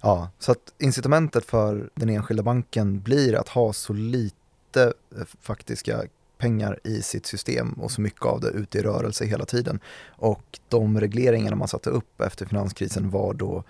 Ja, 0.00 0.28
så 0.38 0.52
att 0.52 0.72
incitamentet 0.78 1.44
för 1.44 1.90
den 1.94 2.08
enskilda 2.08 2.42
banken 2.42 3.00
blir 3.00 3.34
att 3.34 3.48
ha 3.48 3.72
så 3.72 3.92
lite 3.92 4.82
eh, 5.16 5.24
faktiska 5.40 6.02
pengar 6.38 6.78
i 6.84 7.02
sitt 7.02 7.26
system 7.26 7.72
och 7.72 7.90
så 7.90 8.00
mycket 8.00 8.26
av 8.26 8.40
det 8.40 8.48
ute 8.48 8.78
i 8.78 8.82
rörelse 8.82 9.24
hela 9.24 9.44
tiden. 9.44 9.80
Och 10.08 10.60
de 10.68 11.00
regleringarna 11.00 11.56
man 11.56 11.68
satte 11.68 11.90
upp 11.90 12.20
efter 12.20 12.46
finanskrisen 12.46 13.10
var 13.10 13.34
då 13.34 13.64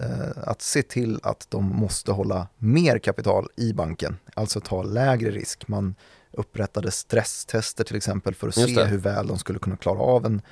eh, 0.00 0.42
att 0.48 0.62
se 0.62 0.82
till 0.82 1.20
att 1.22 1.46
de 1.50 1.64
måste 1.64 2.12
hålla 2.12 2.48
mer 2.58 2.98
kapital 2.98 3.48
i 3.56 3.72
banken, 3.72 4.16
alltså 4.34 4.60
ta 4.60 4.82
lägre 4.82 5.30
risk. 5.30 5.68
Man 5.68 5.94
upprättade 6.32 6.90
stresstester 6.90 7.84
till 7.84 7.96
exempel 7.96 8.34
för 8.34 8.48
att 8.48 8.54
se 8.54 8.84
hur 8.84 8.98
väl 8.98 9.26
de 9.26 9.38
skulle 9.38 9.58
kunna 9.58 9.76
klara 9.76 9.98
av 9.98 10.26
en, 10.26 10.42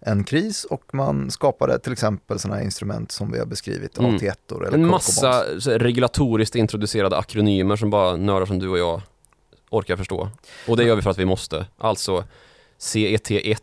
en 0.00 0.24
kris 0.24 0.64
och 0.64 0.94
man 0.94 1.30
skapade 1.30 1.78
till 1.78 1.92
exempel 1.92 2.38
sådana 2.38 2.56
här 2.56 2.64
instrument 2.64 3.12
som 3.12 3.32
vi 3.32 3.38
har 3.38 3.46
beskrivit, 3.46 3.98
Mm. 3.98 4.16
AT1 4.16 4.34
eller 4.50 4.72
En 4.72 4.86
massa 4.86 5.44
regulatoriskt 5.66 6.56
introducerade 6.56 7.16
akronymer 7.16 7.76
som 7.76 7.90
bara 7.90 8.16
nördar 8.16 8.46
som 8.46 8.58
du 8.58 8.68
och 8.68 8.78
jag 8.78 9.02
orkar 9.70 9.96
förstå. 9.96 10.30
Och 10.68 10.76
det 10.76 10.84
gör 10.84 10.96
vi 10.96 11.02
för 11.02 11.10
att 11.10 11.18
vi 11.18 11.24
måste. 11.24 11.66
Alltså 11.78 12.24
CET1, 12.78 13.56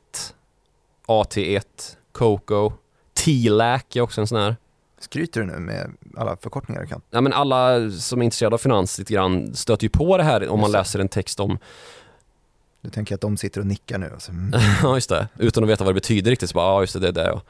AT1, 1.07 1.61
COCO, 2.11 2.73
TLAC 3.13 3.81
är 3.93 4.01
också 4.01 4.21
en 4.21 4.27
sån 4.27 4.41
här. 4.41 4.55
Skryter 4.99 5.41
du 5.41 5.47
nu 5.47 5.59
med 5.59 5.91
alla 6.17 6.37
förkortningar 6.37 6.81
du 6.81 6.87
kan? 6.87 7.01
Ja, 7.09 7.21
men 7.21 7.33
alla 7.33 7.91
som 7.91 8.21
är 8.21 8.25
intresserade 8.25 8.53
av 8.53 8.57
finans 8.57 8.99
lite 8.99 9.13
grann 9.13 9.55
stöter 9.55 9.83
ju 9.83 9.89
på 9.89 10.17
det 10.17 10.23
här 10.23 10.49
om 10.49 10.59
man 10.59 10.71
läser 10.71 10.99
en 10.99 11.09
text 11.09 11.39
om 11.39 11.57
Du 12.81 12.89
tänker 12.89 13.15
att 13.15 13.21
de 13.21 13.37
sitter 13.37 13.61
och 13.61 13.67
nickar 13.67 13.97
nu? 13.97 14.09
Alltså. 14.13 14.31
Mm. 14.31 14.59
Ja 14.83 14.95
just 14.95 15.09
det, 15.09 15.27
utan 15.37 15.63
att 15.63 15.69
veta 15.69 15.83
vad 15.83 15.93
det 15.93 16.01
betyder 16.01 16.31
riktigt 16.31 16.49
så 16.49 16.53
bara, 16.53 16.65
ja 16.73 16.81
just 16.81 16.93
det, 16.93 16.99
det 16.99 17.07
är 17.07 17.13
det. 17.13 17.41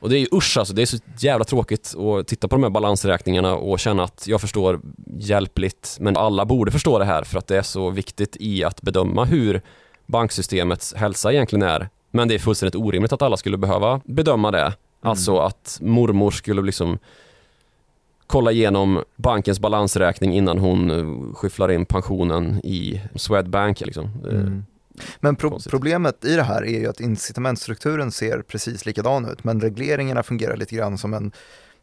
Och 0.00 0.08
det 0.08 0.16
är 0.16 0.20
ju 0.20 0.28
usch 0.32 0.56
alltså, 0.58 0.74
det 0.74 0.82
är 0.82 0.86
så 0.86 0.96
jävla 1.18 1.44
tråkigt 1.44 1.94
att 1.96 2.26
titta 2.26 2.48
på 2.48 2.56
de 2.56 2.62
här 2.62 2.70
balansräkningarna 2.70 3.54
och 3.54 3.78
känna 3.78 4.02
att 4.02 4.24
jag 4.26 4.40
förstår 4.40 4.80
hjälpligt, 5.18 5.96
men 6.00 6.16
alla 6.16 6.44
borde 6.44 6.70
förstå 6.70 6.98
det 6.98 7.04
här 7.04 7.22
för 7.22 7.38
att 7.38 7.46
det 7.46 7.58
är 7.58 7.62
så 7.62 7.90
viktigt 7.90 8.36
i 8.40 8.64
att 8.64 8.82
bedöma 8.82 9.24
hur 9.24 9.62
banksystemets 10.06 10.94
hälsa 10.94 11.32
egentligen 11.32 11.62
är. 11.62 11.88
Men 12.10 12.28
det 12.28 12.34
är 12.34 12.38
fullständigt 12.38 12.74
orimligt 12.74 13.12
att 13.12 13.22
alla 13.22 13.36
skulle 13.36 13.56
behöva 13.56 14.00
bedöma 14.04 14.50
det. 14.50 14.72
Alltså 15.00 15.38
att 15.38 15.78
mormor 15.82 16.30
skulle 16.30 16.62
liksom 16.62 16.98
kolla 18.26 18.52
igenom 18.52 19.04
bankens 19.16 19.60
balansräkning 19.60 20.34
innan 20.34 20.58
hon 20.58 21.34
skyfflar 21.34 21.70
in 21.70 21.86
pensionen 21.86 22.60
i 22.64 23.02
Swedbank. 23.14 23.80
Liksom. 23.80 24.04
Mm. 24.30 24.64
Men 25.20 25.36
pro 25.36 25.58
problemet 25.70 26.24
i 26.24 26.36
det 26.36 26.42
här 26.42 26.64
är 26.64 26.80
ju 26.80 26.88
att 26.88 27.00
incitamentstrukturen 27.00 28.12
ser 28.12 28.42
precis 28.42 28.86
likadan 28.86 29.28
ut 29.28 29.44
men 29.44 29.60
regleringarna 29.60 30.22
fungerar 30.22 30.56
lite 30.56 30.76
grann 30.76 30.98
som 30.98 31.14
en, 31.14 31.32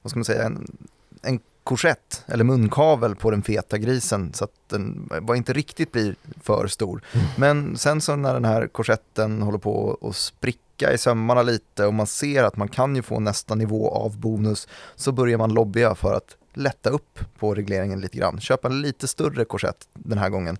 vad 0.01 0.09
ska 0.09 0.19
man 0.19 0.25
säga, 0.25 0.43
en, 0.43 0.77
en 1.21 1.39
korsett 1.65 2.23
eller 2.27 2.43
munkavel 2.43 3.15
på 3.15 3.31
den 3.31 3.43
feta 3.43 3.77
grisen 3.77 4.33
så 4.33 4.43
att 4.43 4.51
den 4.69 5.09
var 5.21 5.35
inte 5.35 5.53
riktigt 5.53 5.91
blir 5.91 6.15
för 6.41 6.67
stor. 6.67 7.01
Mm. 7.13 7.25
Men 7.37 7.77
sen 7.77 8.01
så 8.01 8.15
när 8.15 8.33
den 8.33 8.45
här 8.45 8.67
korsetten 8.67 9.41
håller 9.41 9.57
på 9.57 9.97
att 10.01 10.15
spricka 10.15 10.93
i 10.93 10.97
sömmarna 10.97 11.41
lite 11.41 11.85
och 11.85 11.93
man 11.93 12.07
ser 12.07 12.43
att 12.43 12.57
man 12.57 12.67
kan 12.67 12.95
ju 12.95 13.01
få 13.01 13.19
nästa 13.19 13.55
nivå 13.55 13.89
av 13.89 14.17
bonus 14.17 14.67
så 14.95 15.11
börjar 15.11 15.37
man 15.37 15.53
lobbya 15.53 15.95
för 15.95 16.13
att 16.13 16.37
lätta 16.53 16.89
upp 16.89 17.19
på 17.39 17.55
regleringen 17.55 18.01
lite 18.01 18.17
grann. 18.17 18.39
Köpa 18.39 18.67
en 18.67 18.81
lite 18.81 19.07
större 19.07 19.45
korsett 19.45 19.87
den 19.93 20.17
här 20.17 20.29
gången. 20.29 20.57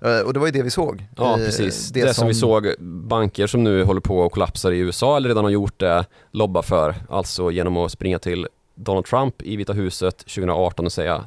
Eh, 0.00 0.18
Och 0.20 0.32
det 0.32 0.38
var 0.40 0.46
ju 0.46 0.52
det 0.52 0.62
vi 0.62 0.70
såg. 0.70 1.06
Ja, 1.16 1.34
precis. 1.36 1.88
Det, 1.88 2.14
som... 2.14 2.28
vi 2.28 2.34
såg 2.34 2.74
banker 2.80 3.46
som 3.46 3.64
nu 3.64 3.84
håller 3.84 4.00
på 4.00 4.18
och 4.18 4.32
kollapsar 4.32 4.72
i 4.72 4.78
USA 4.78 5.16
eller 5.16 5.28
redan 5.28 5.44
har 5.44 5.50
gjort 5.50 5.78
det, 5.80 6.04
lobba 6.30 6.62
för, 6.62 6.94
alltså 7.10 7.50
genom 7.50 7.76
att 7.76 7.92
springa 7.92 8.18
till 8.18 8.46
Donald 8.74 9.06
Trump 9.06 9.42
i 9.42 9.56
Vita 9.56 9.72
huset 9.72 10.18
2018 10.18 10.86
och 10.86 10.92
säga 10.92 11.24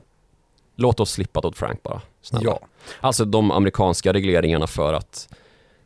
låt 0.75 0.99
oss 0.99 1.11
slippa 1.11 1.41
Dodd-Frank 1.41 1.83
bara, 1.83 2.01
snälla. 2.21 2.43
Ja, 2.45 2.59
Alltså 2.99 3.25
de 3.25 3.51
amerikanska 3.51 4.13
regleringarna 4.13 4.67
för 4.67 4.93
att 4.93 5.29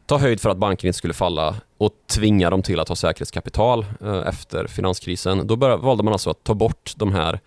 ta 0.06 0.18
höjd 0.18 0.42
för 0.42 0.50
att 0.50 0.58
banker 0.58 0.88
inte 0.88 0.98
skulle 0.98 1.14
falla 1.14 1.56
och 1.78 1.92
tvinga 2.08 2.50
dem 2.50 2.62
till 2.64 2.80
att 2.80 2.90
ha 2.90 2.96
säkerhetskapital 2.96 3.86
eh, 4.02 4.28
efter 4.28 4.68
finanskrisen. 4.68 5.48
Då 5.48 5.56
valde 5.56 6.04
man 6.04 6.14
alltså 6.14 6.30
att 6.30 6.44
ta 6.44 6.54
bort 6.54 6.94
de 6.96 7.14
här 7.14 7.40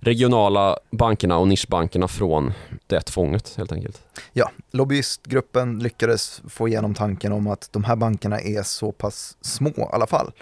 regionala 0.00 0.76
bankerna 0.90 1.38
och 1.38 1.48
nischbankerna 1.48 2.08
från 2.08 2.52
det 2.86 3.00
tvånget 3.00 3.54
helt 3.56 3.72
enkelt. 3.72 4.02
ja, 4.32 4.50
lobbyistgruppen 4.70 5.78
lyckades 5.78 6.42
få 6.48 6.68
igenom 6.68 6.94
tanken 6.94 7.32
om 7.32 7.46
att 7.46 7.68
de 7.72 7.84
här 7.84 7.96
bankerna 7.96 8.40
är 8.40 8.62
så 8.62 8.92
pass 8.92 9.36
små 9.40 9.70
i 9.70 9.88
alla 9.92 10.06
fall. 10.06 10.32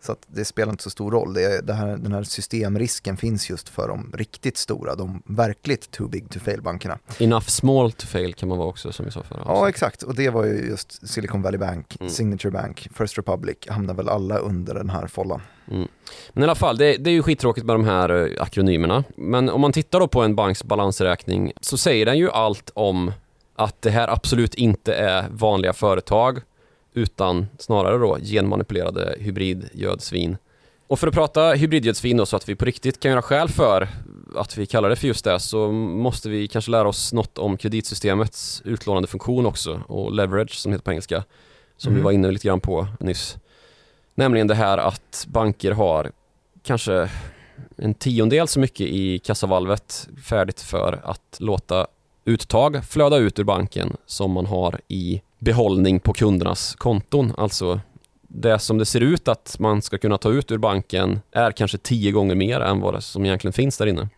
Så 0.00 0.16
det 0.26 0.44
spelar 0.44 0.72
inte 0.72 0.82
så 0.82 0.90
stor 0.90 1.10
roll. 1.10 1.34
Det, 1.34 1.66
det 1.66 1.72
här, 1.72 1.96
den 1.96 2.12
här 2.12 2.22
systemrisken 2.22 3.16
finns 3.16 3.50
just 3.50 3.68
för 3.68 3.88
de 3.88 4.12
riktigt 4.14 4.56
stora, 4.56 4.94
de 4.94 5.22
verkligt 5.26 5.90
too 5.90 6.08
big 6.08 6.30
to 6.30 6.38
fail-bankerna. 6.40 6.98
Enough 7.18 7.46
small 7.46 7.92
to 7.92 8.06
fail 8.06 8.34
kan 8.34 8.48
man 8.48 8.58
vara 8.58 8.68
också 8.68 8.92
som 8.92 9.04
vi 9.04 9.10
sa 9.10 9.22
förra. 9.22 9.42
Ja, 9.44 9.68
exakt. 9.68 10.02
Och 10.02 10.14
det 10.14 10.30
var 10.30 10.44
ju 10.44 10.68
just 10.68 11.08
Silicon 11.08 11.42
Valley 11.42 11.58
Bank, 11.58 11.96
Mm. 12.00 12.10
Signature 12.12 12.50
Bank, 12.50 12.88
First 12.94 13.18
Republic 13.18 13.56
hamnar 13.68 13.94
väl 13.94 14.08
alla 14.08 14.38
under 14.38 14.74
den 14.74 14.90
här 14.90 15.06
follan. 15.06 15.40
Mm. 15.70 15.88
Men 16.32 16.42
i 16.42 16.44
alla 16.44 16.54
fall, 16.54 16.76
det, 16.76 16.96
det 16.96 17.10
är 17.10 17.14
ju 17.14 17.22
skittråkigt 17.22 17.66
med 17.66 17.74
de 17.74 17.84
här 17.84 18.26
eh, 18.36 18.42
akronymerna. 18.42 19.04
Men 19.16 19.48
om 19.50 19.60
man 19.60 19.72
tittar 19.72 20.00
då 20.00 20.08
på 20.08 20.20
en 20.22 20.34
banks 20.34 20.64
balansräkning 20.64 21.52
så 21.60 21.76
säger 21.78 22.06
den 22.06 22.18
ju 22.18 22.30
allt 22.30 22.70
om 22.74 23.12
att 23.56 23.82
det 23.82 23.90
här 23.90 24.08
absolut 24.08 24.54
inte 24.54 24.94
är 24.94 25.28
vanliga 25.30 25.72
företag 25.72 26.40
utan 26.94 27.46
snarare 27.58 27.98
då 27.98 28.18
genmanipulerade 28.22 29.14
hybridgödsvin. 29.18 30.36
Och 30.86 30.98
för 30.98 31.06
att 31.06 31.14
prata 31.14 31.50
hybridgödsvin 31.52 32.16
då 32.16 32.26
så 32.26 32.36
att 32.36 32.48
vi 32.48 32.54
på 32.54 32.64
riktigt 32.64 33.00
kan 33.00 33.10
göra 33.10 33.22
skäl 33.22 33.48
för 33.48 33.88
att 34.36 34.58
vi 34.58 34.66
kallar 34.66 34.88
det 34.90 34.96
för 34.96 35.06
just 35.08 35.24
det 35.24 35.40
så 35.40 35.72
måste 35.72 36.28
vi 36.28 36.48
kanske 36.48 36.70
lära 36.70 36.88
oss 36.88 37.12
något 37.12 37.38
om 37.38 37.56
kreditsystemets 37.56 38.62
utlånande 38.64 39.08
funktion 39.08 39.46
också 39.46 39.82
och 39.86 40.12
leverage 40.12 40.54
som 40.54 40.72
heter 40.72 40.82
på 40.84 40.90
engelska 40.90 41.24
som 41.76 41.92
vi 41.92 41.96
Mhm. 41.98 42.04
var 42.04 42.12
inne 42.12 42.30
lite 42.30 42.46
grann 42.48 42.60
på 42.60 42.86
nyss. 43.00 43.36
Nämligen 44.14 44.46
det 44.46 44.54
här 44.54 44.78
att 44.78 45.26
banker 45.28 45.72
har 45.72 46.10
kanske 46.62 47.10
en 47.76 47.94
tiondel 47.94 48.48
så 48.48 48.60
mycket 48.60 48.86
i 48.86 49.18
kassavalvet 49.18 50.08
färdigt 50.24 50.60
för 50.60 51.00
att 51.04 51.36
låta 51.40 51.86
uttag 52.24 52.84
flöda 52.84 53.16
ut 53.16 53.38
ur 53.38 53.44
banken 53.44 53.96
som 54.06 54.30
man 54.30 54.46
har 54.46 54.80
i 54.88 55.22
behållning 55.38 56.00
på 56.00 56.12
kundernas 56.12 56.74
konton. 56.74 57.32
Alltså 57.36 57.80
det 58.28 58.58
som 58.58 58.78
det 58.78 58.86
ser 58.86 59.00
ut 59.00 59.28
att 59.28 59.56
man 59.58 59.82
ska 59.82 59.98
kunna 59.98 60.18
ta 60.18 60.30
ut 60.30 60.50
ur 60.50 60.58
banken 60.58 61.20
är 61.32 61.52
kanske 61.52 61.78
tio 61.78 62.12
gånger 62.12 62.34
mer 62.34 62.60
än 62.60 62.80
vad 62.80 62.94
det 62.94 63.00
som 63.00 63.24
egentligen 63.24 63.52
finns 63.52 63.78
där 63.78 63.86
inne. 63.86 64.08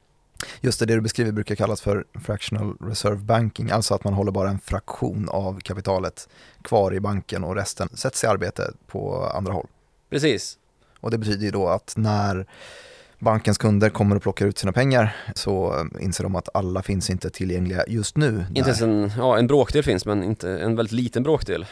Just 0.61 0.81
det, 0.81 0.87
det 0.87 0.95
du 0.95 1.01
beskriver 1.01 1.33
brukar 1.33 1.55
kallas 1.55 1.81
för 1.81 2.05
fractional 2.25 2.77
reserve 2.81 3.17
banking, 3.17 3.71
alltså 3.71 3.95
att 3.95 4.05
man 4.05 4.15
håller 4.15 4.33
bara 4.33 4.51
en 4.51 4.59
fraktion 4.59 5.29
av 5.29 5.61
kapitalet 5.61 6.29
kvar 6.63 6.95
i 6.95 7.01
banken 7.01 7.45
och 7.45 7.57
resten 7.57 7.89
sätts 7.95 8.25
i 8.25 8.27
arbete 8.27 8.73
på 8.87 9.31
andra 9.35 9.53
håll. 9.53 9.67
Precis. 10.11 10.59
Och 11.01 11.11
det 11.11 11.19
betyder 11.19 11.45
ju 11.45 11.51
då 11.51 11.69
att 11.69 11.95
när 11.97 12.47
bankens 13.21 13.59
kunder 13.59 13.91
kommer 13.91 14.17
och 14.17 14.23
plockar 14.23 14.47
ut 14.47 14.59
sina 14.59 14.73
pengar 14.73 15.17
så 15.35 15.75
eh, 15.75 16.05
inser 16.05 16.25
de 16.25 16.37
att 16.37 16.49
alla 16.55 16.83
finns 16.83 17.11
inte 17.11 17.31
tillgängliga 17.31 17.85
just 17.89 18.17
nu. 18.17 18.45
Inte 18.55 18.71
ens 18.71 18.83
en, 18.83 19.13
ja, 19.17 19.39
en 19.39 19.47
bråkdel 19.47 19.83
finns 19.83 20.07
men 20.07 20.25
inte 20.25 20.51
en 20.51 20.77
väldigt 20.77 20.93
liten 20.93 21.23
bråkdel. 21.23 21.67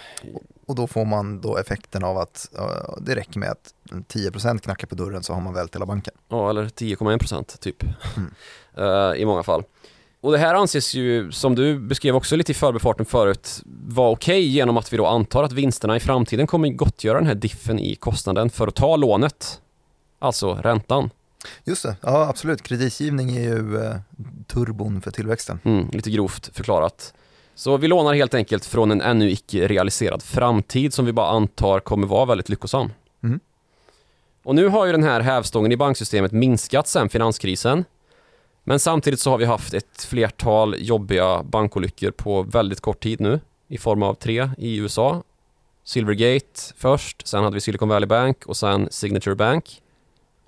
Och 0.67 0.75
då 0.75 0.87
får 0.87 1.05
man 1.05 1.41
då 1.41 1.57
effekten 1.57 2.05
av 2.05 2.19
att 2.19 2.49
eh, 2.59 2.95
det 3.01 3.15
räcker 3.15 3.41
med 3.41 3.51
att 3.51 3.75
10% 3.91 4.59
knackar 4.59 4.87
på 4.87 4.95
dörren 4.95 5.23
så 5.23 5.33
har 5.33 5.41
man 5.41 5.55
vält 5.55 5.75
hela 5.75 5.87
banken. 5.87 6.15
Ja, 6.29 6.51
eller 6.51 6.65
10,1 6.65 7.19
procent 7.19 7.61
typ. 7.61 7.83
Mm. 8.17 8.31
Eh, 8.77 9.15
I 9.17 9.25
många 9.25 9.43
fall. 9.43 9.63
Och 10.21 10.33
det 10.33 10.39
här 10.39 10.55
anses 10.55 10.95
ju, 10.95 11.33
som 11.33 11.55
du 11.55 11.79
beskrev 11.79 12.17
också 12.17 12.37
lite 12.37 12.53
i 12.53 12.55
förbifarten 12.55 13.07
förut, 13.07 13.63
vara 13.87 14.11
okej 14.11 14.47
genom 14.47 14.77
att 14.77 14.93
vi 14.93 14.97
då 14.97 15.07
antar 15.07 15.45
att 15.45 15.53
vinsterna 15.53 15.97
i 15.97 16.01
framtiden 16.01 16.47
kommer 16.47 16.69
gottgöra 16.69 17.19
den 17.19 17.27
här 17.27 17.35
diffen 17.35 17.79
i 17.79 17.95
kostnaden 17.95 18.51
för 18.51 18.67
att 18.67 18.75
ta 18.75 18.97
lånet. 18.97 19.61
Alltså 20.19 20.55
räntan. 20.55 21.11
Just 21.65 21.83
det, 21.83 21.97
ja 22.01 22.29
absolut. 22.29 22.63
Kreditgivning 22.63 23.37
är 23.37 23.43
ju 23.43 23.85
eh, 23.85 23.97
turbon 24.47 25.01
för 25.01 25.11
tillväxten. 25.11 25.61
Mm, 25.65 25.89
lite 25.93 26.11
grovt 26.11 26.51
förklarat. 26.57 27.15
Så 27.55 27.77
vi 27.77 27.89
lånar 27.89 28.15
helt 28.15 28.35
enkelt 28.35 28.65
från 28.65 28.91
en 28.91 29.01
ännu 29.01 29.31
icke 29.31 29.69
realiserad 29.69 30.23
framtid 30.23 30.95
som 30.95 31.05
vi 31.05 31.13
bara 31.13 31.31
antar 31.31 31.81
kommer 31.81 32.07
vara 32.07 32.25
väldigt 32.25 32.49
lyckosam. 32.49 32.93
Mm. 33.23 33.41
Och 34.43 34.55
nu 34.55 34.69
har 34.69 34.87
ju 34.87 34.93
den 34.93 35.03
här 35.03 35.21
hävstången 35.21 35.73
i 35.73 35.77
banksystemet 35.77 36.33
minskat 36.33 36.89
sedan 36.89 37.09
finanskrisen. 37.09 37.85
Men 38.65 38.79
samtidigt 38.79 39.21
så 39.21 39.31
har 39.31 39.39
vi 39.39 39.45
haft 39.45 39.75
ett 39.75 40.05
flertal 40.09 40.75
jobbiga 40.79 41.43
bankolyckor 41.43 42.11
på 42.11 42.43
väldigt 42.43 42.81
kort 42.81 43.03
tid 43.03 43.21
nu 43.21 43.41
i 43.69 43.79
form 43.79 44.03
av 44.03 44.15
tre 44.15 44.51
i 44.59 44.77
USA. 44.77 45.23
Silvergate 45.85 46.61
först, 46.77 47.27
sen 47.27 47.45
hade 47.45 47.55
vi 47.55 47.61
Silicon 47.61 47.89
Valley 47.89 48.07
Bank 48.07 48.47
och 48.47 48.57
sen 48.57 48.89
Signature 48.91 49.35
Bank. 49.35 49.83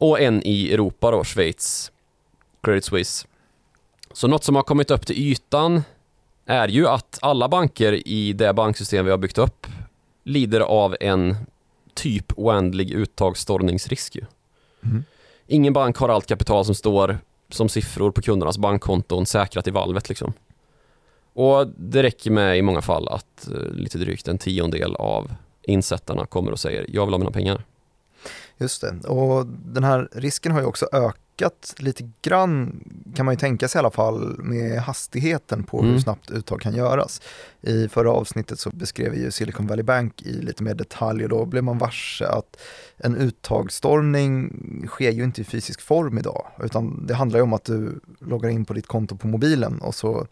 Och 0.01 0.20
en 0.20 0.42
i 0.46 0.72
Europa 0.72 1.11
då, 1.11 1.24
Schweiz, 1.24 1.92
Credit 2.62 2.84
Suisse. 2.84 3.26
Så 4.12 4.28
något 4.28 4.44
som 4.44 4.57
har 4.57 4.62
kommit 4.62 4.90
upp 4.90 5.07
till 5.07 5.18
ytan 5.18 5.82
är 6.46 6.68
ju 6.68 6.88
att 6.88 7.18
alla 7.22 7.48
banker 7.48 8.09
i 8.09 8.32
det 8.32 8.53
banksystem 8.53 9.05
vi 9.05 9.11
har 9.11 9.18
byggt 9.18 9.38
upp 9.38 9.66
lider 10.24 10.61
av 10.61 10.96
en 11.01 11.36
typ 11.94 12.32
oändlig 12.36 12.90
uttagsstormningsrisk. 12.90 14.18
Mm. 14.82 15.05
Ingen 15.46 15.72
bank 15.72 15.96
har 15.96 16.09
allt 16.09 16.26
kapital 16.26 16.64
som 16.64 16.74
står 16.74 17.18
som 17.48 17.68
siffror 17.68 18.11
på 18.11 18.22
kundernas 18.22 18.59
bankkonton 18.59 19.26
säkrat 19.26 19.66
i 19.66 19.70
valvet 19.70 20.09
liksom. 20.09 20.32
Och 21.32 21.66
det 21.66 22.03
räcker 22.03 22.30
med 22.30 22.59
i 22.59 22.62
många 22.62 22.80
fall 22.82 23.09
att 23.09 23.48
eh, 23.48 23.72
lite 23.72 23.98
drygt 23.98 24.28
en 24.28 24.38
tiondel 24.38 24.94
av 24.94 25.30
insättarna 25.62 26.26
kommer 26.26 26.53
och 26.53 26.61
säger 26.61 26.86
jag 26.88 27.07
vill 27.07 27.12
ha 27.12 27.18
mina 27.18 27.30
pengar. 27.30 27.64
Just 28.61 28.80
det, 28.80 29.08
och 29.08 29.46
den 29.46 29.84
här 29.84 30.08
risken 30.12 30.52
har 30.52 30.61
ju 30.61 30.66
också 30.66 30.86
ökat 30.92 31.74
lite 31.78 32.11
grann 32.22 32.84
kan 33.16 33.26
man 33.26 33.34
ju 33.34 33.38
tänka 33.38 33.68
sig 33.68 33.78
i 33.78 33.80
alla 33.80 33.90
fall 33.90 34.38
med 34.38 34.80
hastigheten 34.80 35.64
på 35.64 35.80
hur 35.80 35.88
Mm. 35.88 36.00
snabbt 36.00 36.30
uttag 36.30 36.61
kan 36.61 36.74
göras. 36.74 37.20
I 37.61 37.88
förra 37.88 38.11
avsnittet 38.11 38.61
så 38.61 38.70
beskrev 38.70 39.12
vi 39.12 39.22
ju 39.22 39.30
Silicon 39.30 39.66
Valley 39.66 39.82
Bank 39.82 40.22
i 40.22 40.32
lite 40.32 40.62
mer 40.62 40.74
detalj 40.74 41.22
och 41.22 41.28
då 41.28 41.44
blev 41.44 41.64
man 41.64 41.78
varse 41.78 42.26
att 42.26 42.56
en 42.96 43.16
uttagsstormning 43.16 44.52
sker 44.88 45.11
ju 45.11 45.24
inte 45.24 45.40
i 45.40 45.44
fysisk 45.44 45.80
form 45.80 46.18
idag 46.18 46.46
utan 46.62 47.06
det 47.06 47.14
handlar 47.14 47.38
ju 47.38 47.42
om 47.42 47.52
att 47.52 47.64
du 47.64 48.00
loggar 48.18 48.48
in 48.48 48.64
på 48.64 48.72
ditt 48.72 48.86
konto 48.86 49.16
på 49.16 49.26
mobilen 49.26 49.80
och 49.80 49.94
så 49.94 50.26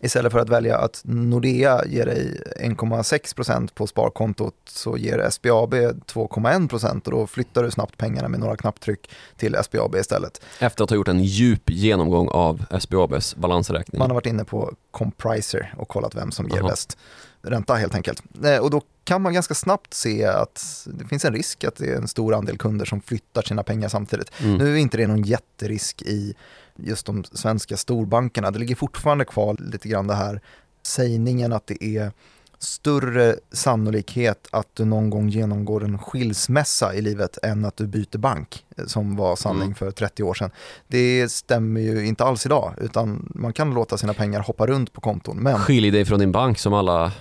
Istället 0.00 0.32
för 0.32 0.38
att 0.38 0.48
välja 0.48 0.78
att 0.78 1.02
Nordea 1.04 1.84
ger 1.86 2.06
dig 2.06 2.40
1,6% 2.60 3.70
på 3.74 3.86
sparkontot 3.86 4.54
så 4.68 4.96
ger 4.96 5.30
SBAB 5.30 5.74
2,1% 5.74 7.04
och 7.04 7.10
då 7.10 7.26
flyttar 7.26 7.62
du 7.62 7.70
snabbt 7.70 7.98
pengarna 7.98 8.28
med 8.28 8.40
några 8.40 8.56
knapptryck 8.56 9.10
till 9.36 9.56
SBAB 9.64 9.94
istället. 9.96 10.40
Efter 10.58 10.84
att 10.84 10.90
ha 10.90 10.96
gjort 10.96 11.08
en 11.08 11.24
djup 11.24 11.70
genomgång 11.70 12.28
av 12.28 12.64
SBABs 12.80 13.36
balansräkning. 13.36 13.98
Man 13.98 14.10
har 14.10 14.14
varit 14.14 14.26
inne 14.26 14.44
på 14.44 14.72
Compriser 14.90 15.74
och 15.76 15.88
kollat 15.88 16.14
vem 16.14 16.30
som 16.32 16.48
ger 16.48 16.60
Aha. 16.60 16.68
bäst 16.68 16.98
ränta 17.42 17.74
helt 17.74 17.94
enkelt. 17.94 18.22
Eh, 18.44 18.58
Och 18.58 18.70
då 18.70 18.82
kan 19.04 19.22
man 19.22 19.34
ganska 19.34 19.54
snabbt 19.54 19.94
se 19.94 20.24
att 20.24 20.86
det 20.86 21.04
finns 21.04 21.24
en 21.24 21.32
risk 21.32 21.64
att 21.64 21.76
det 21.76 21.86
är 21.86 21.96
en 21.96 22.08
stor 22.08 22.34
andel 22.34 22.58
kunder 22.58 22.86
som 22.86 23.00
flyttar 23.00 23.42
sina 23.42 23.62
pengar 23.62 23.88
samtidigt. 23.88 24.30
Mm. 24.40 24.56
Nu 24.56 24.72
är 24.72 24.76
inte 24.76 24.96
det 24.96 25.06
någon 25.06 25.22
jätterisk 25.22 26.02
i 26.02 26.34
just 26.76 27.06
de 27.06 27.24
svenska 27.24 27.76
storbankerna. 27.76 28.50
Det 28.50 28.58
ligger 28.58 28.76
fortfarande 28.76 29.24
kvar 29.24 29.56
lite 29.58 29.88
grann 29.88 30.06
det 30.06 30.14
här 30.14 30.40
sägningen 30.82 31.52
att 31.52 31.66
det 31.66 31.84
är 31.84 32.12
större 32.58 33.36
sannolikhet 33.52 34.48
att 34.50 34.68
du 34.74 34.84
någon 34.84 35.10
gång 35.10 35.28
genomgår 35.28 35.84
en 35.84 35.98
skilsmässa 35.98 36.94
i 36.94 37.02
livet 37.02 37.38
än 37.42 37.64
att 37.64 37.76
du 37.76 37.86
byter 37.86 38.18
bank, 38.18 38.64
eh, 38.76 38.84
som 38.86 39.16
var 39.16 39.36
sanning 39.36 39.62
Mm. 39.62 39.74
för 39.74 39.90
30 39.90 40.22
år 40.22 40.34
sedan. 40.34 40.50
Det 40.88 41.28
stämmer 41.32 41.80
ju 41.80 42.06
inte 42.06 42.24
alls 42.24 42.46
idag, 42.46 42.74
utan 42.80 43.32
man 43.34 43.52
kan 43.52 43.74
låta 43.74 43.98
sina 43.98 44.14
pengar 44.14 44.40
hoppa 44.40 44.66
runt 44.66 44.92
på 44.92 45.00
konton. 45.00 45.36
Men 45.36 45.58
Skilj 45.58 45.90
dig 45.90 46.04
från 46.04 46.18
din 46.20 46.32
bank 46.32 46.58
som 46.58 46.72
alla 46.72 47.12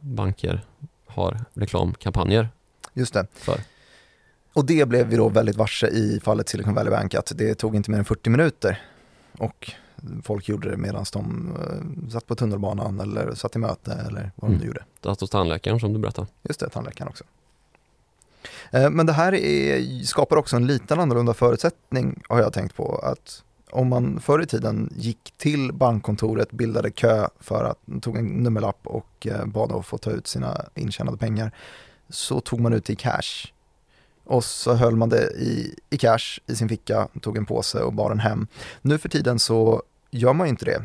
banker 0.00 0.60
har 1.06 1.40
reklamkampanjer 1.54 2.48
just 2.94 3.14
det. 3.14 3.26
för. 3.34 3.60
Och 4.52 4.64
det 4.64 4.88
blev 4.88 5.06
vi 5.06 5.16
då 5.16 5.28
väldigt 5.28 5.56
varse 5.56 5.86
i 5.86 6.20
fallet 6.24 6.48
Silicon 6.48 6.74
Valley 6.74 6.90
Bank, 6.90 7.14
att 7.14 7.32
det 7.34 7.54
tog 7.54 7.76
inte 7.76 7.90
mer 7.90 7.98
än 7.98 8.04
40 8.04 8.30
minuter. 8.30 8.80
Och 9.38 9.70
folk 10.24 10.48
gjorde 10.48 10.70
det 10.70 10.76
medan 10.76 11.04
de 11.12 11.52
eh, 11.60 12.10
satt 12.10 12.26
på 12.26 12.34
tunnelbanan 12.34 13.00
eller 13.00 13.34
satt 13.34 13.56
i 13.56 13.58
möte 13.58 13.92
eller 13.92 14.30
vad 14.36 14.50
de 14.50 14.54
Mm. 14.54 14.60
nu 14.60 14.66
gjorde. 14.66 14.84
Satt 15.04 15.20
hos 15.20 15.30
tandläkaren 15.30 15.80
som 15.80 15.92
du 15.92 15.98
berättade. 15.98 16.26
Just 16.42 16.60
det, 16.60 16.68
tandläkaren 16.68 17.08
också. 17.08 17.24
Eh, 18.70 18.90
Men 18.90 19.06
det 19.06 19.12
här 19.12 19.34
är, 19.34 20.02
skapar 20.04 20.36
också 20.36 20.56
en 20.56 20.66
liten 20.66 21.00
annorlunda 21.00 21.34
förutsättning 21.34 22.22
har 22.28 22.40
jag 22.40 22.52
tänkt 22.52 22.76
på. 22.76 22.96
Att 22.96 23.42
om 23.70 23.88
man 23.88 24.20
förr 24.20 24.42
i 24.42 24.46
tiden 24.46 24.92
gick 24.96 25.34
till 25.36 25.72
bankkontoret, 25.72 26.50
bildade 26.50 26.90
kö 26.90 27.28
för 27.40 27.64
att, 27.64 28.02
tog 28.02 28.16
en 28.16 28.26
nummerlapp 28.26 28.78
och 28.86 29.26
eh, 29.26 29.46
bad 29.46 29.72
att 29.72 29.86
få 29.86 29.98
ta 29.98 30.10
ut 30.10 30.26
sina 30.26 30.64
intjänade 30.74 31.16
pengar, 31.16 31.52
så 32.08 32.40
tog 32.40 32.60
man 32.60 32.72
ut 32.72 32.84
det 32.84 32.92
i 32.92 32.96
cash. 32.96 33.52
Och 34.24 34.44
så 34.44 34.74
höll 34.74 34.96
man 34.96 35.08
det 35.08 35.30
i, 35.30 35.74
i 35.90 35.98
cash 35.98 36.38
i 36.46 36.56
sin 36.56 36.68
ficka, 36.68 37.08
tog 37.20 37.36
en 37.36 37.46
påse 37.46 37.80
och 37.82 37.92
bar 37.92 38.08
den 38.08 38.20
hem. 38.20 38.46
Nu 38.82 38.98
för 38.98 39.08
tiden 39.08 39.38
så 39.38 39.82
gör 40.10 40.32
man 40.32 40.46
ju 40.46 40.50
inte 40.50 40.64
det. 40.64 40.82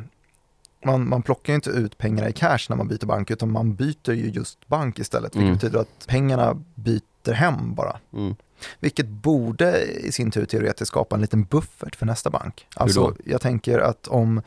Man, 0.86 1.10
man 1.10 1.22
plockar 1.22 1.54
ju 1.54 1.56
inte 1.56 1.70
ut 1.70 1.98
pengarna 1.98 2.30
i 2.30 2.34
cash 2.34 2.60
när 2.70 2.76
man 2.76 2.88
byter 2.88 3.06
bank, 3.06 3.32
utan 3.32 3.52
man 3.52 3.76
byter 3.76 4.12
ju 4.12 4.30
just 4.30 4.68
bank 4.68 5.00
istället. 5.00 5.36
Vilket 5.36 5.42
Mm. 5.44 5.54
betyder 5.56 5.80
att 5.80 6.08
pengarna 6.08 6.64
byter 6.76 7.32
hem 7.34 7.76
bara. 7.76 8.00
Mm. 8.14 8.36
Vilket 8.80 9.08
borde 9.08 9.84
i 9.86 10.12
sin 10.12 10.32
tur 10.32 10.46
teoretiskt 10.46 10.88
skapa 10.88 11.16
en 11.16 11.22
liten 11.22 11.44
buffert 11.44 11.96
för 11.96 12.06
nästa 12.06 12.30
bank. 12.30 12.68
Alltså, 12.76 13.16
jag 13.26 13.42
tänker 13.42 13.80
att 13.80 14.08
om 14.08 14.42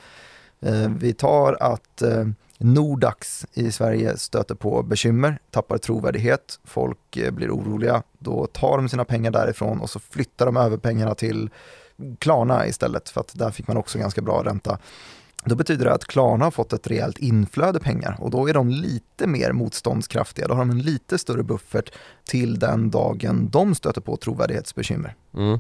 eh, 0.61 0.91
vi 0.99 1.13
tar 1.13 1.57
att 1.61 2.03
eh, 2.03 2.27
Nordax 2.63 3.47
i 3.53 3.73
Sverige 3.73 4.17
stöter 4.17 4.55
på 4.55 4.83
bekymmer, 4.83 5.39
tappar 5.51 5.79
trovärdighet, 5.79 6.61
folk 6.65 7.17
eh, 7.17 7.31
blir 7.31 7.51
oroliga, 7.51 8.03
då 8.19 8.47
tar 8.47 8.77
de 8.77 8.89
sina 8.89 9.05
pengar 9.05 9.31
därifrån 9.31 9.81
och 9.81 9.91
så 9.91 9.99
flyttar 10.01 10.47
de 10.47 10.57
över 10.57 10.77
pengarna 10.77 11.15
till 11.15 11.51
Klarna 12.19 12.67
istället, 12.67 13.09
för 13.09 13.21
att 13.21 13.39
där 13.39 13.51
fick 13.51 13.69
man 13.69 13.77
också 13.77 13.99
ganska 13.99 14.23
bra 14.23 14.43
ränta. 14.45 14.79
Då 15.45 15.55
betyder 15.55 15.85
det 15.85 15.93
att 15.93 16.05
Klarna 16.05 16.45
har 16.45 16.51
fått 16.51 16.73
ett 16.73 16.87
rejält 16.87 17.19
inflöde 17.19 17.81
pengar 17.81 18.17
och 18.21 18.31
då 18.31 18.49
är 18.49 18.55
de 18.55 18.71
lite 18.71 19.27
mer 19.27 19.53
motståndskraftiga. 19.53 20.49
Då 20.49 20.55
har 20.55 20.61
de 20.61 20.71
en 20.71 20.83
lite 20.83 21.19
större 21.19 21.43
buffert 21.43 21.93
till 22.25 22.59
den 22.59 22.91
dagen 22.91 23.49
de 23.51 23.75
stöter 23.75 24.01
på 24.01 24.17
trovärdighetsbekymmer. 24.17 25.15
Mm. 25.35 25.59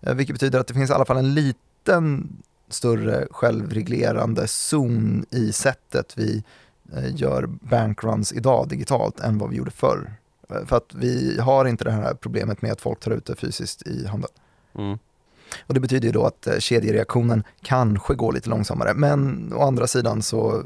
Eh, 0.00 0.14
Vilket 0.14 0.34
betyder 0.34 0.60
att 0.60 0.66
det 0.66 0.74
finns 0.74 0.90
i 0.90 0.92
alla 0.92 1.04
fall 1.04 1.16
en 1.16 1.34
liten 1.34 2.28
större 2.68 3.26
självreglerande 3.30 4.46
zon 4.48 5.24
i 5.30 5.52
sättet 5.52 6.12
vi 6.18 6.44
eh, 6.92 7.16
gör 7.16 7.46
bankruns 7.46 8.32
idag 8.32 8.68
digitalt 8.68 9.20
än 9.20 9.38
vad 9.38 9.50
vi 9.50 9.56
gjorde 9.56 9.70
förr. 9.70 10.12
Eh, 10.50 10.64
För 10.66 10.76
att 10.76 10.94
vi 10.94 11.40
har 11.40 11.64
inte 11.64 11.84
det 11.84 11.90
här 11.90 12.14
problemet 12.14 12.62
med 12.62 12.72
att 12.72 12.80
folk 12.80 13.00
tar 13.00 13.10
ut 13.10 13.24
det 13.26 13.36
fysiskt 13.36 13.86
i 13.86 14.06
handen. 14.06 14.30
Mm. 14.78 14.98
Och 15.66 15.74
det 15.74 15.80
betyder 15.80 16.06
ju 16.06 16.12
då 16.12 16.24
att 16.24 16.46
eh, 16.46 16.58
kedjereaktionen 16.58 17.44
kanske 17.62 18.14
går 18.14 18.32
lite 18.32 18.50
långsammare. 18.50 18.94
Men 18.94 19.52
å 19.52 19.62
andra 19.62 19.86
sidan 19.86 20.22
så 20.22 20.62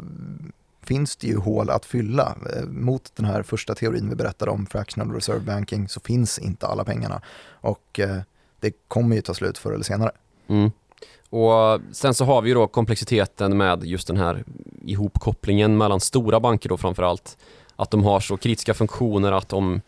finns 0.82 1.16
det 1.16 1.26
ju 1.26 1.36
hål 1.36 1.70
att 1.70 1.84
fylla. 1.84 2.36
Mot 2.68 3.12
den 3.16 3.24
här 3.24 3.42
första 3.42 3.74
teorin 3.74 4.08
vi 4.08 4.16
berättade 4.16 4.50
om, 4.50 4.66
fractional 4.66 5.12
reserve 5.14 5.40
banking, 5.40 5.88
så 5.88 6.00
finns 6.00 6.38
inte 6.38 6.66
alla 6.66 6.84
pengarna. 6.84 7.22
Och 7.50 8.00
det 8.60 8.72
kommer 8.88 9.16
ju 9.16 9.22
ta 9.22 9.34
slut 9.34 9.58
förr 9.58 9.72
eller 9.72 9.84
senare. 9.84 10.10
Mm. 10.48 10.70
Och 11.30 11.80
sen 11.92 12.14
så 12.14 12.24
har 12.24 12.42
vi 12.42 12.48
ju 12.48 12.54
då 12.54 12.66
komplexiteten 12.66 13.56
med 13.56 13.84
just 13.84 14.06
den 14.06 14.16
här 14.16 14.44
ihopkopplingen 14.84 15.76
mellan 15.76 16.00
stora 16.00 16.40
banker 16.40 16.68
då 16.68 16.76
framförallt. 16.76 17.36
Att 17.76 17.90
de 17.90 18.04
har 18.04 18.20
så 18.20 18.36
kritiska 18.36 18.74
funktioner 18.74 19.32
att 19.32 19.52
om 19.52 19.80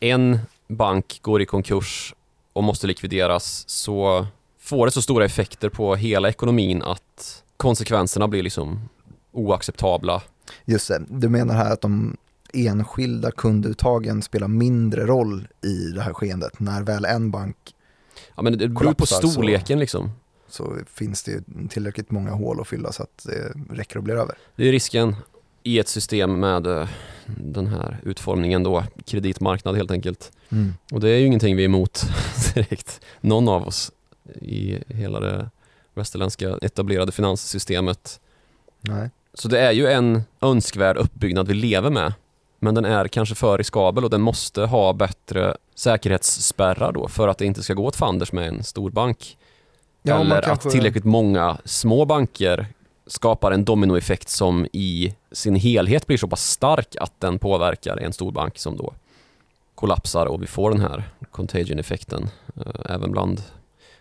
en 0.00 0.38
bank 0.68 1.18
går 1.22 1.42
i 1.42 1.46
konkurs 1.46 2.14
och 2.52 2.64
måste 2.64 2.86
likvideras 2.86 3.64
så 3.68 4.26
får 4.58 4.86
det 4.86 4.92
så 4.92 5.02
stora 5.02 5.24
effekter 5.24 5.68
på 5.68 5.94
hela 5.94 6.28
ekonomin 6.28 6.82
att 6.82 7.42
konsekvenserna 7.56 8.28
blir 8.28 8.42
liksom 8.42 8.88
oacceptabla. 9.32 10.22
Just 10.64 10.88
det, 10.88 11.02
du 11.08 11.28
menar 11.28 11.54
här 11.54 11.72
att 11.72 11.80
de 11.80 12.16
enskilda 12.54 13.30
kunduttagen 13.30 14.22
spelar 14.22 14.48
mindre 14.48 15.06
roll 15.06 15.48
i 15.64 15.92
det 15.94 16.02
här 16.02 16.12
skeendet. 16.12 16.60
När 16.60 16.82
väl 16.82 17.04
en 17.04 17.30
bank 17.30 17.56
Ja 18.36 18.42
men 18.42 18.52
det 18.52 18.68
beror 18.68 18.74
på 18.78 18.78
Kollapsar, 18.84 19.20
så- 19.20 19.28
storleken 19.28 19.78
liksom. 19.78 20.10
Så 20.50 20.76
finns 20.94 21.22
det 21.22 21.44
tillräckligt 21.70 22.10
många 22.10 22.30
hål 22.30 22.60
att 22.60 22.68
fylla 22.68 22.92
så 22.92 23.02
att 23.02 23.26
det 23.26 23.52
räcker 23.74 23.96
och 23.96 24.02
blir 24.02 24.14
över. 24.14 24.34
Det 24.56 24.68
är 24.68 24.72
risken 24.72 25.16
i 25.62 25.78
ett 25.78 25.88
system 25.88 26.40
med 26.40 26.66
eh, 26.66 26.88
den 27.26 27.66
här 27.66 28.00
utformningen 28.02 28.62
då, 28.62 28.84
kreditmarknad 29.04 29.76
helt 29.76 29.90
enkelt. 29.90 30.32
Och 30.92 31.00
det 31.00 31.10
är 31.10 31.18
ju 31.18 31.26
ingenting 31.26 31.56
vi 31.56 31.62
är 31.62 31.68
emot 31.68 32.04
direkt, 32.54 33.00
någon 33.20 33.48
av 33.48 33.66
oss 33.66 33.92
i 34.34 34.78
hela 34.88 35.20
det 35.20 35.50
västerländska 35.94 36.58
etablerade 36.62 37.12
finanssystemet. 37.12 38.20
Nej. 38.80 39.10
Så 39.34 39.48
det 39.48 39.60
är 39.60 39.72
ju 39.72 39.86
en 39.86 40.22
önskvärd 40.40 40.96
uppbyggnad 40.96 41.48
vi 41.48 41.54
lever 41.54 41.90
med. 41.90 42.14
Men 42.58 42.74
den 42.74 42.84
är 42.84 43.08
kanske 43.08 43.34
för 43.34 43.58
riskabel 43.58 44.04
och 44.04 44.10
den 44.10 44.20
måste 44.20 44.62
ha 44.62 44.92
bättre 44.92 45.56
säkerhetsspärrar 45.74 46.92
då 46.92 47.08
för 47.08 47.28
att 47.28 47.38
det 47.38 47.46
inte 47.46 47.62
ska 47.62 47.74
gå 47.74 47.84
åt 47.84 47.96
fanders 47.96 48.32
med 48.32 48.48
en 48.48 48.64
stor 48.64 48.90
bank. 48.90 49.38
Ja, 50.02 50.20
Eller 50.20 50.42
kanske- 50.42 50.68
att 50.68 50.72
tillräckligt 50.72 51.04
många 51.04 51.58
små 51.64 52.04
banker 52.04 52.66
skapar 53.06 53.52
en 53.52 53.64
dominoeffekt 53.64 54.28
som 54.28 54.66
i 54.72 55.14
sin 55.32 55.54
helhet 55.54 56.06
blir 56.06 56.16
så 56.16 56.28
pass 56.28 56.46
stark 56.50 56.96
att 57.00 57.20
den 57.20 57.38
påverkar 57.38 57.96
en 57.96 58.12
stor 58.12 58.32
bank 58.32 58.58
som 58.58 58.76
då 58.76 58.92
kollapsar 59.74 60.26
och 60.26 60.42
vi 60.42 60.46
får 60.46 60.70
den 60.70 60.80
här 60.80 61.04
contagion-effekten 61.30 62.28
eh, 62.56 62.92
även 62.94 63.12
bland 63.12 63.42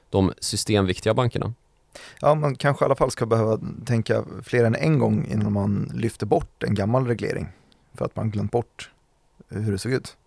de 0.09 0.33
systemviktiga 0.39 1.13
bankerna. 1.13 1.53
Ja, 2.21 2.35
man 2.35 2.55
kanske 2.55 2.83
i 2.83 2.85
alla 2.85 2.95
fall 2.95 3.11
ska 3.11 3.25
behöva 3.25 3.59
tänka 3.85 4.23
fler 4.43 4.63
än 4.63 4.75
en 4.75 4.99
gång 4.99 5.27
innan 5.31 5.53
man 5.53 5.91
lyfter 5.93 6.25
bort 6.25 6.63
en 6.63 6.75
gammal 6.75 7.07
reglering. 7.07 7.47
För 7.93 8.05
att 8.05 8.15
man 8.15 8.31
glömt 8.31 8.51
bort 8.51 8.89
hur 9.49 9.71
det 9.71 9.77
såg 9.77 9.91
ut. 9.91 10.17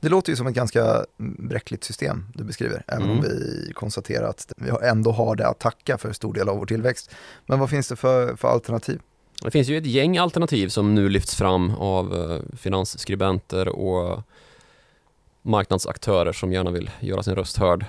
Det 0.00 0.08
låter 0.08 0.30
ju 0.32 0.36
som 0.36 0.46
ett 0.46 0.54
ganska 0.54 1.04
bräckligt 1.38 1.84
system 1.84 2.26
du 2.34 2.44
beskriver, 2.44 2.82
även 2.86 3.02
om 3.10 3.18
Mm. 3.18 3.22
vi 3.22 3.72
konstaterar 3.74 4.28
att 4.28 4.52
vi 4.56 4.70
ändå 4.82 5.12
har 5.12 5.36
det 5.36 5.48
att 5.48 5.58
tacka 5.58 5.98
för 5.98 6.12
stor 6.12 6.34
del 6.34 6.48
av 6.48 6.58
vår 6.58 6.66
tillväxt. 6.66 7.10
Men 7.46 7.58
vad 7.58 7.70
finns 7.70 7.88
det 7.88 7.96
för, 7.96 8.36
för 8.36 8.48
alternativ? 8.48 9.00
Det 9.42 9.50
finns 9.50 9.68
ju 9.68 9.78
ett 9.78 9.86
gäng 9.86 10.18
alternativ 10.18 10.68
som 10.68 10.94
nu 10.94 11.08
lyfts 11.08 11.34
fram 11.34 11.70
av 11.74 12.14
eh, 12.32 12.56
finansskribenter 12.56 13.68
och 13.68 14.22
marknadsaktörer 15.42 16.32
som 16.32 16.52
gärna 16.52 16.70
vill 16.70 16.90
göra 17.00 17.22
sin 17.22 17.34
röst 17.34 17.56
hörd. 17.56 17.84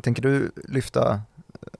Tänker 0.00 0.22
du 0.22 0.50
lyfta 0.68 1.20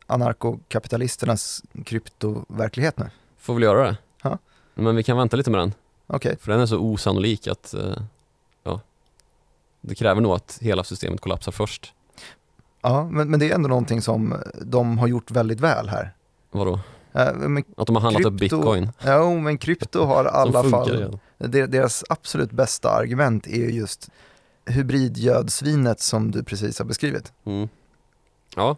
anarkokapitalisternas 0.06 1.62
kryptoverklighet 1.84 2.98
nu? 2.98 3.10
Får 3.38 3.54
väl 3.54 3.62
göra 3.62 3.82
det. 3.86 3.96
Ja. 4.22 4.38
Men 4.74 4.96
vi 4.96 5.02
kan 5.02 5.16
vänta 5.16 5.36
lite 5.36 5.50
med 5.50 5.60
den. 5.60 5.74
Okej, 6.06 6.36
För 6.40 6.52
den 6.52 6.60
är 6.60 6.66
så 6.66 6.78
osannolik 6.78 7.46
att 7.46 7.74
eh, 7.74 7.92
det 9.80 9.94
kräver 9.94 10.20
nog 10.20 10.32
att 10.32 10.58
hela 10.60 10.84
systemet 10.84 11.20
kollapsar 11.20 11.52
först. 11.52 11.94
ja, 12.82 13.08
men, 13.10 13.30
men 13.30 13.40
det 13.40 13.50
är 13.50 13.54
ändå 13.54 13.68
någonting 13.68 14.02
som 14.02 14.42
de 14.62 14.98
har 14.98 15.06
gjort 15.06 15.30
väldigt 15.30 15.60
väl 15.60 15.88
här. 15.88 16.14
Vadå? 16.50 16.80
Eh, 17.12 17.34
men, 17.34 17.64
Att 17.76 17.86
de 17.86 17.96
har 17.96 18.02
handlat 18.02 18.24
upp 18.26 18.32
Krypto- 18.40 18.56
bitcoin 18.56 18.90
jo, 19.06 19.38
men 19.38 19.58
krypto 19.58 20.04
har 20.04 20.24
i 20.24 20.28
alla 20.28 20.64
fall 20.64 20.94
igen. 20.94 21.18
Deras 21.70 22.04
absolut 22.08 22.50
bästa 22.50 22.90
argument 22.90 23.46
är 23.46 23.56
ju 23.56 23.70
just 23.70 24.08
hybridgödsvinet 24.66 26.00
som 26.00 26.30
du 26.30 26.42
precis 26.44 26.78
har 26.78 26.86
beskrivit. 26.86 27.32
Mm. 27.44 27.68
Ja, 28.56 28.76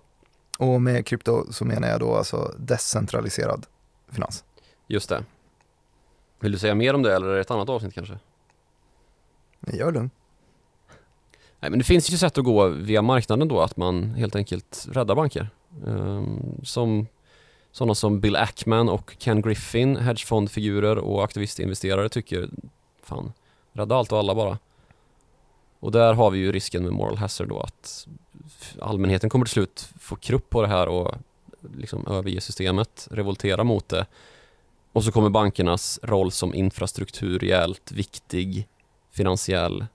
Och 0.59 0.83
med 0.83 1.07
krypto 1.07 1.53
så 1.53 1.65
menar 1.65 1.89
jag 1.89 2.01
då 2.01 2.15
alltså 2.17 2.55
decentraliserad 2.59 3.67
finans. 4.13 4.45
Just 4.87 5.09
det. 5.09 5.25
Vill 6.41 6.53
du 6.53 6.59
säga 6.59 6.75
mer 6.75 6.95
om 6.95 7.03
det 7.03 7.15
eller 7.15 7.27
är 7.27 7.35
det 7.35 7.41
ett 7.41 7.51
annat 7.51 7.69
avsnitt 7.69 7.95
kanske? 7.95 8.19
Jag 9.61 9.89
är 9.89 9.93
lugn. 9.93 10.11
Nej 11.61 11.71
men 11.71 11.79
det 11.79 11.85
finns 11.85 12.11
ju 12.11 12.17
sätt 12.17 12.39
att 12.39 12.45
gå 12.45 12.69
via 12.69 13.03
marknaden 13.03 13.49
då, 13.49 13.61
att 13.61 13.77
man 13.77 14.15
helt 14.15 14.37
enkelt 14.37 14.87
räddar 14.91 15.15
banker. 15.15 15.49
Um, 15.85 16.61
som 16.63 17.07
sådana 17.73 17.95
som 17.95 18.21
Bill 18.21 18.37
Ackman 18.37 18.89
och 18.89 19.17
Ken 19.19 19.43
Griffin, 19.43 19.97
hedgefondfigurer 19.97 20.99
och 20.99 21.25
aktivistinvesterare 21.25 22.09
tycker, 22.09 22.49
fan, 23.03 23.33
rädda 23.73 23.97
allt 23.97 24.13
och 24.13 24.19
alla 24.19 24.35
bara. 24.35 24.59
Och 25.81 25.93
där 25.93 26.15
har 26.15 26.31
vi 26.31 26.39
ju 26.39 26.53
risken 26.53 26.83
med 26.83 26.93
moral 26.93 27.17
hazard 27.17 27.49
då 27.49 27.61
att 27.61 28.07
allmänheten 28.81 29.31
kommer 29.31 29.45
till 29.45 29.53
slut 29.53 29.89
få 30.01 30.17
krupp 30.17 30.51
på 30.51 30.63
det 30.63 30.69
här 30.69 30.89
och 30.89 31.15
liksom 31.77 32.07
överge 32.07 32.41
systemet, 32.41 33.09
revoltera 33.11 33.65
mot 33.65 33.89
det. 33.89 34.07
Och 34.93 35.05
så 35.05 35.13
kommer 35.13 35.31
bankernas 35.31 36.01
roll 36.03 36.33
som 36.33 36.55
infrastruktur 36.55 37.39
rejält 37.39 37.93
viktig 37.93 38.69
finansiell 39.11 39.87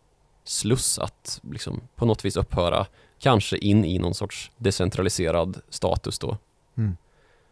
sluss 0.45 0.99
att 0.99 1.41
liksom 1.51 1.81
på 1.95 2.05
något 2.05 2.25
vis 2.25 2.37
upphöra, 2.37 2.85
kanske 3.19 3.57
in 3.57 3.85
i 3.85 3.99
någon 3.99 4.13
sorts 4.13 4.51
decentraliserad 4.57 5.61
status 5.69 6.19
då. 6.19 6.37
Mm. 6.77 6.97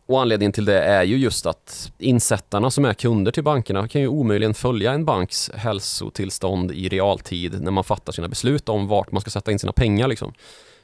Och 0.06 0.22
anledningen 0.22 0.52
till 0.52 0.66
det 0.66 0.84
är 0.84 1.04
ju 1.04 1.18
just 1.18 1.46
att 1.46 1.92
insättarna 1.98 2.72
som 2.72 2.86
är 2.86 2.94
kunder 2.94 3.32
till 3.32 3.44
bankerna 3.44 3.88
kan 3.88 4.02
ju 4.02 4.08
omöjligen 4.08 4.54
följa 4.54 4.92
en 4.92 5.06
banks 5.06 5.52
hälsotillstånd 5.54 6.72
i 6.72 6.90
realtid 6.90 7.62
när 7.62 7.72
man 7.72 7.84
fattar 7.84 8.14
sina 8.14 8.28
beslut 8.28 8.70
om 8.70 8.88
vart 8.88 9.12
man 9.12 9.22
ska 9.22 9.30
sätta 9.30 9.52
in 9.52 9.60
sina 9.60 9.72
pengar 9.72 10.08
liksom. 10.08 10.34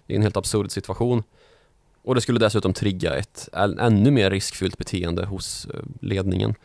Det 0.06 0.14
är 0.14 0.16
en 0.16 0.22
helt 0.22 0.38
absurd 0.38 0.72
situation. 0.72 1.24
Och 2.04 2.16
det 2.16 2.22
skulle 2.22 2.40
dessutom 2.40 2.74
trigga 2.74 3.16
ett 3.16 3.50
ännu 3.54 4.12
mer 4.12 4.30
riskfyllt 4.30 4.78
beteende 4.78 5.26
hos 5.26 5.66
eh, 5.66 5.80
ledningen. 6.02 6.56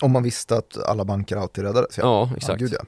Om 0.00 0.12
man 0.12 0.22
visste 0.22 0.56
att 0.56 0.78
alla 0.84 1.04
banker 1.04 1.36
alltid 1.36 1.64
räddades? 1.64 1.98
Ja, 1.98 2.04
ja 2.04 2.36
exakt. 2.36 2.60
Ja, 2.60 2.66
gud, 2.66 2.76
ja. 2.80 2.84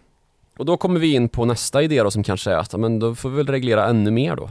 Och 0.56 0.64
då 0.64 0.76
kommer 0.76 1.00
vi 1.00 1.14
in 1.14 1.28
på 1.28 1.44
nästa 1.44 1.82
idé 1.82 2.02
då 2.02 2.10
som 2.10 2.22
kanske 2.22 2.50
är 2.50 2.56
att 2.56 2.72
men 2.72 2.98
då 2.98 3.14
får 3.14 3.30
vi 3.30 3.36
väl 3.36 3.46
reglera 3.46 3.86
ännu 3.86 4.10
mer 4.10 4.36
då. 4.36 4.50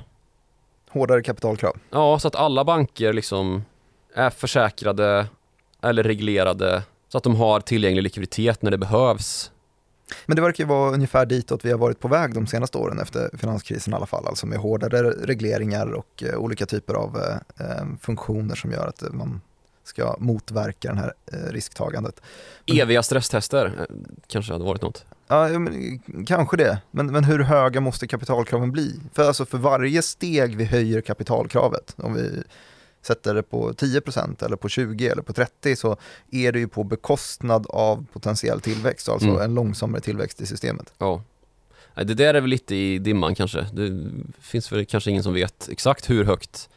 Hårdare 0.90 1.24
kapitalkrav? 1.24 1.78
Ja, 1.90 2.20
så 2.20 2.28
att 2.28 2.36
alla 2.36 2.64
banker 2.66 3.14
liksom 3.14 3.66
är 4.14 4.30
försäkrade 4.30 5.28
eller 5.82 6.04
reglerade 6.04 6.84
så 7.10 7.18
att 7.18 7.24
de 7.24 7.36
har 7.36 7.60
tillgänglig 7.60 8.04
likviditet 8.04 8.62
när 8.62 8.72
det 8.72 8.78
behövs. 8.78 9.52
Men 10.26 10.36
det 10.36 10.42
verkar 10.42 10.64
ju 10.64 10.68
vara 10.68 10.94
ungefär 10.94 11.26
ditåt 11.26 11.66
vi 11.66 11.72
har 11.72 11.78
varit 11.78 12.00
på 12.00 12.08
väg 12.08 12.34
de 12.34 12.48
senaste 12.48 12.78
åren 12.78 13.00
efter 13.00 13.38
finanskrisen 13.38 13.94
i 13.94 13.96
alla 13.96 14.06
fall, 14.06 14.28
alltså 14.28 14.48
med 14.48 14.60
hårdare 14.60 15.02
regleringar 15.10 15.92
och 15.92 16.24
uh, 16.26 16.36
olika 16.36 16.66
typer 16.66 16.94
av 16.94 17.18
uh, 17.18 17.86
funktioner 18.02 18.56
som 18.56 18.72
gör 18.72 18.88
att 18.88 19.04
man 19.14 19.42
ska 19.84 20.16
motverka 20.20 20.94
det 20.94 21.00
här 21.00 21.14
risktagandet. 21.52 22.22
Men... 22.68 22.78
Eviga 22.78 23.04
stresstester 23.04 23.88
kanske 24.28 24.54
hade 24.54 24.66
varit 24.66 24.82
något. 24.82 25.06
Ja, 25.28 25.60
men, 25.60 26.00
kanske 26.28 26.58
det. 26.58 26.82
Men, 26.92 27.08
men 27.08 27.24
hur 27.24 27.40
höga 27.40 27.82
måste 27.82 28.08
kapitalkraven 28.08 28.72
bli? 28.72 29.00
För, 29.14 29.28
alltså, 29.28 29.46
för 29.46 29.58
varje 29.58 30.02
steg 30.02 30.56
vi 30.56 30.66
höjer 30.66 31.02
kapitalkravet, 31.02 31.96
om 31.98 32.14
vi 32.14 32.44
sätter 33.02 33.34
det 33.34 33.44
på 33.44 33.72
10% 33.72 34.46
eller 34.46 34.56
på 34.56 34.70
20 34.70 35.08
eller 35.08 35.22
på 35.22 35.34
30 35.34 35.76
så 35.76 35.98
är 36.32 36.52
det 36.52 36.60
ju 36.60 36.68
på 36.68 36.84
bekostnad 36.84 37.68
av 37.70 38.06
potentiell 38.14 38.62
tillväxt, 38.62 39.10
alltså 39.10 39.28
mm. 39.28 39.42
en 39.42 39.54
långsammare 39.54 40.02
tillväxt 40.02 40.42
i 40.42 40.46
systemet. 40.46 40.94
Ja. 40.98 41.22
Det 41.96 42.04
där 42.14 42.34
är 42.34 42.42
väl 42.42 42.50
lite 42.50 42.76
i 42.76 43.00
dimman 43.00 43.36
kanske. 43.36 43.68
Det 43.74 44.10
finns 44.40 44.72
väl 44.72 44.86
kanske 44.86 45.10
ingen 45.10 45.24
som 45.24 45.34
vet 45.34 45.70
exakt 45.72 46.10
hur 46.10 46.24
högt 46.24 46.70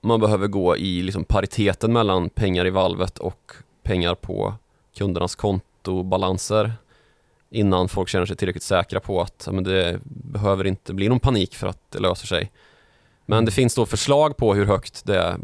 man 0.00 0.20
behöver 0.20 0.46
gå 0.46 0.76
i 0.76 1.02
liksom 1.02 1.24
pariteten 1.24 1.92
mellan 1.92 2.30
pengar 2.30 2.66
i 2.66 2.70
valvet 2.70 3.18
och 3.18 3.52
pengar 3.82 4.14
på 4.14 4.54
kundernas 4.96 5.34
kontobalanser 5.34 6.72
innan 7.54 7.88
folk 7.88 8.08
känner 8.08 8.26
sig 8.26 8.36
tillräckligt 8.36 8.62
säkra 8.62 9.00
på 9.00 9.20
att 9.20 9.48
men 9.52 9.64
det 9.64 10.00
behöver 10.04 10.66
inte 10.66 10.94
bli 10.94 11.08
någon 11.08 11.20
panik 11.20 11.54
för 11.54 11.66
att 11.66 11.90
det 11.90 11.98
löser 11.98 12.26
sig. 12.26 12.52
Men 13.26 13.44
det 13.44 13.50
finns 13.50 13.74
då 13.74 13.86
förslag 13.86 14.36
på 14.36 14.54
hur 14.54 14.66
högt 14.66 15.04
det 15.04 15.36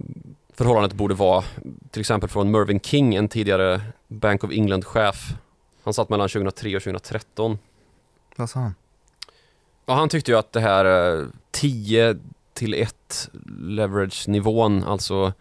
förhållandet 0.54 0.92
borde 0.92 1.14
vara. 1.14 1.44
Till 1.90 2.00
exempel 2.00 2.28
från 2.28 2.50
Mervyn 2.50 2.80
King, 2.80 3.14
en 3.14 3.28
tidigare 3.28 3.80
Bank 4.08 4.44
of 4.44 4.50
England-chef. 4.50 5.34
Han 5.84 5.94
satt 5.94 6.08
mellan 6.08 6.28
2003 6.28 6.76
och 6.76 6.82
2013. 6.82 7.58
Vad 8.36 8.50
sa 8.50 8.60
han? 8.60 8.74
Ja, 9.86 9.94
han 9.94 10.08
tyckte 10.08 10.30
ju 10.30 10.38
att 10.38 10.52
det 10.52 10.60
här 10.60 11.26
10 11.50 12.10
eh, 12.10 12.16
till 12.54 12.74
1 12.74 13.28
leverage-nivån, 13.58 14.84
alltså 14.84 15.32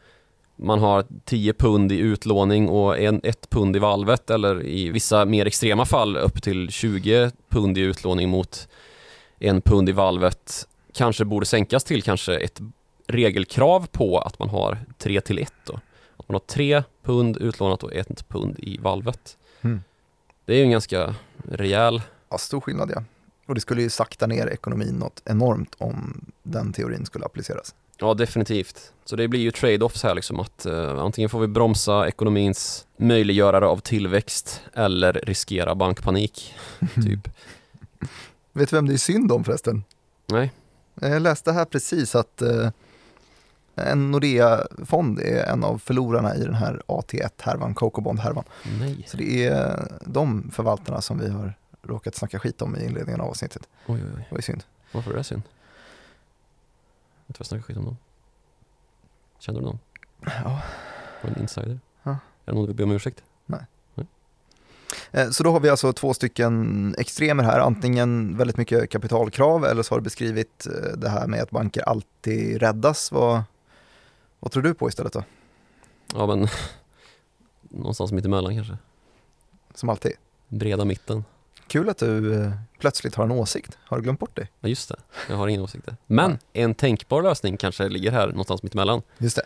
man 0.59 0.79
har 0.79 1.05
10 1.25 1.53
pund 1.53 1.91
i 1.91 1.97
utlåning 1.97 2.69
och 2.69 2.99
en, 2.99 3.21
ett 3.23 3.49
pund 3.49 3.75
i 3.75 3.79
valvet 3.79 4.29
eller 4.29 4.65
i 4.65 4.91
vissa 4.91 5.25
mer 5.25 5.45
extrema 5.45 5.85
fall 5.85 6.17
upp 6.17 6.43
till 6.43 6.69
20 6.69 7.31
pund 7.49 7.77
i 7.77 7.81
utlåning 7.81 8.29
mot 8.29 8.67
en 9.39 9.61
pund 9.61 9.89
i 9.89 9.91
valvet 9.91 10.67
kanske 10.93 11.25
borde 11.25 11.45
sänkas 11.45 11.83
till 11.83 12.03
kanske 12.03 12.37
ett 12.37 12.61
regelkrav 13.07 13.87
på 13.91 14.19
att 14.19 14.39
man 14.39 14.49
har 14.49 14.77
3 14.97 15.21
till 15.21 15.39
1 15.39 15.53
då. 15.65 15.79
Att 16.17 16.29
man 16.29 16.35
har 16.35 16.39
3 16.39 16.83
pund 17.03 17.37
utlånat 17.37 17.83
och 17.83 17.93
1 17.93 18.27
pund 18.27 18.59
i 18.59 18.77
valvet. 18.77 19.37
Mm. 19.61 19.81
Det 20.45 20.53
är 20.53 20.57
ju 20.57 20.63
en 20.63 20.71
ganska 20.71 21.15
rejäl... 21.51 22.01
Ja, 22.29 22.37
stor 22.37 22.61
skillnad 22.61 22.91
ja. 22.95 23.03
Och 23.47 23.55
det 23.55 23.61
skulle 23.61 23.81
ju 23.81 23.89
sakta 23.89 24.27
ner 24.27 24.47
ekonomin 24.47 24.95
något 24.95 25.21
enormt 25.25 25.75
om 25.77 26.25
den 26.43 26.73
teorin 26.73 27.05
skulle 27.05 27.25
appliceras. 27.25 27.75
Ja, 27.99 28.13
definitivt. 28.13 28.93
Så 29.05 29.15
det 29.15 29.27
blir 29.27 29.39
ju 29.39 29.51
trade-offs 29.51 30.03
här 30.03 30.15
liksom 30.15 30.39
att 30.39 30.65
uh, 30.69 30.99
antingen 30.99 31.29
får 31.29 31.39
vi 31.39 31.47
bromsa 31.47 32.07
ekonomins 32.07 32.87
möjliggörare 32.97 33.65
av 33.67 33.77
tillväxt 33.77 34.61
eller 34.73 35.13
riskera 35.13 35.75
bankpanik, 35.75 36.55
typ. 36.95 37.29
Vet 38.53 38.69
du 38.69 38.75
vem 38.75 38.87
det 38.87 38.93
är 38.93 38.97
synd 38.97 39.31
om 39.31 39.43
förresten? 39.43 39.83
Nej. 40.25 40.51
Jag 41.01 41.21
läste 41.21 41.51
här 41.51 41.65
precis 41.65 42.15
att 42.15 42.41
uh, 42.41 42.69
en 43.75 44.11
Nordea-fond 44.11 45.19
är 45.19 45.43
en 45.43 45.63
av 45.63 45.77
förlorarna 45.77 46.35
i 46.35 46.43
den 46.43 46.55
här 46.55 46.81
AT1-härvan, 46.87 47.73
Cocobond-härvan. 47.73 48.43
Nej. 48.79 49.05
Så 49.07 49.17
det 49.17 49.47
är 49.47 49.87
de 50.05 50.51
förvaltarna 50.53 51.01
som 51.01 51.19
vi 51.19 51.29
har 51.29 51.53
råkat 51.81 52.15
snacka 52.15 52.39
skit 52.39 52.61
om 52.61 52.75
i 52.75 52.85
inledningen 52.85 53.21
av 53.21 53.29
avsnittet. 53.29 53.67
Oj, 53.87 54.01
oj, 54.05 54.11
oj. 54.17 54.25
Det 54.29 54.35
var 54.35 54.41
synd. 54.41 54.63
Varför 54.91 55.11
är 55.11 55.17
det 55.17 55.23
synd? 55.23 55.41
Du 57.29 57.33
vad 57.33 57.39
jag 57.39 57.47
snackar 57.47 57.63
skit 57.63 57.77
om 57.77 57.85
dem? 57.85 57.97
Kände 59.39 59.61
du 59.61 59.65
någon? 59.65 59.79
Ja. 60.25 60.61
Var 61.21 61.29
en 61.29 61.41
insider? 61.41 61.79
Ja. 62.03 62.11
Är 62.11 62.17
det 62.45 62.51
någon 62.51 62.61
du 62.61 62.67
vill 62.67 62.75
be 62.75 62.83
om 62.83 62.91
ursäkt? 62.91 63.23
Nej. 63.45 63.65
Nej. 63.95 64.07
Eh, 65.11 65.29
så 65.29 65.43
då 65.43 65.51
har 65.51 65.59
vi 65.59 65.69
alltså 65.69 65.93
två 65.93 66.13
stycken 66.13 66.95
extremer 66.97 67.43
här, 67.43 67.59
antingen 67.59 68.37
väldigt 68.37 68.57
mycket 68.57 68.89
kapitalkrav 68.89 69.65
eller 69.65 69.83
så 69.83 69.93
har 69.93 69.99
du 69.99 70.03
beskrivit 70.03 70.67
eh, 70.67 70.97
det 70.97 71.09
här 71.09 71.27
med 71.27 71.41
att 71.41 71.51
banker 71.51 71.81
alltid 71.81 72.61
räddas. 72.61 73.11
Vad, 73.11 73.43
vad 74.39 74.51
tror 74.51 74.63
du 74.63 74.73
på 74.73 74.87
istället 74.87 75.13
då? 75.13 75.23
Ja 76.13 76.27
men, 76.27 76.47
någonstans 77.61 78.11
mitt 78.11 78.25
emellan 78.25 78.55
kanske. 78.55 78.77
Som 79.73 79.89
alltid? 79.89 80.13
Breda 80.47 80.85
mitten. 80.85 81.23
Kul 81.69 81.89
att 81.89 81.97
du 81.97 82.43
eh, 82.43 82.51
plötsligt 82.79 83.15
har 83.15 83.23
en 83.23 83.31
åsikt. 83.31 83.77
Har 83.83 83.97
du 83.97 84.03
glömt 84.03 84.19
bort 84.19 84.35
det? 84.35 84.47
Ja 84.59 84.69
just 84.69 84.89
det, 84.89 84.95
jag 85.29 85.35
har 85.35 85.47
ingen 85.47 85.61
åsikt. 85.61 85.87
Men 86.07 86.31
ja. 86.31 86.61
en 86.61 86.75
tänkbar 86.75 87.21
lösning 87.21 87.57
kanske 87.57 87.89
ligger 87.89 88.11
här 88.11 88.27
någonstans 88.27 88.63
mitt 88.63 88.73
emellan. 88.73 89.01
Just 89.17 89.35
det. 89.35 89.43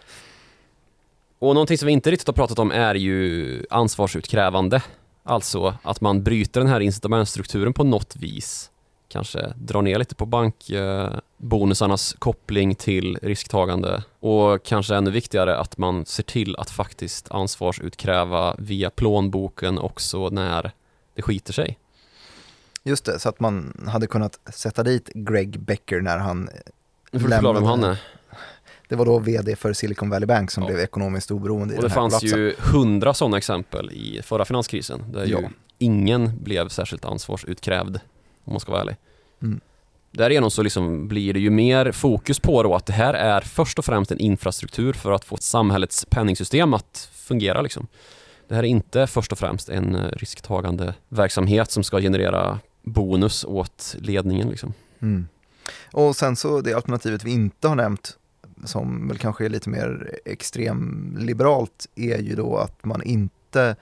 Och 1.40 1.54
någonting 1.54 1.78
som 1.78 1.86
vi 1.86 1.92
inte 1.92 2.12
riktigt 2.12 2.28
har 2.28 2.34
pratat 2.34 2.60
om 2.60 2.72
är 2.72 2.96
ju 2.96 3.66
ansvarsutkrävande. 3.70 4.84
Alltså 5.24 5.78
att 5.84 6.02
man 6.02 6.24
bryter 6.24 6.60
den 6.60 6.70
här 6.70 6.80
incitamentstrukturen 6.80 7.74
på 7.74 7.84
något 7.84 8.16
vis 8.16 8.72
kanske 9.14 9.54
dra 9.56 9.82
ner 9.82 10.00
lite 10.00 10.16
på 10.16 10.26
bankbonusarnas 10.26 12.16
koppling 12.20 12.76
till 12.76 13.18
risktagande 13.22 14.04
och 14.20 14.64
kanske 14.64 14.96
ännu 14.96 15.12
viktigare 15.12 15.58
att 15.58 15.78
man 15.78 16.06
ser 16.06 16.24
till 16.24 16.56
att 16.56 16.70
faktiskt 16.70 17.32
ansvarsutkräva 17.32 18.56
via 18.58 18.90
plånboken 18.90 19.78
också 19.80 20.30
när 20.30 20.72
det 21.16 21.22
skiter 21.22 21.54
sig. 21.54 21.78
Just 22.84 23.06
det, 23.06 23.20
så 23.20 23.30
att 23.30 23.40
man 23.40 23.86
hade 23.88 24.08
kunnat 24.08 24.40
sätta 24.54 24.84
dit 24.84 25.10
Greg 25.14 25.60
Becker 25.60 26.02
när 26.02 26.18
han 26.18 26.50
förklara 27.12 27.54
vem 27.54 27.64
han 27.64 27.84
är. 27.84 27.98
Det 28.90 28.96
var 28.96 29.06
då 29.06 29.20
vd 29.20 29.56
för 29.56 29.74
Silicon 29.74 30.10
Valley 30.10 30.28
Bank 30.28 30.52
som 30.52 30.64
ja. 30.64 30.68
blev 30.68 30.80
ekonomiskt 30.80 31.32
oberoende 31.32 31.74
i 31.74 31.78
Och 31.78 31.84
det 31.84 31.90
fanns 31.90 32.20
kollapsen. 32.20 32.40
ju 32.40 32.54
hundra 32.58 33.14
sådana 33.14 33.38
exempel 33.38 33.92
i 33.92 34.22
förra 34.24 34.46
finanskrisen 34.46 35.12
där 35.12 35.26
ja. 35.26 35.40
ju 35.40 35.48
ingen 35.78 36.44
blev 36.44 36.68
särskilt 36.68 37.06
ansvarsutkrävd 37.06 38.00
om 38.44 38.54
man 38.54 38.60
ska 38.60 38.72
vara 38.72 38.82
ärlig. 38.82 38.96
Mm. 39.42 39.62
Därigenom 40.12 40.52
så 40.52 40.64
liksom 40.64 41.08
blir 41.08 41.34
det 41.34 41.40
ju 41.40 41.50
mer 41.50 41.92
fokus 41.92 42.40
på 42.40 42.64
då 42.64 42.76
att 42.76 42.86
det 42.86 42.94
här 42.94 43.14
är 43.14 43.42
först 43.42 43.80
och 43.80 43.86
främst 43.86 44.12
en 44.12 44.20
infrastruktur 44.20 44.94
för 44.94 45.12
att 45.12 45.26
få 45.26 45.38
samhällets 45.38 46.06
penningsystem 46.10 46.74
att 46.74 47.10
fungera 47.14 47.62
liksom. 47.62 47.88
Det 48.48 48.56
här 48.56 48.64
är 48.64 48.68
inte 48.68 49.08
först 49.08 49.32
och 49.32 49.38
främst 49.38 49.70
en 49.70 49.96
eh, 49.96 50.12
risktagande 50.12 50.94
verksamhet 51.10 51.72
som 51.72 51.84
ska 51.84 52.00
generera 52.02 52.60
bonus 52.84 53.46
åt 53.46 53.96
ledningen 54.00 54.50
liksom. 54.50 54.74
Mm. 55.00 55.28
Och 55.92 56.16
sen 56.16 56.36
så 56.36 56.62
det 56.62 56.74
alternativet 56.74 57.24
vi 57.24 57.32
inte 57.32 57.68
har 57.68 57.76
nämnt 57.76 58.18
som 58.66 59.08
väl 59.08 59.18
kanske 59.18 59.46
är 59.46 59.50
lite 59.50 59.70
mer 59.70 60.20
extremliberalt 60.26 61.90
är 61.96 62.18
ju 62.18 62.36
då 62.36 62.58
att 62.58 62.86
man 62.86 63.04
inte 63.04 63.76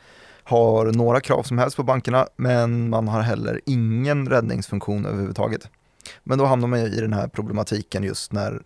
har 0.44 0.86
några 0.86 1.20
krav 1.22 1.44
som 1.44 1.58
helst 1.58 1.78
på 1.78 1.84
bankerna, 1.84 2.28
men 2.36 2.90
man 2.90 3.08
har 3.08 3.22
heller 3.22 3.62
ingen 3.66 4.30
räddningsfunktion 4.30 5.06
överhuvudtaget. 5.06 5.70
Men 6.24 6.38
då 6.38 6.46
hamnar 6.46 6.68
man 6.68 6.80
ju 6.80 6.86
i 6.86 7.02
den 7.02 7.14
här 7.14 7.28
problematiken 7.28 8.04
just 8.04 8.32
när 8.32 8.62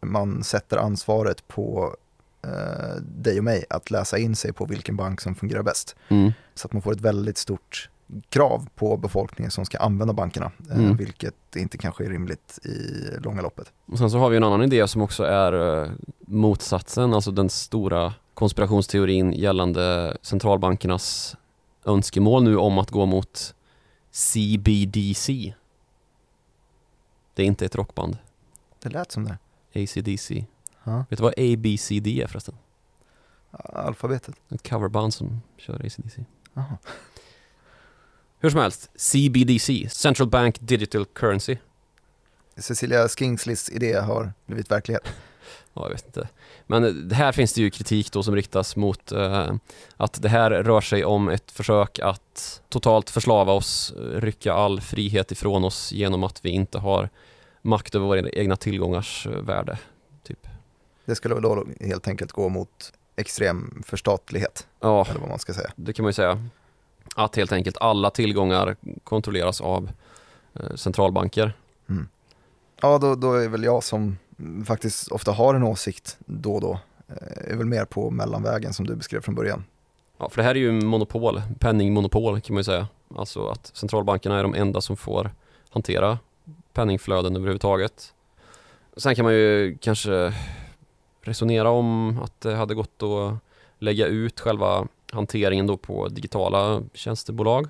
man 0.00 0.44
sätter 0.44 0.76
ansvaret 0.76 1.48
på 1.48 1.96
eh, 2.42 3.02
dig 3.02 3.38
och 3.38 3.44
mig 3.44 3.64
att 3.70 3.90
läsa 3.90 4.18
in 4.18 4.36
sig 4.36 4.52
på 4.52 4.64
vilken 4.64 4.96
bank 4.96 5.20
som 5.20 5.34
fungerar 5.34 5.62
bäst. 5.62 5.96
Mm. 6.08 6.32
Så 6.54 6.66
att 6.66 6.72
man 6.72 6.82
får 6.82 6.92
ett 6.92 7.00
väldigt 7.00 7.38
stort 7.38 7.88
krav 8.28 8.68
på 8.74 8.96
befolkningen 8.96 9.50
som 9.50 9.64
ska 9.64 9.78
använda 9.78 10.14
bankerna, 10.14 10.52
eh, 10.70 10.78
Mm. 10.78 10.96
vilket 10.96 11.56
inte 11.56 11.78
kanske 11.78 12.04
är 12.04 12.08
rimligt 12.10 12.58
i 12.66 12.70
långa 13.20 13.42
loppet. 13.42 13.72
Och 13.86 13.98
sen 13.98 14.10
så 14.10 14.18
har 14.18 14.30
vi 14.30 14.36
en 14.36 14.44
annan 14.44 14.62
idé 14.62 14.88
som 14.88 15.02
också 15.02 15.24
är 15.24 15.82
eh, 15.84 15.90
motsatsen, 16.20 17.14
alltså 17.14 17.30
den 17.30 17.48
stora 17.50 18.14
konspirationsteorin 18.34 19.32
gällande 19.32 20.16
centralbankernas 20.22 21.36
önskemål 21.84 22.42
nu 22.44 22.56
om 22.56 22.78
att 22.78 22.90
gå 22.90 23.06
mot 23.06 23.54
CBDC. 24.10 25.54
Det 27.34 27.42
är 27.42 27.46
inte 27.46 27.64
ett 27.66 27.74
rockband, 27.74 28.18
Det 28.82 28.88
lät 28.88 29.12
som 29.12 29.24
det. 29.24 29.38
ACDC. 29.74 30.44
Ja. 30.84 31.04
Vet 31.10 31.18
du 31.18 31.22
vad 31.22 31.32
ABCD 31.38 32.06
är 32.22 32.26
förresten? 32.26 32.54
Alfabetet. 33.72 34.34
Ett 34.48 34.68
coverband 34.70 35.14
som 35.14 35.40
kör 35.56 35.74
ACDC. 35.74 36.24
Aha. 36.54 36.76
Hur 38.40 38.50
som 38.50 38.60
helst, 38.60 38.90
CBDC, 38.96 39.88
Central 39.90 40.28
Bank 40.28 40.56
Digital 40.60 41.04
Currency. 41.04 41.56
Cecilia 42.56 43.08
Skingsleys 43.08 43.70
idé 43.70 43.92
har 43.92 44.32
blivit 44.46 44.70
verklighet. 44.70 45.02
Ja, 45.74 45.82
jag 45.84 45.90
vet 45.90 46.06
inte. 46.06 46.28
Men 46.66 47.08
det 47.08 47.14
här 47.14 47.32
finns 47.32 47.52
det 47.52 47.60
ju 47.60 47.70
kritik 47.70 48.12
då 48.12 48.22
som 48.22 48.36
riktas 48.36 48.76
mot 48.76 49.12
eh, 49.12 49.54
att 49.96 50.22
det 50.22 50.28
här 50.28 50.50
rör 50.50 50.80
sig 50.80 51.04
om 51.04 51.28
ett 51.28 51.50
försök 51.50 51.98
att 51.98 52.62
totalt 52.68 53.10
förslava 53.10 53.52
oss, 53.52 53.92
eh, 53.96 54.20
rycka 54.20 54.52
all 54.52 54.80
frihet 54.80 55.32
ifrån 55.32 55.64
oss 55.64 55.92
genom 55.92 56.24
att 56.24 56.44
vi 56.44 56.50
inte 56.50 56.78
har 56.78 57.08
makt 57.62 57.94
över 57.94 58.06
våra 58.06 58.30
egna 58.30 58.56
tillgångars 58.56 59.26
eh, 59.26 59.32
värde. 59.32 59.78
Typ. 60.22 60.46
Det 61.04 61.14
skulle 61.14 61.34
väl 61.34 61.42
då 61.42 61.66
helt 61.80 62.08
enkelt 62.08 62.32
gå 62.32 62.48
mot 62.48 62.92
extrem 63.16 63.82
förstatlighet, 63.86 64.66
Ja, 64.80 65.06
eller 65.10 65.20
vad 65.20 65.28
man 65.28 65.38
ska 65.38 65.54
säga. 65.54 65.70
det 65.76 65.92
kan 65.92 66.02
man 66.02 66.08
ju 66.08 66.14
säga. 66.14 66.48
Att 67.16 67.36
helt 67.36 67.52
enkelt 67.52 67.76
alla 67.80 68.10
tillgångar 68.10 68.76
kontrolleras 69.04 69.60
av 69.60 69.90
eh, 70.54 70.74
centralbanker. 70.74 71.52
Ja, 72.80 72.98
då, 72.98 73.14
då 73.14 73.32
är 73.32 73.48
väl 73.48 73.64
jag 73.64 73.82
som 73.82 74.18
faktiskt 74.66 75.08
ofta 75.08 75.32
har 75.32 75.54
en 75.54 75.62
åsikt 75.62 76.18
då 76.26 76.54
och 76.54 76.60
då, 76.60 76.78
eh, 77.08 77.52
är 77.52 77.56
väl 77.56 77.66
mer 77.66 77.84
på 77.84 78.10
mellanvägen 78.10 78.72
som 78.72 78.86
du 78.86 78.94
beskrev 78.94 79.20
från 79.20 79.34
början. 79.34 79.64
Ja, 80.18 80.28
för 80.28 80.36
det 80.36 80.42
här 80.42 80.54
är 80.54 80.58
ju 80.58 80.72
monopol, 80.72 81.42
penningmonopol 81.58 82.40
kan 82.40 82.54
man 82.54 82.60
ju 82.60 82.64
säga. 82.64 82.88
Alltså 83.16 83.46
att 83.46 83.70
centralbankerna 83.76 84.38
är 84.38 84.42
de 84.42 84.54
enda 84.54 84.80
som 84.80 84.96
får 84.96 85.30
hantera 85.70 86.18
penningflöden 86.72 87.36
överhuvudtaget. 87.36 88.14
Sen 88.96 89.14
kan 89.14 89.24
man 89.24 89.34
ju 89.34 89.78
kanske 89.80 90.34
resonera 91.22 91.70
om 91.70 92.18
att 92.22 92.40
det 92.40 92.54
hade 92.54 92.74
gått 92.74 93.02
att 93.02 93.34
lägga 93.78 94.06
ut 94.06 94.40
själva 94.40 94.86
hanteringen 95.12 95.66
då 95.66 95.76
på 95.76 96.08
digitala 96.08 96.82
tjänstebolag, 96.94 97.68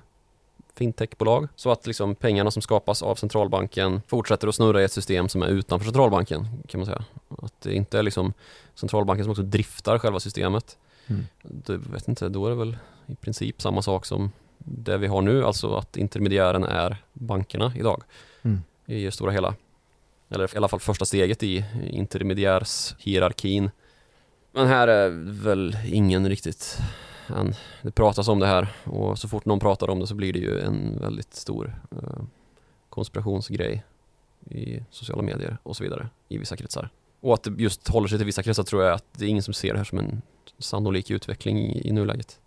fintechbolag, 0.75 1.47
så 1.55 1.71
att 1.71 1.87
liksom 1.87 2.15
pengarna 2.15 2.51
som 2.51 2.61
skapas 2.61 3.03
av 3.03 3.15
centralbanken 3.15 4.01
fortsätter 4.07 4.47
att 4.47 4.55
snurra 4.55 4.81
i 4.81 4.83
ett 4.83 4.91
system 4.91 5.29
som 5.29 5.41
är 5.41 5.47
utanför 5.47 5.85
centralbanken 5.85 6.47
kan 6.67 6.79
man 6.79 6.85
säga. 6.85 7.05
Att 7.37 7.61
det 7.61 7.73
inte 7.73 7.99
är 7.99 8.03
liksom 8.03 8.33
centralbanken 8.75 9.23
som 9.25 9.31
också 9.31 9.43
driftar 9.43 9.99
själva 9.99 10.19
systemet. 10.19 10.77
Mm. 11.07 11.25
Du 11.43 11.77
vet 11.77 12.07
inte, 12.07 12.29
då 12.29 12.45
är 12.45 12.49
det 12.49 12.55
väl 12.55 12.77
i 13.07 13.15
princip 13.15 13.61
samma 13.61 13.81
sak 13.81 14.05
som 14.05 14.31
det 14.57 14.97
vi 14.97 15.07
har 15.07 15.21
nu, 15.21 15.45
alltså 15.45 15.75
att 15.75 15.97
intermediären 15.97 16.63
är 16.63 16.97
bankerna 17.13 17.73
idag 17.77 18.03
Mm. 18.43 18.61
i 18.85 19.05
det 19.05 19.11
stora 19.11 19.31
hela. 19.31 19.55
Eller 20.29 20.53
i 20.53 20.57
alla 20.57 20.67
fall 20.67 20.79
första 20.79 21.05
steget 21.05 21.43
i 21.43 21.65
intermediärshierarkin. 21.89 23.71
Men 24.51 24.67
här 24.67 24.87
är 24.87 25.09
väl 25.43 25.77
ingen 25.85 26.29
riktigt 26.29 26.77
än. 27.27 27.53
Det 27.81 27.91
pratas 27.91 28.27
om 28.27 28.39
det 28.39 28.47
här 28.47 28.67
och 28.83 29.19
så 29.19 29.27
fort 29.27 29.45
någon 29.45 29.59
pratar 29.59 29.89
om 29.89 29.99
det 29.99 30.07
så 30.07 30.15
blir 30.15 30.33
det 30.33 30.39
ju 30.39 30.59
en 30.59 30.99
väldigt 30.99 31.33
stor 31.33 31.81
eh, 31.91 32.23
konspirationsgrej 32.89 33.83
i 34.49 34.83
sociala 34.89 35.21
medier 35.21 35.57
och 35.63 35.75
så 35.75 35.83
vidare 35.83 36.09
i 36.29 36.37
vissa 36.37 36.57
kretsar. 36.57 36.89
Och 37.19 37.33
att 37.33 37.43
det 37.43 37.51
just 37.57 37.87
håller 37.87 38.07
sig 38.07 38.17
till 38.17 38.25
vissa 38.25 38.43
kretsar 38.43 38.63
tror 38.63 38.83
jag 38.83 38.93
att 38.93 39.05
det 39.11 39.25
är 39.25 39.29
ingen 39.29 39.43
som 39.43 39.53
ser 39.53 39.71
det 39.71 39.77
här 39.77 39.85
som 39.85 39.99
en 39.99 40.21
sannolik 40.59 41.11
utveckling 41.11 41.57
i, 41.57 41.87
i 41.87 41.91
nuläget. 41.91 42.39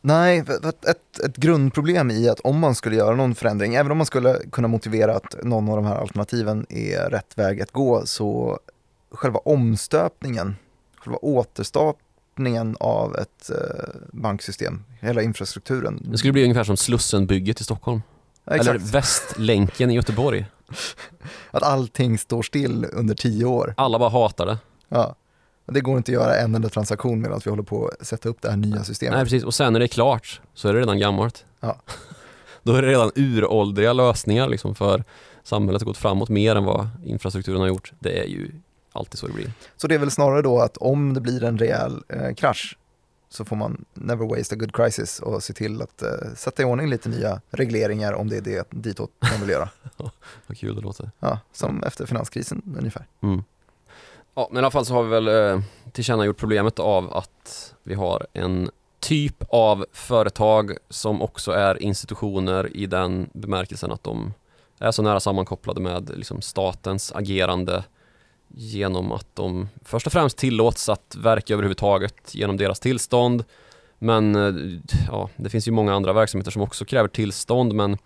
Nej, 0.00 0.38
ett, 0.38 1.20
ett 1.24 1.36
grundproblem 1.36 2.10
i 2.10 2.28
att 2.28 2.40
om 2.40 2.58
man 2.58 2.74
skulle 2.74 2.96
göra 2.96 3.16
någon 3.16 3.34
förändring, 3.34 3.74
även 3.74 3.92
om 3.92 3.98
man 3.98 4.06
skulle 4.06 4.38
kunna 4.52 4.68
motivera 4.68 5.16
att 5.16 5.44
någon 5.44 5.68
av 5.68 5.76
de 5.76 5.84
här 5.84 5.96
alternativen 5.96 6.66
är 6.68 7.10
rätt 7.10 7.38
väg 7.38 7.62
att 7.62 7.70
gå, 7.70 8.06
så 8.06 8.58
själva 9.10 9.38
omstöpningen, 9.38 10.56
själva 10.96 11.18
återstartningen 12.30 12.76
av 12.80 13.16
ett 13.16 13.50
eh, 13.50 14.00
banksystem, 14.12 14.84
hela 15.00 15.22
infrastrukturen. 15.22 16.02
Det 16.10 16.18
skulle 16.18 16.32
bli 16.32 16.42
ungefär 16.42 16.64
som 16.64 16.76
Slussenbygget 16.76 17.60
i 17.60 17.64
Stockholm. 17.64 18.02
Ja. 18.44 18.52
Eller 18.52 18.78
Västlänken 18.78 19.90
i 19.90 19.94
Göteborg. 19.94 20.46
Att 21.50 21.62
allting 21.62 22.18
står 22.18 22.42
still 22.42 22.86
under 22.92 23.14
tio 23.14 23.44
år. 23.44 23.74
Alla 23.76 23.98
bara 23.98 24.10
hatar 24.10 24.46
det. 24.46 24.58
Ja. 24.88 25.14
Det 25.66 25.80
går 25.80 25.96
inte 25.96 26.10
att 26.10 26.14
göra 26.14 26.36
en 26.36 26.54
enda 26.54 26.68
transaktion 26.68 27.20
medan 27.20 27.40
vi 27.44 27.50
håller 27.50 27.62
på 27.62 27.88
att 28.00 28.06
sätta 28.06 28.28
upp 28.28 28.42
det 28.42 28.50
här 28.50 28.56
nya 28.56 28.84
systemet. 28.84 29.14
Nej 29.14 29.24
precis, 29.24 29.44
och 29.44 29.54
sen 29.54 29.72
när 29.72 29.80
det 29.80 29.86
är 29.86 29.88
klart 29.88 30.40
så 30.54 30.68
är 30.68 30.74
det 30.74 30.80
redan 30.80 30.98
gammalt. 30.98 31.44
Ja. 31.60 31.76
Då 32.62 32.74
är 32.74 32.82
det 32.82 32.88
redan 32.88 33.10
uråldriga 33.14 33.92
lösningar 33.92 34.48
liksom 34.48 34.74
för 34.74 35.04
samhället 35.42 35.82
har 35.82 35.86
gått 35.86 35.96
framåt 35.96 36.28
mer 36.28 36.56
än 36.56 36.64
vad 36.64 36.88
infrastrukturen 37.04 37.60
har 37.60 37.68
gjort. 37.68 37.92
Det 37.98 38.20
är 38.20 38.26
ju 38.26 38.52
alltid 38.92 39.18
så 39.18 39.26
det 39.26 39.32
blir. 39.32 39.52
Så 39.76 39.86
det 39.86 39.94
är 39.94 39.98
väl 39.98 40.10
snarare 40.10 40.42
då 40.42 40.60
att 40.60 40.76
om 40.76 41.14
det 41.14 41.20
blir 41.20 41.44
en 41.44 41.58
rejäl 41.58 42.02
eh, 42.08 42.34
krasch 42.34 42.76
så 43.28 43.44
får 43.44 43.56
man 43.56 43.84
never 43.94 44.36
waste 44.36 44.54
a 44.54 44.58
good 44.58 44.74
crisis 44.74 45.20
och 45.20 45.42
se 45.42 45.52
till 45.52 45.82
att 45.82 46.02
eh, 46.02 46.34
sätta 46.36 46.62
i 46.62 46.64
ordning 46.64 46.90
lite 46.90 47.08
nya 47.08 47.40
regleringar 47.50 48.12
om 48.12 48.28
det 48.28 48.36
är 48.36 48.40
det 48.40 48.66
ditåt 48.70 49.10
man 49.32 49.40
vill 49.40 49.50
göra. 49.50 49.68
Vad 50.46 50.58
kul 50.58 50.74
det 50.74 50.80
låter. 50.80 51.10
Ja, 51.20 51.38
som 51.52 51.82
efter 51.82 52.06
finanskrisen 52.06 52.76
ungefär. 52.78 53.06
Mm. 53.22 53.42
Ja, 54.34 54.48
men 54.50 54.56
i 54.56 54.58
alla 54.58 54.70
fall 54.70 54.86
så 54.86 54.94
har 54.94 55.02
vi 55.02 55.10
väl 55.10 55.28
eh, 55.28 55.62
tillkännagjort 55.92 56.36
problemet 56.36 56.78
av 56.78 57.16
att 57.16 57.74
vi 57.82 57.94
har 57.94 58.26
en 58.32 58.70
typ 59.00 59.44
av 59.48 59.86
företag 59.92 60.76
som 60.88 61.22
också 61.22 61.52
är 61.52 61.82
institutioner 61.82 62.76
i 62.76 62.86
den 62.86 63.30
bemärkelsen 63.32 63.92
att 63.92 64.04
de 64.04 64.34
är 64.78 64.90
så 64.90 65.02
nära 65.02 65.20
sammankopplade 65.20 65.80
med 65.80 66.10
liksom, 66.16 66.42
statens 66.42 67.12
agerande 67.12 67.84
genom 68.54 69.12
att 69.12 69.36
de 69.36 69.68
först 69.84 70.06
och 70.06 70.12
främst 70.12 70.36
tillåts 70.36 70.88
att 70.88 71.16
verka 71.18 71.54
överhuvudtaget 71.54 72.34
genom 72.34 72.56
deras 72.56 72.80
tillstånd. 72.80 73.44
Men 73.98 74.34
eh, 74.34 74.80
ja, 75.08 75.30
det 75.36 75.50
finns 75.50 75.68
ju 75.68 75.72
många 75.72 75.94
andra 75.94 76.12
verksamheter 76.12 76.50
som 76.50 76.62
också 76.62 76.84
kräver 76.84 77.08
tillstånd 77.08 77.74
men 77.74 77.98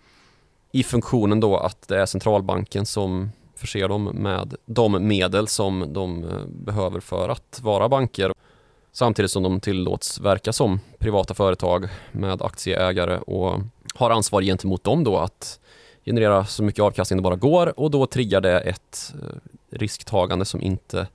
i 0.71 0.83
funktionen 0.83 1.39
då 1.39 1.57
att 1.57 1.87
det 1.87 2.01
är 2.01 2.05
centralbanken 2.05 2.85
som 2.85 3.29
förser 3.55 3.87
dem 3.87 4.03
med 4.03 4.55
de 4.65 5.07
medel 5.07 5.47
som 5.47 5.93
de 5.93 6.23
eh, 6.23 6.45
behöver 6.47 6.99
för 6.99 7.29
att 7.29 7.59
vara 7.63 7.89
banker. 7.89 8.33
Samtidigt 8.91 9.31
som 9.31 9.43
de 9.43 9.59
tillåts 9.59 10.19
verka 10.19 10.53
som 10.53 10.79
privata 10.99 11.33
företag 11.33 11.87
med 12.11 12.41
aktieägare 12.41 13.17
och 13.17 13.59
har 13.95 14.09
ansvar 14.09 14.41
gentemot 14.41 14.83
dem 14.83 15.03
då 15.03 15.17
att 15.17 15.59
generera 16.05 16.45
så 16.45 16.63
mycket 16.63 16.81
avkastning 16.81 17.17
det 17.17 17.23
bara 17.23 17.35
går 17.35 17.79
och 17.79 17.91
då 17.91 18.05
triggar 18.05 18.41
det 18.41 18.59
ett 18.59 19.13
eh, 19.21 19.77
risktagande 19.77 20.45
som 20.45 20.61
inte 20.61 21.07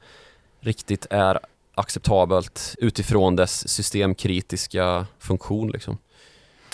riktigt 0.61 1.07
är 1.11 1.39
acceptabelt 1.75 2.75
utifrån 2.79 3.37
dess 3.37 3.69
systemkritiska 3.69 5.07
funktion. 5.19 5.71
Liksom. 5.71 5.99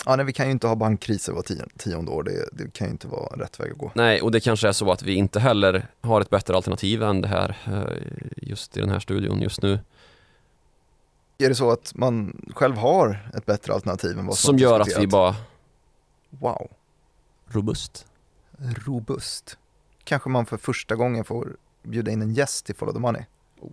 Ja, 0.05 0.15
nej, 0.15 0.25
vi 0.25 0.33
kan 0.33 0.45
ju 0.45 0.51
inte 0.51 0.67
ha 0.67 0.75
bankkriser 0.75 1.33
var 1.33 1.41
tio, 1.41 1.65
tionde 1.77 2.11
år, 2.11 2.23
det, 2.23 2.49
det 2.51 2.73
kan 2.73 2.87
ju 2.87 2.91
inte 2.91 3.07
vara 3.07 3.43
rätt 3.43 3.59
väg 3.59 3.71
att 3.71 3.77
gå. 3.77 3.91
Nej, 3.95 4.21
och 4.21 4.31
det 4.31 4.39
kanske 4.39 4.67
är 4.67 4.71
så 4.71 4.91
att 4.91 5.03
vi 5.03 5.13
inte 5.13 5.39
heller 5.39 5.87
har 6.01 6.21
ett 6.21 6.29
bättre 6.29 6.55
alternativ 6.55 7.03
än 7.03 7.21
det 7.21 7.27
här 7.27 7.57
eh, 7.67 8.17
just 8.37 8.77
i 8.77 8.79
den 8.79 8.89
här 8.89 8.99
studion 8.99 9.41
just 9.41 9.61
nu. 9.61 9.79
Är 11.37 11.49
det 11.49 11.55
så 11.55 11.71
att 11.71 11.91
man 11.95 12.41
själv 12.55 12.75
har 12.75 13.29
ett 13.33 13.45
bättre 13.45 13.73
alternativ 13.73 14.19
än 14.19 14.25
vad 14.25 14.37
som, 14.37 14.47
Som 14.47 14.57
gör 14.57 14.79
att 14.79 14.99
vi 14.99 15.07
bara 15.07 15.35
Wow, 16.29 16.67
robust. 17.47 18.05
robust. 18.59 19.57
Kanske 20.03 20.29
man 20.29 20.45
för 20.45 20.57
första 20.57 20.95
gången 20.95 21.23
får 21.23 21.55
bjuda 21.83 22.11
in 22.11 22.21
en 22.21 22.33
gäst 22.33 22.65
till 22.65 22.75
Follow 22.75 22.93
the 22.93 22.99
Money. 22.99 23.21
Oh. 23.59 23.71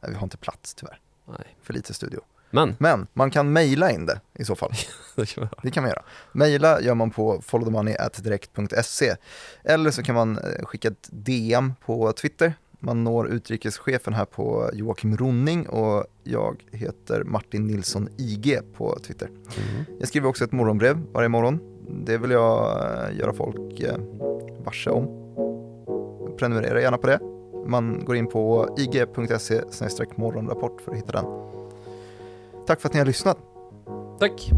Nej, 0.00 0.10
vi 0.10 0.16
har 0.16 0.24
inte 0.24 0.36
plats 0.36 0.74
tyvärr, 0.74 1.00
Nej, 1.26 1.56
för 1.62 1.74
lite 1.74 1.94
studio. 1.94 2.20
men 2.50 2.76
Men 2.78 3.06
man 3.12 3.30
kan 3.30 3.52
mejla 3.52 3.90
in 3.90 4.06
det 4.06 4.20
i 4.34 4.44
så 4.44 4.56
fall. 4.56 4.72
det 5.16 5.26
kan. 5.26 5.48
Det 5.62 5.80
man 5.80 5.90
göra. 5.90 6.02
Mejla 6.32 6.80
gör 6.80 6.94
man 6.94 7.10
på 7.10 7.42
followthemoney.direkt.se 7.42 9.16
eller 9.64 9.90
så 9.90 10.02
kan 10.02 10.14
man 10.14 10.38
eh, 10.38 10.64
skicka 10.64 10.88
ett 10.88 11.08
DM 11.10 11.74
på 11.84 12.12
Twitter 12.12 12.54
Man 12.80 13.04
når 13.04 13.28
utrikeschefen 13.28 14.14
här 14.14 14.24
på 14.24 14.70
Joakim 14.72 15.16
Ronning 15.16 15.68
och 15.68 16.06
jag 16.24 16.64
heter 16.72 17.24
Martin 17.24 17.66
Nilsson 17.66 18.08
IG 18.18 18.60
på 18.76 18.98
Twitter. 18.98 19.26
Mm. 19.26 19.84
Jag 19.98 20.08
skriver 20.08 20.28
också 20.28 20.44
ett 20.44 20.52
morgonbrev 20.52 21.06
varje 21.12 21.28
morgon. 21.28 21.77
Det 21.88 22.18
vill 22.18 22.30
jag 22.30 22.82
eh, 22.82 23.18
göra 23.18 23.32
folk 23.32 23.80
eh, 23.80 23.96
varse 24.64 24.90
om. 24.90 25.08
Prenumerera 26.38 26.80
gärna 26.80 26.98
på 26.98 27.06
det. 27.06 27.20
Man 27.66 28.04
går 28.04 28.16
in 28.16 28.26
på 28.26 28.68
ig.se 28.78 29.60
morgonrapport 30.16 30.80
för 30.80 30.92
att 30.92 30.98
hitta 30.98 31.12
den. 31.12 31.24
Tack 32.66 32.80
för 32.80 32.88
att 32.88 32.92
ni 32.92 32.98
har 32.98 33.06
lyssnat. 33.06 33.38
Tack! 34.18 34.50